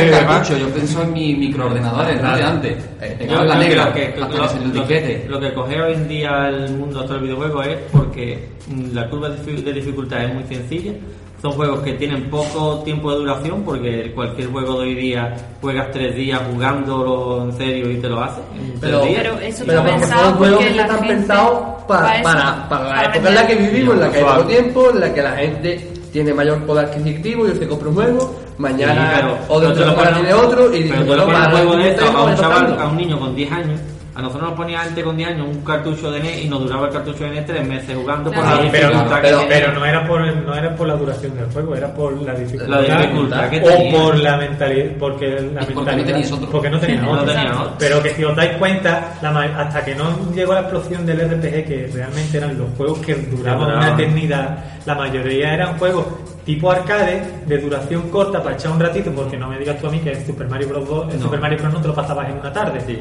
[0.04, 0.26] y demás.
[0.26, 2.36] cartucho, yo pienso en mi microordenadores, ¿no?
[2.36, 2.84] De antes.
[3.00, 4.40] Eh, Me Yo cago en la creo negra, lo, que lo que,
[4.74, 5.26] disquete.
[5.30, 8.50] lo que coge hoy en día el mundo actual del videojuego es porque
[8.92, 10.94] la curva de dificultad es muy sencilla.
[11.42, 15.92] Son juegos que tienen poco tiempo de duración porque cualquier juego de hoy día juegas
[15.92, 18.44] tres días jugándolo en serio y te lo haces.
[18.56, 19.24] en Pero, tres días.
[19.24, 22.70] Pero eso pero pensado son juegos porque que la están gente- pensados para, para para,
[22.70, 25.00] para la para época en la que vivimos, en la que hay poco tiempo, en
[25.00, 29.16] la que la gente tiene mayor poder adquisitivo y se compra un juego, mañana Sí,
[29.22, 31.24] pero- o pero de lo semana pones- tiene otro y pero dice, te lo bueno,
[31.26, 33.80] pones para un juego de esto a un chaval, a un niño con 10 años,
[34.18, 36.88] A nosotros nos ponía antes con 10 años un cartucho de NES y nos duraba
[36.88, 38.55] el cartucho de NES tres meses jugando por Claro.
[38.57, 39.80] la dificultad pero, que pero tenía.
[39.80, 42.97] no era por no era por la duración del juego, era por la dificultad, La
[43.01, 46.49] dificultad que o por la mentalidad, porque la Y porque no mentalidad, teníais otro.
[46.49, 47.26] porque no tenía No otro.
[47.32, 47.74] tenía otro.
[47.78, 51.65] Pero que si os dais cuenta, la hasta que no llegó la explosión del RPG,
[51.68, 54.57] que realmente eran los juegos que duraban una eternidad,
[54.88, 56.05] la mayoría eran juegos
[56.43, 59.91] tipo arcade, de duración corta para echar un ratito, porque no me digas tú a
[59.91, 60.88] mí que el Super Mario Bros.
[60.89, 61.26] 2, el No.
[61.26, 61.74] Super Mario Bros.
[61.74, 62.82] no te lo pasabas en una tarde.
[62.88, 62.99] Sí.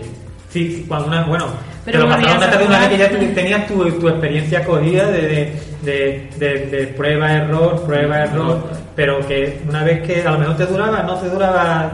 [0.56, 1.48] Sí, sí, cuando una, bueno,
[1.84, 4.08] Pero te lo volvías pasabas una a tarde una vez que ya tenías tu, tu
[4.08, 8.62] experiencia cogida de, de, de, de- de prueba, error, prueba, error,
[8.94, 11.92] pero que una vez que a lo mejor te duraba, no te duraba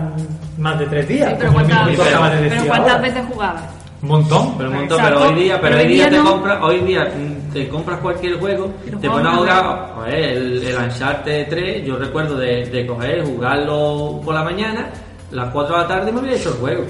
[0.59, 1.31] más de tres días.
[1.31, 3.03] Sí, pero como ¿cuántas, mismo tú acabas de decir pero ¿cuántas ahora.
[3.03, 3.63] veces jugabas?
[4.03, 4.55] Un montón.
[4.59, 5.21] Pero, un montón, Exacto.
[5.21, 6.31] pero hoy día, pero Pero hoy día día te no.
[6.31, 7.09] compras, hoy día
[7.53, 12.37] te compras cualquier juego, te pones a jugar, joder, el, el Uncharted 3, yo recuerdo
[12.37, 14.87] de, de coger, jugarlo por la mañana,
[15.33, 16.85] las 4 de la tarde me había hecho el juego.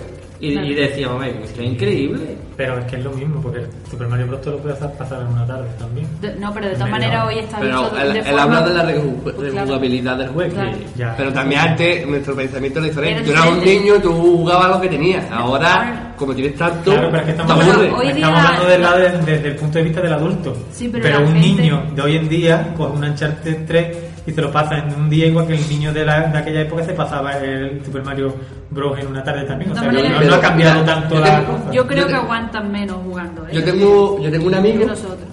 [0.44, 0.66] Y, Claro.
[0.66, 2.36] y decía, hombre, esto es increíble.
[2.56, 4.40] Pero es que es lo mismo, porque el Super Mario Bros.
[4.42, 6.06] te lo puedes hacer pasar en una tarde también.
[6.20, 8.74] De- no, pero de todas maneras hoy está Pero visto él, de él habla de
[8.74, 9.52] la reju- Pues claro.
[9.52, 10.52] rejugabilidad del juego.
[10.54, 10.72] Claro.
[10.96, 11.14] Ya.
[11.16, 13.14] Pero también antes nuestro pensamiento era diferente.
[13.20, 15.24] Era Tú eras un niño, tú jugabas lo que tenías.
[15.30, 18.70] Ahora, como tienes tanto, Claro, pero es que estamos, hablando, Hoy día estamos hablando la-
[18.72, 20.56] del lado de- desde el punto de vista del adulto.
[20.72, 24.40] Sí, pero un gente- niño de hoy en día coge un Uncharted 3 y se
[24.40, 26.92] lo pasa en un día igual que el niño de, la, de aquella época se
[26.92, 28.32] pasaba el Super Mario
[28.70, 28.98] Bros.
[28.98, 29.72] en una tarde también.
[29.72, 31.72] O sea, no, ha cambiado tanto yo la cosa.
[31.72, 33.46] Yo creo Yo que aguantan menos jugando.
[33.48, 33.50] ¿eh?
[33.54, 34.86] Yo tengo, yo tengo un amigo,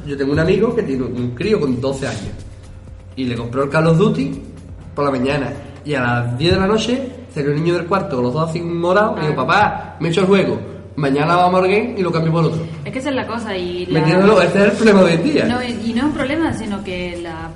[0.07, 2.31] yo tengo un amigo que tiene un crío con 12 años
[3.15, 4.41] y le compró el Call of Duty
[4.95, 5.49] por la mañana
[5.85, 8.49] y a las 10 de la noche salió el niño del cuarto con los dos
[8.49, 10.59] así morados y dijo, papá, me he hecho el juego,
[10.95, 12.61] mañana vamos al game y lo cambio por otro.
[12.83, 13.85] Es que esa es la cosa y...
[13.85, 15.45] la- Metiéndolo, ese es el problema de hoy en día.
[15.45, 17.49] No, y y no es un problema, sino que la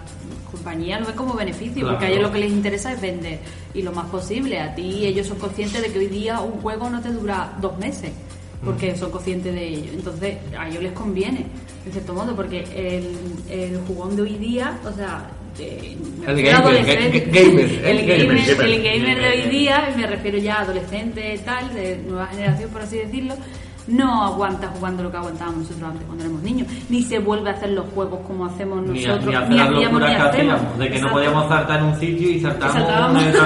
[0.64, 1.90] compañía lo ve como beneficio, Claro.
[1.92, 3.40] porque a ellos lo que les interesa es vender.
[3.74, 6.90] Y lo más posible, a ti ellos son conscientes de que hoy día un juego
[6.90, 8.12] no te dura dos meses,
[8.64, 9.92] porque son conscientes de ello.
[9.94, 11.46] Entonces, a ellos les conviene,
[11.86, 13.10] en cierto modo, porque el,
[13.50, 15.30] el jugón de hoy día, o sea...
[15.58, 16.32] de- me
[17.92, 21.98] El gamer, el gamer, el de hoy día, me refiero ya a adolescente tal, de
[22.08, 23.36] nueva generación, por así decirlo,
[23.88, 27.54] no aguanta jugando lo que aguantábamos nosotros antes cuando éramos niños, ni se vuelve a
[27.54, 30.22] hacer los juegos como hacemos Ni, a- nosotros, ni hacer las hacíamos locuras ni que
[30.22, 31.14] hacíamos, de que no Exacto.
[31.16, 33.24] podíamos saltar en un sitio y saltamos saltábamos.
[33.24, 33.44] una vez, una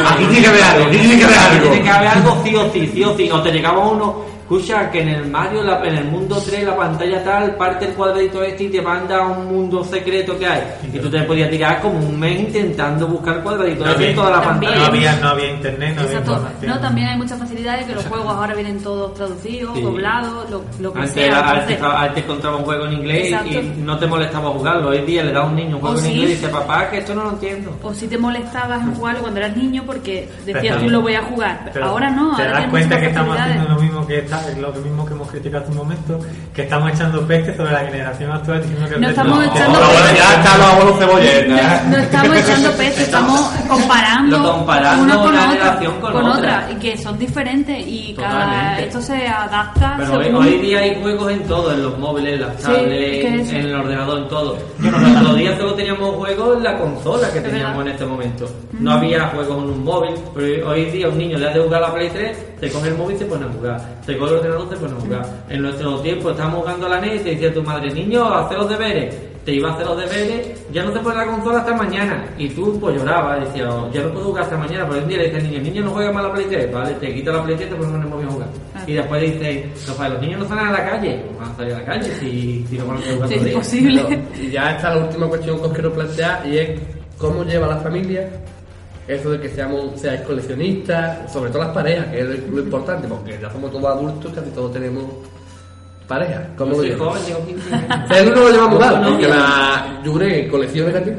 [0.00, 0.10] vez.
[0.12, 1.62] Aquí tiene que haber algo, aquí tiene que haber algo.
[1.70, 3.30] Tiene que haber algo sí o sí, sí o sí.
[3.30, 4.16] O te llegaba uno,
[4.50, 7.92] escucha, que en el Mario, la- en el mundo 3, la pantalla tal, parte el
[7.94, 10.62] cuadradito este y te manda a un mundo secreto que hay.
[10.92, 14.14] Y tú te podías tirar como un mes intentando buscar el cuadradito No en había-
[14.14, 14.72] toda la También.
[14.72, 14.96] No pantalla.
[15.10, 16.32] había, no había internet, no había Exacto.
[16.32, 16.70] información.
[16.72, 19.82] No, también hay muchas facilidades que los juegos ahora vienen todos traducidos, Sí.
[19.82, 21.26] doblados, lo, lo que Antes, sea.
[21.26, 23.50] era- entonces- antes, antes encontraba un juego en inglés Exacto.
[23.52, 24.88] y no te molestaba jugarlo.
[24.88, 26.10] Hoy día le da a un niño un juego O en sí.
[26.12, 27.76] inglés y dice, papá, que esto no lo entiendo.
[27.82, 31.22] o si te molestabas en jugarlo cuando eras niño porque decías tú lo voy a
[31.22, 31.70] jugar.
[31.72, 34.72] Pero ahora no, ¿Te ahora das cuenta que estamos haciendo lo mismo que está, lo
[34.72, 36.18] mismo que hemos criticado hace un momento?
[36.54, 40.16] Que estamos echando peste sobre la generación actual diciendo que No estamos echando peste.
[40.16, 41.84] ya están los abuelos cebolletas.
[41.84, 46.32] No, no estamos echando peso, estamos comparando, comparando una con una otra, generación con otra.
[46.32, 50.78] otra, y que son diferentes y cada esto se adapta Pero hoy, según hoy día
[50.80, 54.18] hay juegos en todo, en los móviles, en las Sí, tablets, es en el ordenador,
[54.18, 54.58] en todo.
[54.78, 58.48] Los otros días solo teníamos juegos en la consola que Es teníamos en este momento.
[58.78, 61.88] No había juegos en un móvil, pero hoy día un niño le hace jugar a
[61.88, 63.80] la Play 3, se coge el móvil y se pone a jugar.
[64.04, 65.26] Se coge el ordenador y se pone a jugar.
[65.48, 68.52] En nuestro tiempo estábamos jugando a la NES y te decía tu madre, niño, haz
[68.52, 69.14] los deberes.
[69.44, 72.24] Te iba a hacer los deberes, ya no te pones la consola hasta mañana.
[72.36, 74.86] Y tú pues llorabas, decías, "Oh, ya no puedo jugar hasta mañana.
[74.86, 76.72] Pero un día le dice al niño, niño no juega más a la Play 3,
[76.72, 76.92] ¿vale?
[76.96, 78.48] Te quita la Play 3 y te pones el móvil a jugar.
[78.74, 78.82] Ah.
[78.86, 81.24] Y después dice, "Rafa, los niños no salen a la calle.
[81.32, 83.34] No van a salir a la calle si, si no van a jugar Sí, todo
[83.34, 83.54] es día.
[83.54, 84.04] posible.
[84.08, 86.80] Pero- y ya está la última cuestión que os quiero plantear y es
[87.16, 88.28] cómo lleva la familia
[89.14, 93.08] eso de que seamos seáis coleccionistas, sobre todo las parejas, que es lo, lo importante,
[93.08, 95.04] porque ya somos todos adultos, casi todos tenemos
[96.06, 96.42] pareja.
[96.56, 97.08] ¿Cómo Yo lo soy llevas?
[97.08, 98.10] joven, tengo 15 años.
[98.10, 99.34] El uno lo llevamos mal, No, porque no.
[99.34, 101.10] la Yure colecciona casi.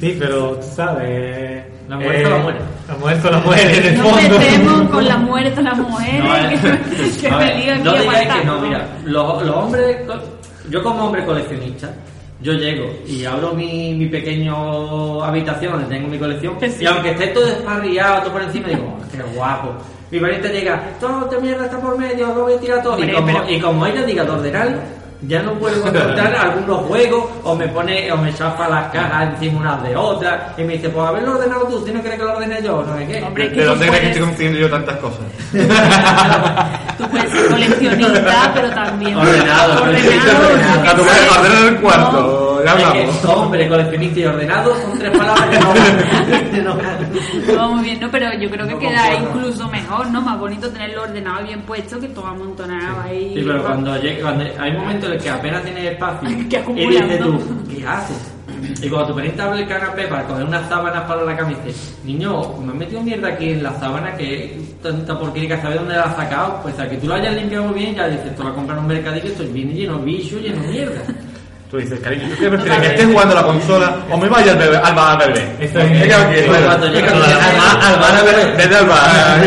[0.00, 1.64] Sí, pero tú sabes.
[1.88, 2.58] La muerte o la muere.
[2.88, 4.38] La muerte o la muere, en el no fondo.
[4.38, 6.58] metemos con la muerte de las mujeres No, eh.
[7.20, 9.96] que, que digan no que digáis que no, mira, los, los hombres,
[10.70, 11.90] yo como hombre coleccionista,
[12.42, 17.26] yo llego y abro mi, mi pequeño habitación donde tengo mi colección y aunque esté
[17.28, 19.72] todo desparriado, todo por encima, digo, "Oh, qué guapo.
[20.10, 22.98] Mi pariente llega, todo esta mierda está por medio, lo voy a tirar todo.
[22.98, 24.78] Y como, pero- y como ella diga de ordenarlo,
[25.22, 29.60] ya no puedo encontrar algunos juegos o me pone o me chafa las cajas encima
[29.60, 32.32] unas de otras y me dice, pues haberlo ordenado tú, si no quieres que lo
[32.34, 33.22] ordene yo, no sé qué.
[33.22, 35.20] Hombre, ¿De dónde crees que estoy consiguiendo yo tantas cosas?
[36.98, 40.48] tú puedes ser coleccionista, pero también Ordenado, ordenado.
[40.52, 40.88] ordenado.
[40.90, 43.24] A tu madre, ordena el cuarto, Es hablamos.
[43.24, 47.54] hombre, coleccionista y ordenado son tres palabras que no no.
[47.56, 49.36] No, muy bien, no, pero yo creo que No queda conformo.
[49.36, 50.20] incluso mejor, ¿no?
[50.20, 53.32] Más bonito tenerlo ordenado y bien puesto que todo amontonado ahí.
[53.34, 56.30] Sí, pero cuando, llega, cuando hay momentos en los que apenas tienes espacio
[56.76, 58.32] y dices tú, ¿qué haces?
[58.82, 61.66] Y cuando tu pariente abre el canapé para coger unas sábanas para la cama y
[61.66, 65.78] dice, niño, me has metido mierda aquí en la sábana que tanta porquería que sabes
[65.78, 66.60] dónde la has sacado.
[66.62, 68.78] Pues a que tú lo hayas limpiado muy bien, ya dices, esto lo a comprar
[68.78, 71.00] en un mercadillo, esto viene lleno de bicho, lleno de mierda.
[71.70, 72.78] Tú dices, cariño, ¿tú qué prefieres?
[72.80, 75.50] ¿Que estés jugando a la consola o me vaya al bebé, al bar a beber?
[75.60, 76.80] Eso es- al bar,
[77.80, 79.40] al bar a beber, vete al bar.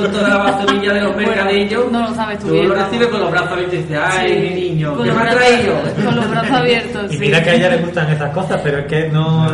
[0.00, 3.20] Con toda la basurilla de los mercadillos, no lo sabes tú tú lo recibes con
[3.20, 5.74] los brazos abiertos y dices, ay, mi niño, Con ¿qué los me ha brazos- traído?
[6.06, 8.86] Con los brazos abiertos, Y mira que a ella le gustan esas cosas, pero es
[8.86, 9.46] que no.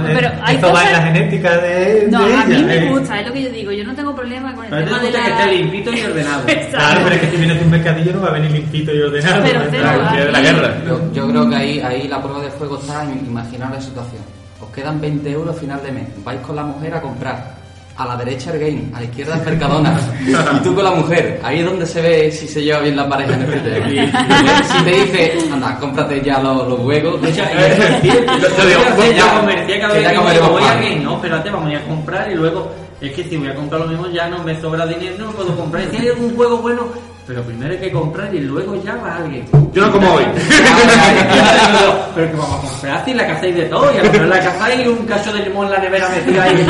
[0.49, 3.51] Esto va en la genética de, No, a mí me gusta, es lo que yo
[3.51, 3.73] digo.
[3.73, 5.25] Yo no tengo problema con el Pero te tema de gusta la...
[5.27, 6.43] que esté limpito y ordenado.
[6.77, 9.01] Claro, pero es que si vienes de un mercadillo no va a venir limpito y
[9.01, 9.43] ordenado.
[9.43, 10.75] Pero a la guerra.
[10.87, 14.23] Yo, yo creo que ahí, ahí la prueba de fuego está en imaginar la situación.
[14.61, 16.25] Os quedan 20 euros a final de mes.
[16.25, 17.57] Vais con la mujer a comprar.
[17.99, 19.99] A la derecha el game, a la izquierda el Mercadona.
[20.27, 21.41] y tú con la mujer.
[21.43, 23.89] Ahí es donde se ve si se lleva bien la pareja en este tema.
[24.65, 27.19] si te dice, anda, cómprate ya los, los huevos.
[27.23, 27.35] Digo,
[28.97, 31.69] pues, ya convertía cada que vez ya que comeremos voy a game, no, espérate, vamos
[31.69, 32.71] a ir a comprar y luego,
[33.01, 35.55] es que si voy a comprar lo mismo ya no me sobra dinero, no puedo
[35.57, 35.91] comprar.
[35.91, 36.89] Si hay algún juego bueno,
[37.27, 39.45] pero primero hay que comprar y luego ya va alguien.
[39.73, 40.25] Yo no como hoy.
[42.15, 44.65] pero que vamos a comprar si la hay de todo, y a lo mejor la
[44.65, 46.57] hay un cacho de limón en la nevera metido ahí.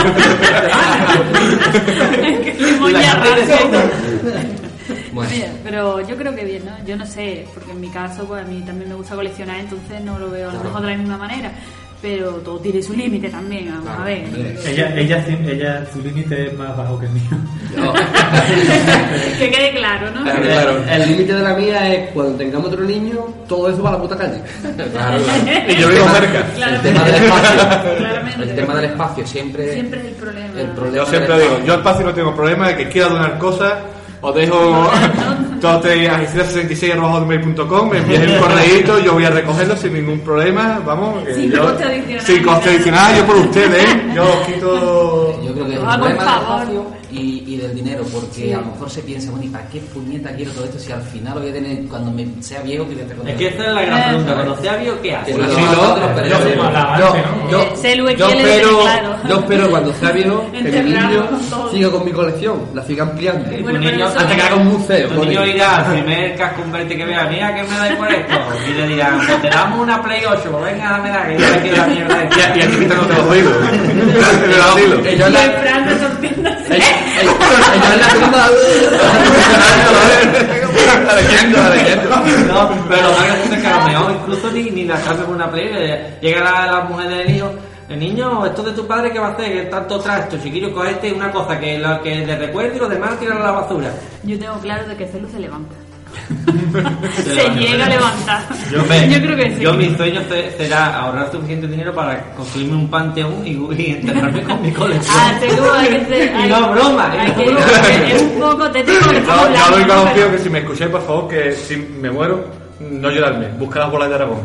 [2.58, 2.92] Limón.
[5.12, 5.30] Bueno.
[5.32, 6.72] Mira, pero yo creo que bien, ¿no?
[6.84, 10.00] Yo no sé, porque en mi caso, pues a mí también me gusta coleccionar, entonces
[10.02, 11.52] no lo veo a lo mejor de la misma manera.
[12.02, 14.24] Pero todo tiene su límite también, vamos Claro, a ver.
[14.26, 14.56] hombre.
[14.66, 17.22] Ella, ella, ella, su límite es más bajo que el mío.
[19.38, 20.22] que quede claro, ¿no?
[20.22, 20.84] Claro, claro.
[20.90, 23.18] El límite de la mía es cuando tengamos otro niño,
[23.48, 24.40] todo eso va a la puta calle.
[24.62, 25.24] Claro, claro.
[25.68, 26.46] Y yo vivo cerca.
[26.74, 27.96] El tema del espacio.
[27.96, 28.42] Claramente.
[28.42, 30.60] El tema del espacio siempre, Siempre es el problema.
[30.60, 30.96] el problema.
[30.96, 33.72] Yo siempre digo, yo espacio no tengo problema de que quiera donar cosas,
[34.20, 34.90] os dejo
[35.60, 41.22] tote a 66.com, me envías el correíto, yo voy a recogerlo sin ningún problema, vamos.
[41.34, 42.20] Sin yo- coste adicional.
[42.26, 44.12] Sin coste adicional, yo por ustedes, ¿eh?
[44.14, 45.42] yo os quito...
[45.42, 46.60] Yo creo que es un problema del favor.
[46.62, 46.95] espacio
[47.66, 48.52] del dinero, porque Sí.
[48.52, 51.02] a lo mejor se piensa, bueno, ¿y para qué puñeta quiero todo esto si al
[51.02, 53.64] final lo voy a tener cuando me sea viejo que voy a Es que esa
[53.66, 55.32] es la gran pregunta, cuando sea viejo, ¿qué hace?
[55.32, 55.96] Que lo Sí, yo-
[56.28, 56.36] yo-
[56.98, 57.16] Yo,
[57.50, 58.80] yo, sé lo que yo quiere espero,
[59.28, 61.28] yo espero cuando sea viejo que mi niño
[61.72, 63.44] siga con mi colección, la siga ampliando.
[63.48, 65.08] Bueno, Tu pero niño, eso- Hasta que haga un museo.
[65.08, 68.34] Tu niño irá al primer cascunverte que vea, mira que me dais por esto.
[68.68, 71.46] Y le dirán, pues te damos una Play 8, pues venga, dame la que yo
[71.54, 72.28] aquí la mierda.
[72.36, 73.54] Y a- aquí quitándote los oídos.
[73.72, 74.96] En el asilo.
[82.46, 85.68] No, pero gracioso es que mejor incluso ni, ni la cambia por una Play.
[85.72, 87.50] eh, Llega la, la mujer del hijo.
[87.88, 89.70] El niño, esto de tu padre, ¿qué va a hacer?
[89.70, 93.42] Tanto trasto, chiquillo, cogete una cosa que, lo, que de recuerdo y lo demás tirarlo
[93.44, 93.90] a la basura.
[94.24, 95.74] Yo tengo claro de que Celu se levanta.
[97.16, 97.60] Se se levanta.
[97.60, 98.42] llega a levantar.
[98.72, 99.60] Yo, me- Yo creo que sí.
[99.62, 103.52] Yo mi sueño se- será ahorrar suficiente dinero para construirme un panteón y,
[103.82, 105.16] y enterrarme con mi colección.
[105.18, 106.32] Ah, Celu, hay que ser.
[106.44, 107.66] Y no broma, hay que- broma.
[108.12, 109.94] Es un poco tétrico que estamos Yo, yo hablando.
[110.22, 112.44] doy que si me escucháis, por favor, que si me muero,
[112.80, 113.48] no llorarme.
[113.58, 114.40] Busca las bolas de Aragón.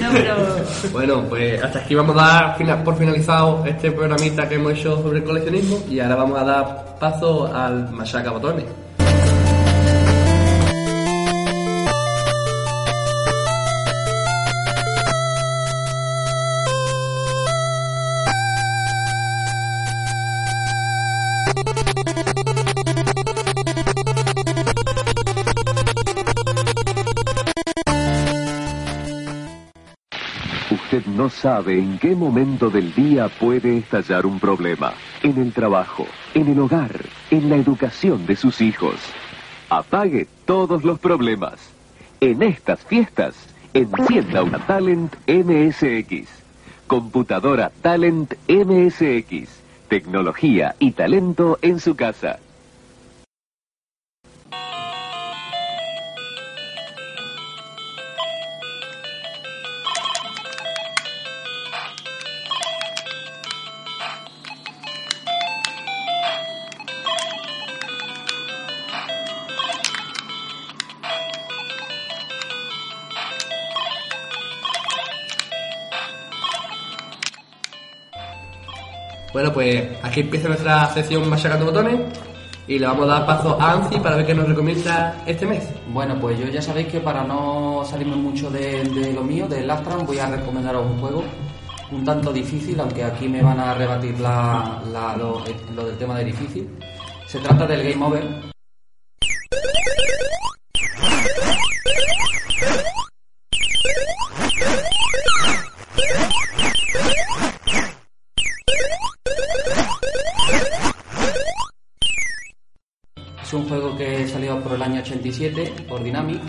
[0.92, 5.18] Bueno, pues hasta aquí vamos a dar por finalizado este programita que hemos hecho sobre
[5.18, 8.64] el coleccionismo y ahora vamos a dar paso al machaca botones.
[31.40, 34.92] Sabe en qué momento del día puede estallar un problema.
[35.22, 37.00] En el trabajo, en el hogar,
[37.30, 38.96] en la educación de sus hijos.
[39.70, 41.54] Apague todos los problemas.
[42.20, 43.34] En estas fiestas,
[43.72, 46.28] encienda una Talent MSX.
[46.86, 49.48] Computadora Talent MSX.
[49.88, 52.38] Tecnología y talento en su casa.
[79.60, 82.00] Pues aquí empieza nuestra sección machacando botones
[82.66, 85.68] y le vamos a dar paso a Anzi para ver qué nos recomienda este mes.
[85.92, 90.06] Bueno, pues yo ya sabéis que para no salirme mucho de, lo mío, del Astran,
[90.06, 91.24] voy a recomendaros un juego
[91.92, 96.66] un tanto difícil, aunque aquí me van a rebatir lo del tema de difícil.
[97.26, 98.49] Se trata del Game Over.
[115.20, 116.40] 87 por Dynamic,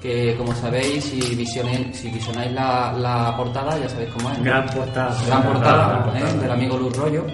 [0.00, 4.38] que como sabéis, si visionáis, si visionáis la, la portada, ya sabéis cómo es.
[4.38, 4.44] ¿no?
[4.44, 5.16] Gran portada.
[5.26, 6.20] Gran portada, Gran ¿eh?
[6.20, 6.42] portada.
[6.42, 7.24] del amigo Luz Rollo,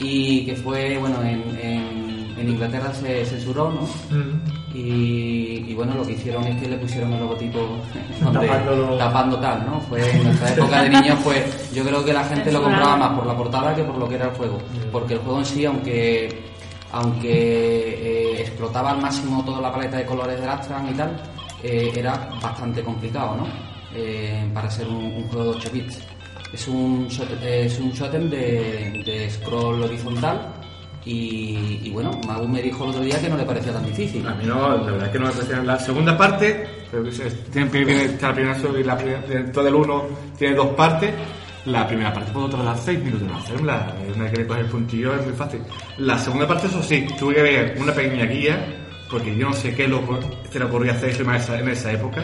[0.00, 2.06] y que fue, bueno, en, en-
[2.38, 3.80] en Inglaterra se censuró, ¿no?
[4.14, 4.76] Mm.
[4.76, 7.58] Y, y bueno, lo que hicieron es que le pusieron el logotipo
[8.20, 8.46] donde-
[8.98, 9.80] tapando tal, ¿no?
[9.80, 13.12] Fue en nuestra época de niños, pues yo creo que la gente lo compraba más
[13.12, 14.58] por la portada que por lo que era el juego.
[14.92, 16.28] Porque el juego en sí, aunque
[16.92, 21.22] aunque eh, explotaba al máximo toda la paleta de colores del Astran y tal,
[21.62, 23.46] eh, era bastante complicado, ¿no?
[23.94, 25.98] Eh, para ser un, juego de 8 bits.
[26.52, 27.08] Es un,
[27.42, 30.54] es un shotem de, de scroll horizontal
[31.08, 34.26] y, bueno, Magu me dijo el otro día que no le parecía tan difícil.
[34.26, 35.62] A mí no, la verdad es que no me parecía.
[35.62, 40.02] La segunda parte, está la primera la primera, dentro del uno
[40.36, 41.12] tiene dos partes.
[41.66, 44.66] La primera parte puedo tardar seis minutos en hacerla, es una que le coge el
[44.66, 45.60] puntillo, es muy fácil.
[45.98, 48.64] La segunda parte, eso sí, tuve que ver una pequeña guía,
[49.10, 50.00] porque yo no sé qué lo,
[50.48, 52.22] se le ocurría hacer en esa, época,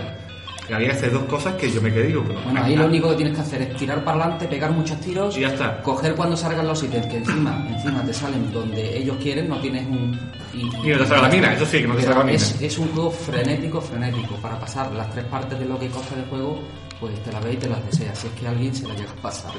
[0.64, 3.10] que había que hacer dos cosas que yo me quedé digo, Bueno, ahí lo único
[3.10, 5.82] que tienes que hacer es tirar para adelante, pegar muchos tiros, Y ya está.
[5.82, 9.84] coger cuando salgan los ítems que encima, encima te salen donde ellos quieren, no tienes
[9.88, 10.16] un...
[10.54, 12.66] Y no te salga la mina, eso sí, que no te salga la es, mina.
[12.66, 14.36] es un juego frenético, frenético.
[14.36, 16.62] Para pasar las tres partes de lo que consta del juego,
[17.02, 18.16] pues te la ves y te las deseas.
[18.16, 19.50] Si es que alguien se la llega a pasar.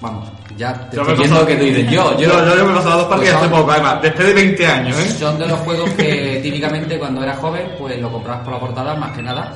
[0.00, 0.28] Vamos,
[0.58, 2.18] ya te Yo estoy me he viendo pasado- que tú dices yo.
[2.18, 4.66] yo, yo, yo me he pasado dos partidas Pues hace poco, además, después de 20
[4.66, 5.10] años, ¿eh?
[5.12, 8.94] Son de los juegos que típicamente cuando eras joven, pues lo comprabas por la portada,
[8.96, 9.54] más que nada.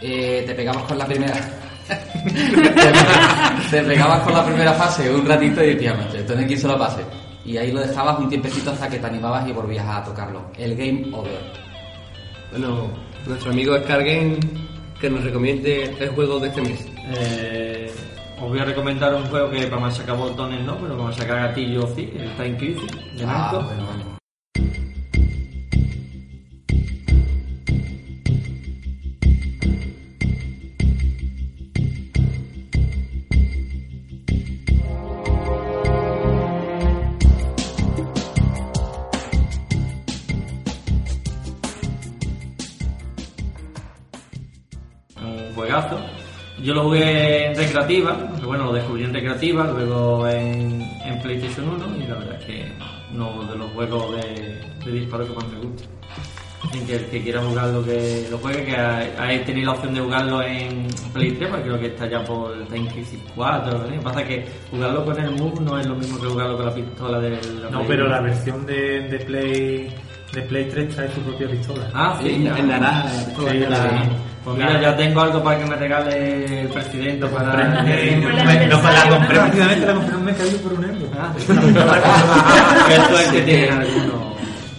[0.00, 1.34] Eh, te pegabas con la primera.
[3.70, 6.58] te, pegabas con la primera fase un ratito y decías, "Macho, esto no hay quien
[6.60, 7.02] se lo pase.
[7.44, 10.50] Y ahí lo dejabas un tiempecito hasta que te animabas y volvías a tocarlo.
[10.58, 11.38] El game over.
[12.50, 12.88] Bueno,
[13.26, 14.38] nuestro amigo Scargame
[15.00, 16.86] que nos recomiende el juego de este mes.
[17.16, 17.90] Eh,
[18.40, 21.90] os voy a recomendar un juego que para machacar botones no, pero para machacar gatillos
[21.96, 23.62] sí, el Time Crisis de Ah, Namco.
[23.66, 24.04] bueno, bueno.
[46.68, 48.12] Yo lo jugué en recreativa,
[48.44, 52.72] bueno, lo descubrí en recreativa, luego en, en PlayStation 1 y la verdad es que
[53.14, 55.88] uno de los juegos de, de disparo que más me gusta.
[56.62, 60.00] Así que el que quiera jugarlo que lo juegue, que hay tenéis la opción de
[60.02, 63.72] jugarlo en Play 3, porque creo que está ya por el Time Crisis 4.
[63.78, 63.84] ¿no?
[63.84, 66.66] Lo que pasa que jugarlo con el Move no es lo mismo que jugarlo con
[66.66, 68.12] la pistola de la No, Play pero 1.
[68.14, 69.94] la versión de, de Play
[70.32, 71.88] de Play 3 trae su propia pistola.
[71.94, 72.56] Ah, sí, ya.
[72.58, 74.02] En naranja, Sí, la-.
[74.44, 77.84] Pues mira, ya tengo algo para que me regale el presidente para...
[77.86, 81.06] Eh, Por el no, pues, la compré precisamente, la compré un mercadillo por un euro.
[82.88, 84.28] Esto es que tiene alguno...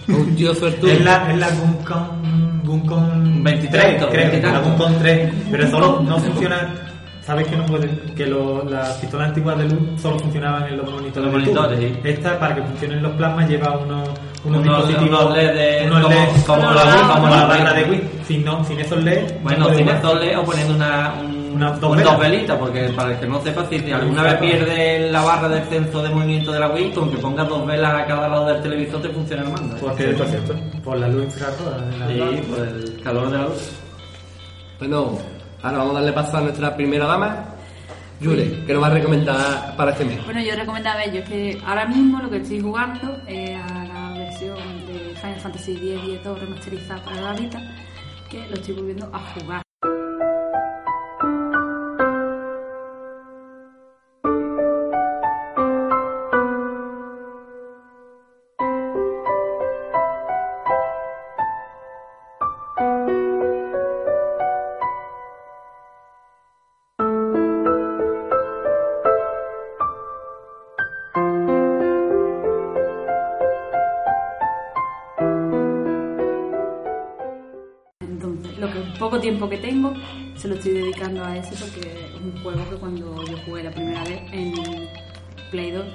[0.08, 0.92] Un tío suertudo.
[0.92, 4.54] Es la, es la Guncon, Guncon 23, 3, creo, 23.
[4.54, 6.89] la Guncon 3, pero solo no funciona.
[7.30, 10.90] Sabes que no puede, que lo- las pistolas antiguas de luz solo funcionaban en los
[10.92, 11.16] monitores.
[11.16, 12.00] Los de monitores, sí.
[12.04, 14.10] Esta, para que funcionen los plasmas, lleva unos,
[14.46, 17.74] unos, Unos- dispositivos, unos LED unos como- LED, como la, la Wii, como la barra
[17.74, 18.02] de Wii.
[18.26, 19.22] Sin, no, sin esos LED.
[19.32, 19.96] no Bueno, sin jugar.
[19.98, 22.12] estos LED o poniendo una, un, Una- dos un velas.
[22.14, 25.64] dos velitas, porque para el que no sepa, si alguna vez pierde la barra del
[25.66, 28.62] centro de movimiento de la Wii, con que pongas dos velas a cada lado del
[28.64, 29.76] televisor te funciona el mando.
[29.76, 29.80] ¿eh?
[29.80, 30.18] Porque,
[30.84, 31.78] por la luz infrarroja.
[32.08, 33.72] de la Sí, por el calor de la luz.
[34.80, 35.12] Bueno,
[35.62, 37.46] ahora vamos a darle paso a nuestra primera dama,
[38.20, 40.24] Yule, que nos va a recomendar para este mes.
[40.26, 44.58] Bueno, yo recomendaba yo que ahora mismo lo que estoy jugando es a la versión
[44.88, 47.62] de Final Fantasy X y todo remasterizada para la Vita,
[48.30, 49.69] que lo estoy volviendo a jugar.
[79.40, 79.94] Tiempo que tengo
[80.36, 83.72] se lo estoy dedicando a ese porque es un juego que cuando yo jugué la
[83.72, 84.54] primera vez en
[85.50, 85.86] Play 2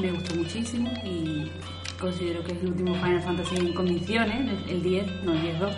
[0.00, 1.48] me gustó muchísimo y
[2.00, 4.36] considero que es el último Final Fantasy en condiciones,
[4.66, 5.72] el- el 10, no el 10 2.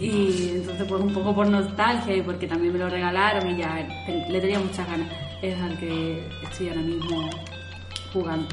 [0.00, 3.86] Y entonces pues un poco por nostalgia y porque también me lo regalaron y ya
[4.30, 5.08] le tenía muchas ganas.
[5.42, 7.28] es al que estoy ahora mismo
[8.12, 8.46] jugando.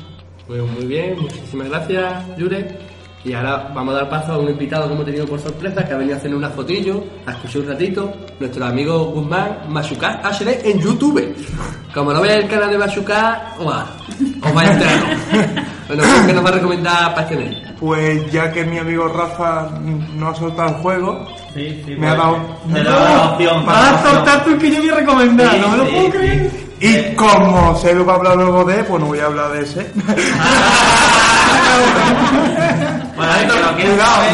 [0.48, 2.78] Pues muy bien, muchísimas gracias, Yure.
[3.26, 5.94] Y ahora vamos a dar paso a un invitado que hemos tenido por sorpresa, que
[5.94, 10.60] ha venido a hacer una fotillo, a escuchar un ratito, nuestro amigo Guzmán Machucar HD
[10.66, 11.34] en YouTube.
[11.94, 13.86] Como no veáis el canal de Machucar, os va,
[14.42, 15.64] os vais a enterar.
[15.86, 17.58] Bueno, ¿qué nos va a recomendar para este mes?
[17.78, 19.70] Pues ya que mi amigo Rafa
[20.16, 22.38] no ha soltado el juego, Sí, sí, me ha dado...
[22.68, 22.84] Dado
[23.16, 23.66] la opción.
[23.66, 26.12] Vas a soltar tú que yo voy a recomendar, no me lo Sí, puedo sí.
[26.12, 26.52] creer.
[26.80, 29.62] Y como sé lo va a hablar luego de, pues no voy a hablar de
[29.62, 29.92] ese.
[33.16, 34.34] Bueno, el que lo quiera saber,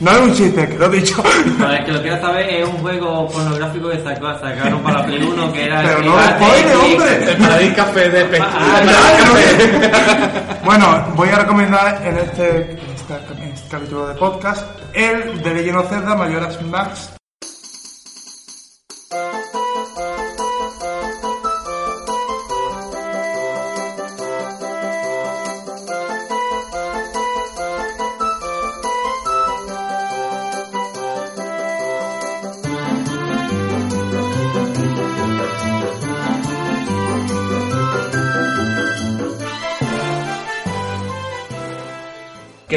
[0.00, 1.22] No es un chiste, que lo he dicho.
[1.60, 5.22] para el que lo quiera saber, es un juego pornográfico que sacó- sacaron para Play
[5.22, 6.82] 1 que era Pero el no Pirate spoile, Click.
[6.82, 7.30] hombre.
[7.30, 8.42] El Paradis Café de Pe-
[10.64, 15.88] Bueno, voy a recomendar en este, en este capítulo de podcast el de Legend of
[15.88, 17.12] Zelda Majora's Max.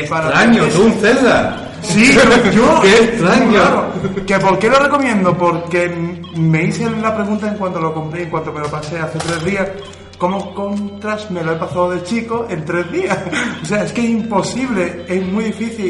[0.06, 1.62] ¡Qué Para- extraño, tú, un Zelda!
[1.82, 2.16] Sí,
[2.54, 2.80] yo.
[2.82, 3.52] ¡Qué extraño!
[3.52, 3.86] Claro.
[4.26, 5.38] ¿Que ¿Por qué lo recomiendo?
[5.38, 5.90] Porque
[6.36, 9.44] me hice la pregunta en cuanto lo compré, en cuanto me lo pasé hace tres
[9.46, 9.68] días.
[10.18, 13.18] ¿Cómo contras me lo he pasado de chico en tres días?
[13.62, 15.86] O sea, es que es imposible, es muy difícil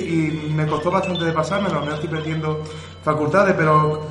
[0.50, 1.86] y me costó bastante de pasármelo.
[1.86, 2.64] Me estoy perdiendo
[3.04, 4.08] facultades, pero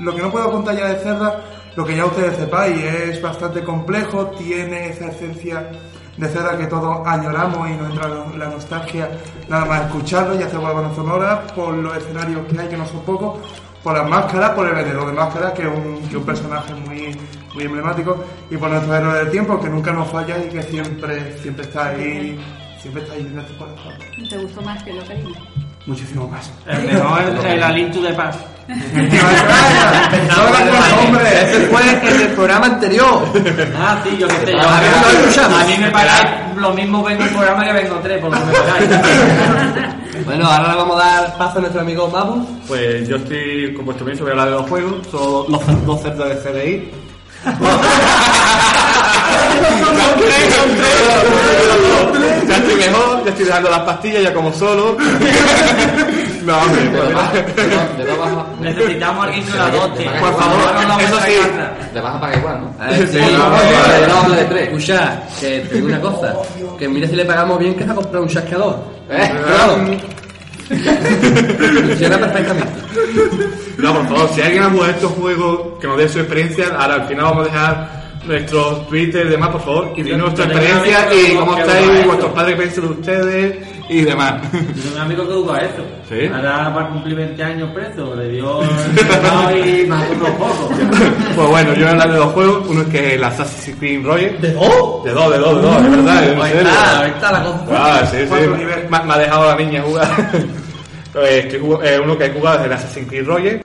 [0.00, 1.42] lo que no puedo contar ya de Zelda,
[1.76, 5.68] lo que ya ustedes sepáis, es bastante complejo, tiene esa esencia
[6.16, 9.10] de Zelda que todos añoramos y nos entra la nostalgia
[9.48, 12.86] nada más escucharlo y hacer la banda sonora por los escenarios que hay, que no
[12.86, 13.40] son pocos,
[13.82, 17.16] por las máscaras, por el vendedor de máscaras, que es un, que un personaje muy,
[17.54, 21.36] muy emblemático, y por nuestro héroe del tiempo, que nunca nos falla y que siempre,
[21.38, 22.40] siempre está ahí,
[22.80, 23.92] siempre está ahí en nuestro corazón.
[24.28, 25.63] ¿Te gustó más que lo cariño?
[25.86, 26.50] Muchísimo más.
[26.66, 28.36] El mejor es el de Paz.
[31.06, 33.24] hombre, ese fue en el programa anterior.
[33.76, 34.52] Ah, sí, yo que sé.
[34.52, 35.62] Yo, Ah, que no lo escuchamos.
[35.62, 38.44] a mí me pagáis lo mismo vengo un programa que vengo tres, por lo que
[38.46, 40.24] me pagáis.
[40.24, 42.46] Bueno, ahora le vamos a dar paso a nuestro amigo Mabu.
[42.66, 46.24] Pues yo estoy, como esto voy a hablar de los juegos, son los dos Zelda
[46.26, 46.90] de CDI.
[52.48, 54.96] Ya estoy mejor, ya estoy dejando las pastillas ya como solo.
[56.44, 60.04] No, hombre, pues, Necesitamos a alguien que la adopte.
[60.04, 61.32] Por favor, No, no, eso sí.
[61.94, 62.84] Le vas a pagar igual, ¿no?
[62.84, 64.62] Eh, Sí, sí, no, vamos, no, eh, no, de tres.
[64.64, 66.34] Escucha, que te digo una cosa,
[66.78, 68.76] que mira si le pagamos bien que se ha comprado un chasqueador.
[69.08, 69.32] ¿Eh?
[69.46, 69.78] Claro.
[70.68, 72.72] Funciona perfectamente.
[73.78, 76.94] No, por favor, si alguien ha jugado estos juegos, que nos dé su experiencia, ahora
[76.94, 81.08] al final vamos a dejar nuestros Twitter y demás, por favor, y dinos tengo experiencia
[81.12, 84.42] y cómo estáis, vuestros padres piensan de ustedes y demás.
[84.52, 85.84] Yo tengo un amigo que jugó a eso.
[86.08, 86.26] ¿Sí?
[86.32, 88.14] Ahora va a cumplir 20 años preso.
[88.14, 88.62] Le dio
[89.50, 90.68] el y mató unos pocos.
[91.36, 92.66] Pues bueno, yo voy a hablar de dos juegos.
[92.68, 94.40] Uno es que es el Assassin's Creed Royal.
[94.40, 95.04] ¿De dos?
[95.04, 96.68] De dos, de dos, de dos, de verdad, en Ahí serio.
[96.68, 97.64] está, ahí está la cosa.
[97.70, 98.88] Ah, sí, sí.
[98.90, 100.08] Me, ha dejado la niña jugar.
[101.14, 103.62] Pues, eh, uno que he jugado es el Assassin's Creed Royal.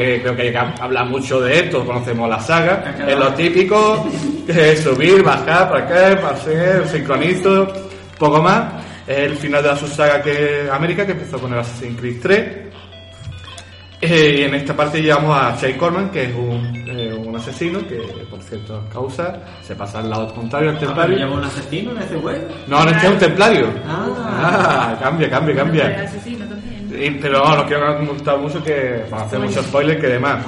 [0.00, 4.08] Que creo que hay que hablar mucho de esto, conocemos la saga, es lo típico,
[4.46, 7.68] que es subir, bajar, para acá, pasar, sincronizo,
[8.18, 8.72] poco más.
[9.06, 12.48] Es el final de la subsaga que América, que empezó con el Assassin's Creed 3.
[14.02, 17.86] Eh, y en esta parte llevamos a Shay Corman, que es un, eh, un asesino
[17.86, 17.98] que,
[18.30, 21.18] por ciertas causas, se pasa al lado contrario al ¿Pero templario.
[21.18, 22.48] lleva un asesino en ese juego?
[22.66, 23.66] No, no este es un templario.
[23.86, 24.06] Ah.
[24.42, 26.10] Ah, cambia, cambia, El cambia.
[27.20, 30.44] Pero no, no quiero que me gustado mucho que para hacer muchos spoilers que demás.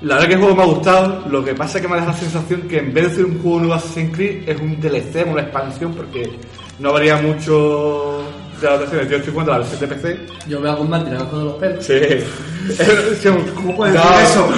[0.00, 2.12] La verdad que el juego me ha gustado, lo que pasa es que me dejado
[2.12, 5.26] la sensación que en vez de ser un juego nuevo Assassin's Creed es un DLC,
[5.30, 6.38] una expansión, porque
[6.82, 8.24] no varía mucho
[8.60, 9.08] de las versiones.
[9.08, 10.26] Yo estoy jugando la versión de PC.
[10.48, 11.84] Yo veo a Guzmán tirando todos los pelos.
[11.84, 11.94] Sí.
[13.54, 14.48] ¿Cómo puedes decir eso?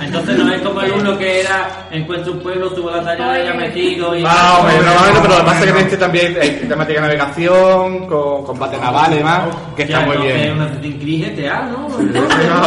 [0.02, 3.44] Entonces no es como el uno que era encuentro un pueblo, subo la talla de
[3.44, 4.22] ya metido y.
[4.26, 7.06] Ah, hombre, normalmente, pero lo que pasa es que en este también hay temática de
[7.06, 9.42] navegación, con combate naval y demás,
[9.74, 10.36] que está Ya, muy bien.
[10.36, 11.88] Es un Assassin's Creed GTA, ¿no?
[11.88, 12.66] No,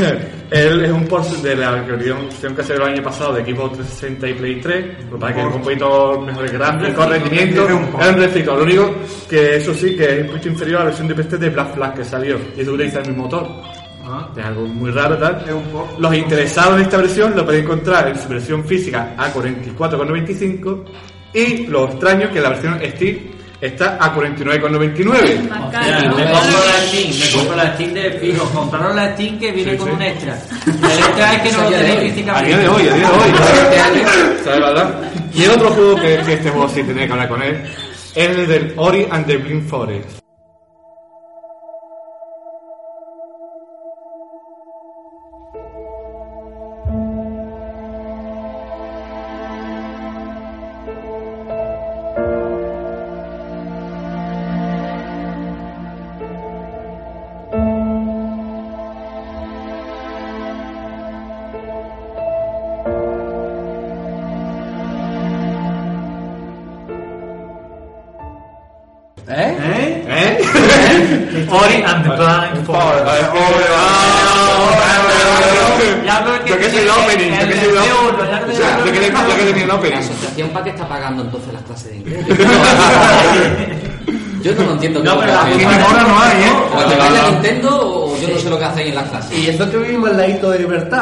[0.00, 0.37] hombre.
[0.50, 4.34] Él es un port de la que se del año pasado de equipo 360 y
[4.34, 5.04] Play 3.
[5.10, 7.68] Lo que pasa es que es un poquito mejores gráficos, rendimiento.
[7.68, 8.56] Es un refrito.
[8.56, 8.94] Lo único
[9.28, 11.74] que eso sí que es un poquito inferior a la versión de PC de Black
[11.74, 12.38] Flag que salió.
[12.56, 13.46] Y eso utiliza el mismo motor.
[14.34, 15.44] Es algo muy raro tal.
[15.98, 20.84] Los interesados en esta versión lo pueden encontrar en su versión física a 44,95
[21.34, 25.14] y lo extraño que la versión Steam está a 49,99.
[25.14, 28.44] Hostia, me compro la Steam, me compro la Steam de fijo.
[28.50, 29.92] Compraron la Steam que viene Sí, con sí.
[29.94, 30.38] un extra.
[30.66, 32.48] El extra es que no lo tenéis A físicamente.
[32.48, 33.32] día de hoy, a día de hoy.
[34.44, 34.94] ¿Sabes, verdad?
[35.34, 37.62] Y el otro juego que, que este juego sí tenía que hablar con él
[38.14, 40.18] es el del Ori and the Blind Forest.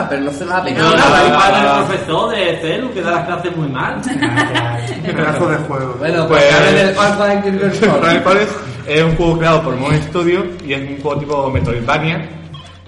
[0.09, 1.81] Pero no se la ha No, nada.
[1.81, 4.01] el profesor de Celu que da las clases muy mal.
[5.05, 5.95] Pedazo de juego.
[5.99, 8.01] Bueno, Pues- pues hablen del Pathfinder Virtual.
[8.05, 8.53] Ori Forest
[8.87, 12.29] es un juego creado por Mon Studio y es un juego tipo Metroidvania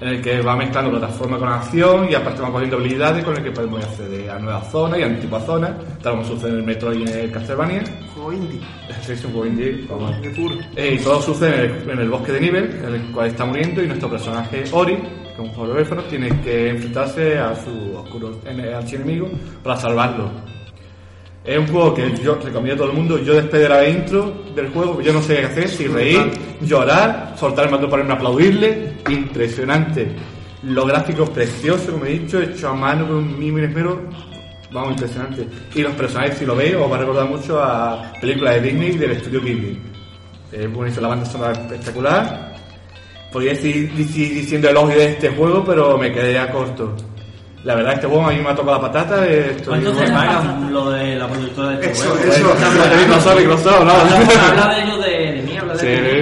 [0.00, 3.42] en el que va mezclando plataforma con acción y aparte va cogiendo habilidades con el
[3.42, 5.70] que podemos acceder a nuevas zonas y a antiguas zonas,
[6.00, 7.82] tal como sucede en el Metroid y en el Castlevania.
[8.14, 8.60] Juego indie.
[9.02, 9.84] Sí, es un juego indie.
[9.90, 10.22] vamos.
[10.22, 10.54] De puro.
[10.76, 13.44] Eh, y todo sucede en el, en el bosque de nivel, en el cual está
[13.44, 15.02] muriendo, y nuestro personaje Ori,
[15.38, 19.28] que un jugador huérfano, tiene que enfrentarse a su oscuro ene- archienemigo
[19.62, 20.30] para salvarlo.
[21.44, 23.18] Es un juego que yo recomiendo a todo el mundo.
[23.18, 27.34] Yo después de la intro del juego, yo no sé qué hacer, si reír, llorar,
[27.38, 28.94] soltar el mando para irme a aplaudirle.
[29.08, 30.08] Impresionante.
[30.64, 34.00] Los gráficos preciosos, como he dicho, hecho a mano con un mimo y esmero.
[34.72, 35.48] Vamos, impresionante.
[35.74, 38.88] Y los personajes, si lo veis, os va a recordar mucho a películas de Disney
[38.90, 39.78] y del estudio Ghibli.
[40.52, 42.47] Es buenísimo, la banda sonora espectacular.
[43.32, 46.94] Podría seguir dici- diciendo elogio de este juego, pero me quedé ya corto.
[47.64, 49.26] La verdad, este juego a mí me ha tocado la patata.
[49.26, 52.32] eh, estoy- ¿Cuánto se pagan lo de la productora de este Eso, juego?
[52.32, 52.48] eso.
[52.56, 53.90] Pues, Microsoft, Microsoft, ¿no?
[53.92, 55.78] Habla, habla de ellos de, de mí, habla de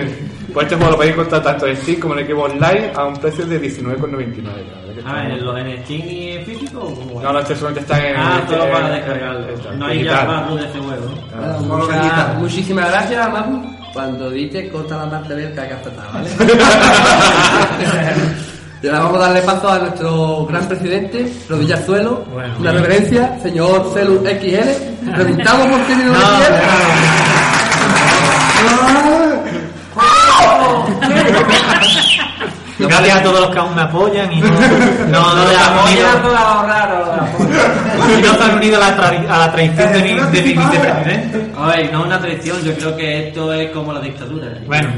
[0.08, 0.14] Sí,
[0.52, 3.16] pues este juego lo podéis encontrar tanto en Steam como en Equipo Online a un
[3.18, 4.42] precio de 19,99.
[4.44, 6.98] la verdad que está Ah, ¿en, lo- en Steam y en físico?
[7.22, 8.16] No, no, este solamente está en.
[8.16, 9.46] Ah, solo en- para descargarlo.
[9.76, 11.04] No hay ya más luz de este juego.
[11.68, 11.88] ¿no?
[11.92, 12.34] Ah.
[12.38, 13.75] Muchísimas gracias, Mamu.
[13.96, 16.28] Cuando diste, corta la parte del apretar, ¿vale?
[18.82, 22.26] Y ahora vamos a darle paso a nuestro gran presidente, Rodilla al Suelo.
[22.30, 22.84] Bueno, una bien.
[22.84, 25.12] reverencia, señor Celu XL.
[25.14, 26.52] Preguntamos por qué vino de No, XL.
[32.88, 36.06] Gracias a todos los que aún me apoyan y no, no, no, se han unido,
[38.18, 40.52] y no se han unido a la, tra- a la traición de mi, de mi
[40.52, 41.50] vicepresidente.
[41.58, 44.48] A ver, no es una traición, yo creo que esto es como la dictadura.
[44.66, 44.88] Bueno,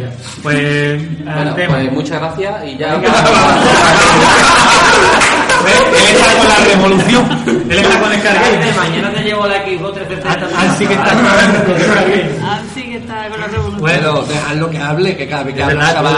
[0.43, 2.95] pues Bueno, pues muchas gracias y ya.
[5.69, 7.25] Él está con la revolución.
[7.71, 8.77] Él está con el carguero.
[8.77, 10.73] mañana te llevo la Xbox 360.
[10.73, 12.31] Así que está con el carguero.
[13.29, 13.81] Que con la revolución.
[13.81, 16.15] Bueno, dejadlo que hable, que cada vez que habla chaval,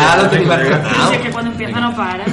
[0.46, 1.08] maltratado.
[1.08, 2.18] Si es que cuando empieza no para.
[2.18, 2.24] La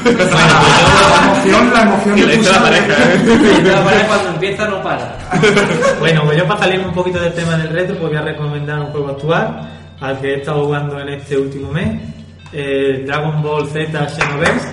[1.26, 2.82] emoción, la emoción de tu sangre.
[3.64, 5.18] La pared cuando empieza no para.
[6.00, 8.80] Bueno, pues yo para salirme un poquito del tema del retro, pues voy a recomendar
[8.80, 12.00] un juego actual al que he estado jugando en este último mes.
[12.54, 14.68] eh, Dragon Ball Z Xenoverse.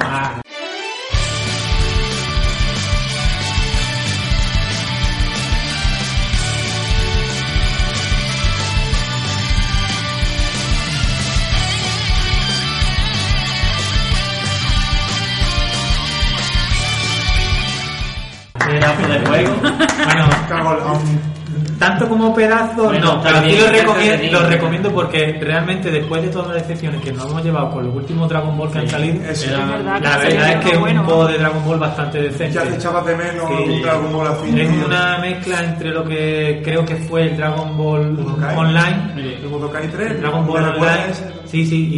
[18.93, 19.55] Pedazo de juego.
[20.05, 21.34] Bueno, Cago en la-
[21.79, 26.29] tanto como pedazo, Bueno, no, pero sí lo recomiendo, lo recomiendo porque realmente después de
[26.29, 29.25] todas las decepciones que nos hemos llevado con los últimos Dragon Ball que han salido,
[29.31, 29.51] Eso.
[29.51, 31.01] Era- Es verdad la verdad es que es bueno.
[31.01, 32.55] un juego de Dragon Ball bastante decente.
[32.55, 33.71] Ya te echabas de menos Sí.
[33.73, 34.61] un Dragon Ball así.
[34.61, 38.57] Es una mezcla entre lo que creo que fue el Dragon Ball Budokai.
[38.57, 40.21] Online, El Budokai 3.
[40.21, 41.35] Dragon Ball ¿te recuerdas Online.
[41.47, 41.97] Sí, sí, y,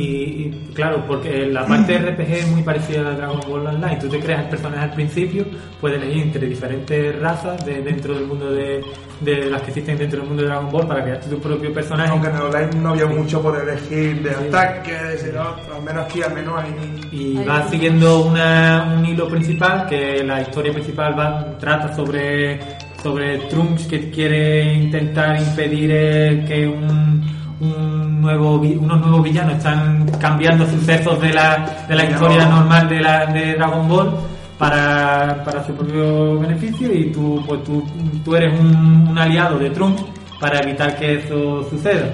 [0.68, 3.96] y claro, porque la parte RPG es muy parecida a Dragon Ball Online.
[3.96, 5.44] Tú te creas el personaje al principio,
[5.80, 8.84] puedes elegir entre diferentes razas de, dentro del mundo de,
[9.20, 12.10] de las que existen dentro del mundo de Dragon Ball para crearte tu propio personaje.
[12.10, 15.82] Aunque en el online no había mucho por elegir de ataques, y de otro, al
[15.82, 17.08] menos aquí, al menos hay.
[17.12, 22.60] y va siguiendo una- un hilo principal que la historia principal va, trata sobre
[23.02, 27.24] sobre Trunks que quiere intentar impedir eh, que un,
[27.60, 33.00] un nuevo unos nuevos villanos están cambiando sucesos de la, de la historia normal de,
[33.00, 34.10] la, de Dragon Ball
[34.58, 37.84] para, para su propio beneficio y tú pues tú,
[38.24, 40.02] tú eres un, un aliado de Trunks
[40.40, 42.06] para evitar que eso suceda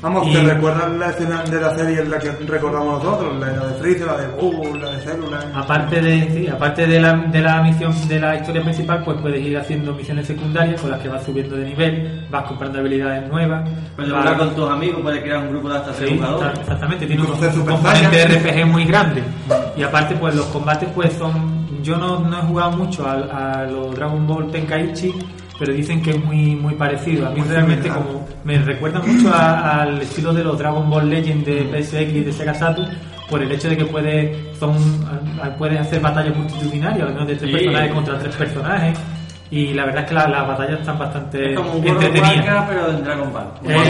[0.00, 3.34] Vamos, Y- ¿te recuerdas la escena de la serie en la que recordamos nosotros?
[3.40, 5.40] La, la de Freezer, la de Bull, la de Célula.
[5.56, 9.44] Aparte de, sí, aparte de la, de la misión de la historia principal, pues puedes
[9.44, 13.68] ir haciendo misiones secundarias con las que vas subiendo de nivel, vas comprando habilidades nuevas.
[13.96, 16.48] Puedes vas- jugar con tus amigos, puedes crear un grupo de hasta seis Sí, jugadores.
[16.50, 18.44] está- exactamente, tiene un, un componente Saiyan.
[18.44, 19.22] RPG muy grande.
[19.76, 21.57] Y aparte, pues los combates pues son...
[21.82, 25.12] Yo no, no he jugado mucho al- a, los Dragon Ball Tenkaichi,
[25.58, 27.26] pero dicen que es muy muy parecido.
[27.26, 31.44] A mí realmente como me recuerda mucho a- al estilo de los Dragon Ball Legend
[31.44, 32.88] de PSX y de Sega Saturn,
[33.28, 34.74] por el hecho de que puedes, son,
[35.42, 37.56] a- puedes hacer batallas multitudinarias, al menos de tres Sí.
[37.56, 38.98] personajes contra tres personajes.
[39.50, 42.36] Y la verdad es que la- las batallas están bastante Es como un entretenidas.
[42.36, 43.44] Warcraft, pero en Dragon Ball.
[43.66, 43.84] Eh,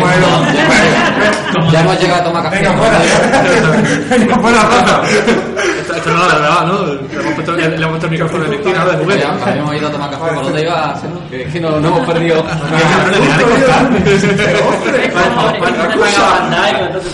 [1.73, 2.57] Ya hemos llegado a tomar café.
[2.57, 2.99] Venga, fuera.
[4.19, 5.03] Venga, fuera, Rafa.
[5.81, 6.87] Esto, esto no la verdad, ¿no?
[6.87, 8.91] Le hemos puesto, le hemos puesto el micrófono en la esquina ¿no?
[8.91, 9.21] de juguete.
[9.21, 10.35] Ya, habíamos ido a tomar café.
[10.35, 11.01] ¿Por dónde ibas?
[11.31, 12.45] Que, que no, no hemos perdido.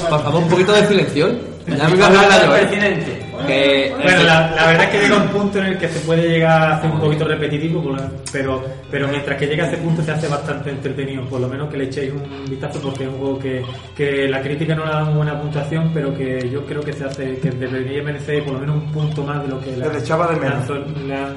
[0.08, 1.28] Por favor, un poquito de silencio.
[1.66, 2.66] Ya me voy a hablar yo, ¿eh?
[2.66, 3.23] presidente.
[3.46, 6.28] Que, Bueno, la, la verdad es que llega un punto en el que se puede
[6.28, 7.96] llegar a hacer un poquito repetitivo,
[8.32, 11.68] pero, pero mientras que llega a ese punto se hace bastante entretenido, por lo menos
[11.70, 13.62] que le echéis un vistazo porque es un juego que,
[13.96, 17.04] que la crítica no le da muy buena puntuación, pero que yo creo que se
[17.04, 19.98] hace, que debería merecer por lo menos un punto más de lo que la, Le
[19.98, 20.68] echaba de menos.
[21.06, 21.34] la- la-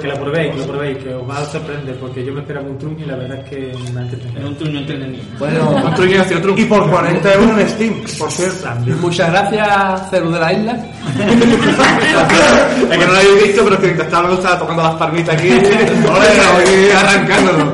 [0.00, 0.18] que lo menos.
[0.18, 3.04] probéis, que lo probéis, que os va a sorprender, porque yo me esperaba un truño
[3.04, 4.48] y la verdad es que me ha entretenido.
[4.48, 5.22] un truño entretenido.
[5.38, 6.54] bueno, un truño hacia otro.
[6.56, 8.68] Y por 40 euros en Steam, por cierto.
[9.00, 10.84] Muchas gracias, Celu de la Isla.
[11.52, 15.48] es que no lo habéis visto, pero es que mientras estaba tocando las palmitas aquí.
[16.96, 17.72] Arrancándolo.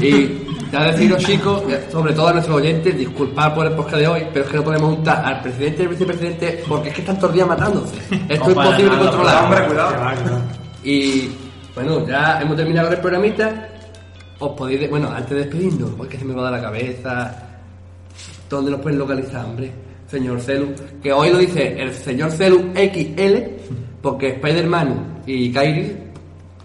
[0.00, 0.38] Y
[0.70, 4.44] ya deciros, chicos, sobre todo a nuestros oyentes, disculpad por el podcast de hoy, pero
[4.44, 7.30] es que no podemos juntar al presidente y al vicepresidente porque es que están todos
[7.30, 7.94] los días matándose.
[8.28, 9.44] Esto es imposible nada, controlar.
[9.44, 9.94] Hombre, cuidado.
[10.84, 11.30] Y
[11.74, 13.68] bueno, ya hemos terminado el programita.
[14.40, 17.34] Os podéis, de- bueno, antes de despedirnos, porque se me va a dar la cabeza.
[18.48, 19.72] ¿Dónde nos pueden localizar, hombre?
[20.08, 20.74] Señor Celu.
[21.02, 23.36] Que hoy lo dice el señor Celu XL,
[24.02, 25.96] porque Spider-Man y Kairi,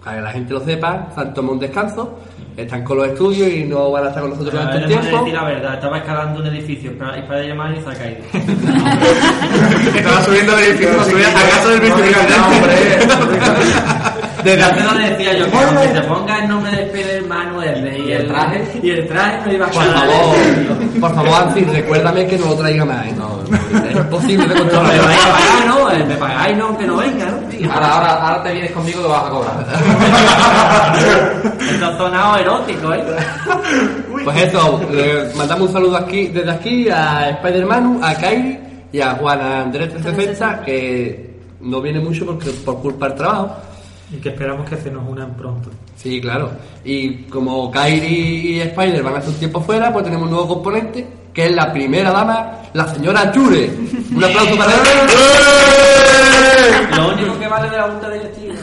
[0.03, 2.19] para que la gente lo sepa, se han tomado un descanso,
[2.55, 5.17] están con los estudios y no van a estar con nosotros durante de tiempo.
[5.17, 8.23] decir la verdad, estaba escalando un edificio para, y se ha caído.
[9.95, 12.33] Estaba subiendo el edificio para subir a casa del vicepresidente.
[14.43, 18.07] Desde no le decía yo que aunque te ponga el nombre de Spider-Man o el
[18.07, 18.79] ¿Y el traje?
[18.81, 20.35] Y el traje no iba a Por favor,
[20.99, 23.05] por favor, Ansi, recuérdame que no lo traiga más.
[23.05, 23.13] ¿eh?
[23.89, 25.31] es imposible de No, me vais a controlar.
[25.31, 25.91] pagar, ¿no?
[25.91, 27.71] Eh, Me pagáis, no, que no venga, ¿no?
[27.73, 29.65] Ahora, ahora, ahora te vienes conmigo que vas a cobrar.
[31.71, 33.03] Esto ha sonado erótico, ¿eh?
[34.23, 38.59] Pues eso, le mandamos un saludo aquí, desde aquí a Spider-Man, a Kairi
[38.91, 43.55] y a Juan Andrés 360, que no viene mucho porque por culpa del trabajo.
[44.15, 45.69] Y que esperamos que se nos unan pronto.
[45.95, 46.51] Sí, claro.
[46.83, 50.47] Y como Kairi y Spider van a estar un tiempo fuera, pues tenemos un nuevo
[50.47, 53.71] componente, que es la primera dama, la señora Chure.
[54.15, 55.07] Un aplauso para ella.
[56.97, 58.53] Lo único que vale de la junta directiva.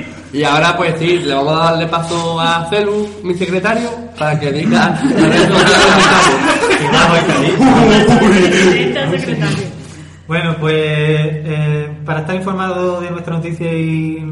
[0.32, 4.52] Y ahora pues sí, le vamos a darle paso a Celu, mi secretario, para que
[4.52, 5.00] diga
[9.10, 9.69] de secretario.
[10.30, 14.24] Bueno, pues eh, para estar informado de nuestra noticia y,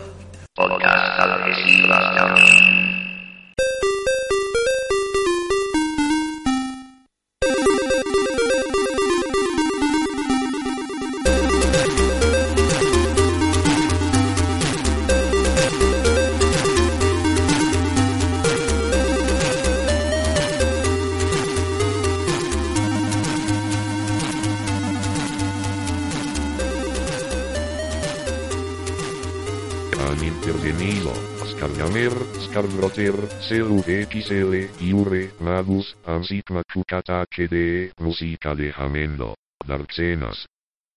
[34.22, 39.36] CVXL, Iure, Magus, Ansikma Kukata KDE, Música de Jamendo,
[39.66, 40.46] Darksenas.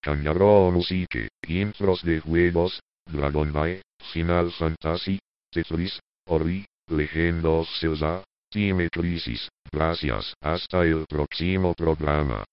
[0.02, 3.80] Cañaro Musique, Intros de juegos, Dragon Ball,
[4.12, 5.18] Final Fantasy,
[5.50, 9.48] Tetris, Ori, Legendos Zelda, Time Crisis.
[9.72, 12.44] Gracias, hasta el próximo programa.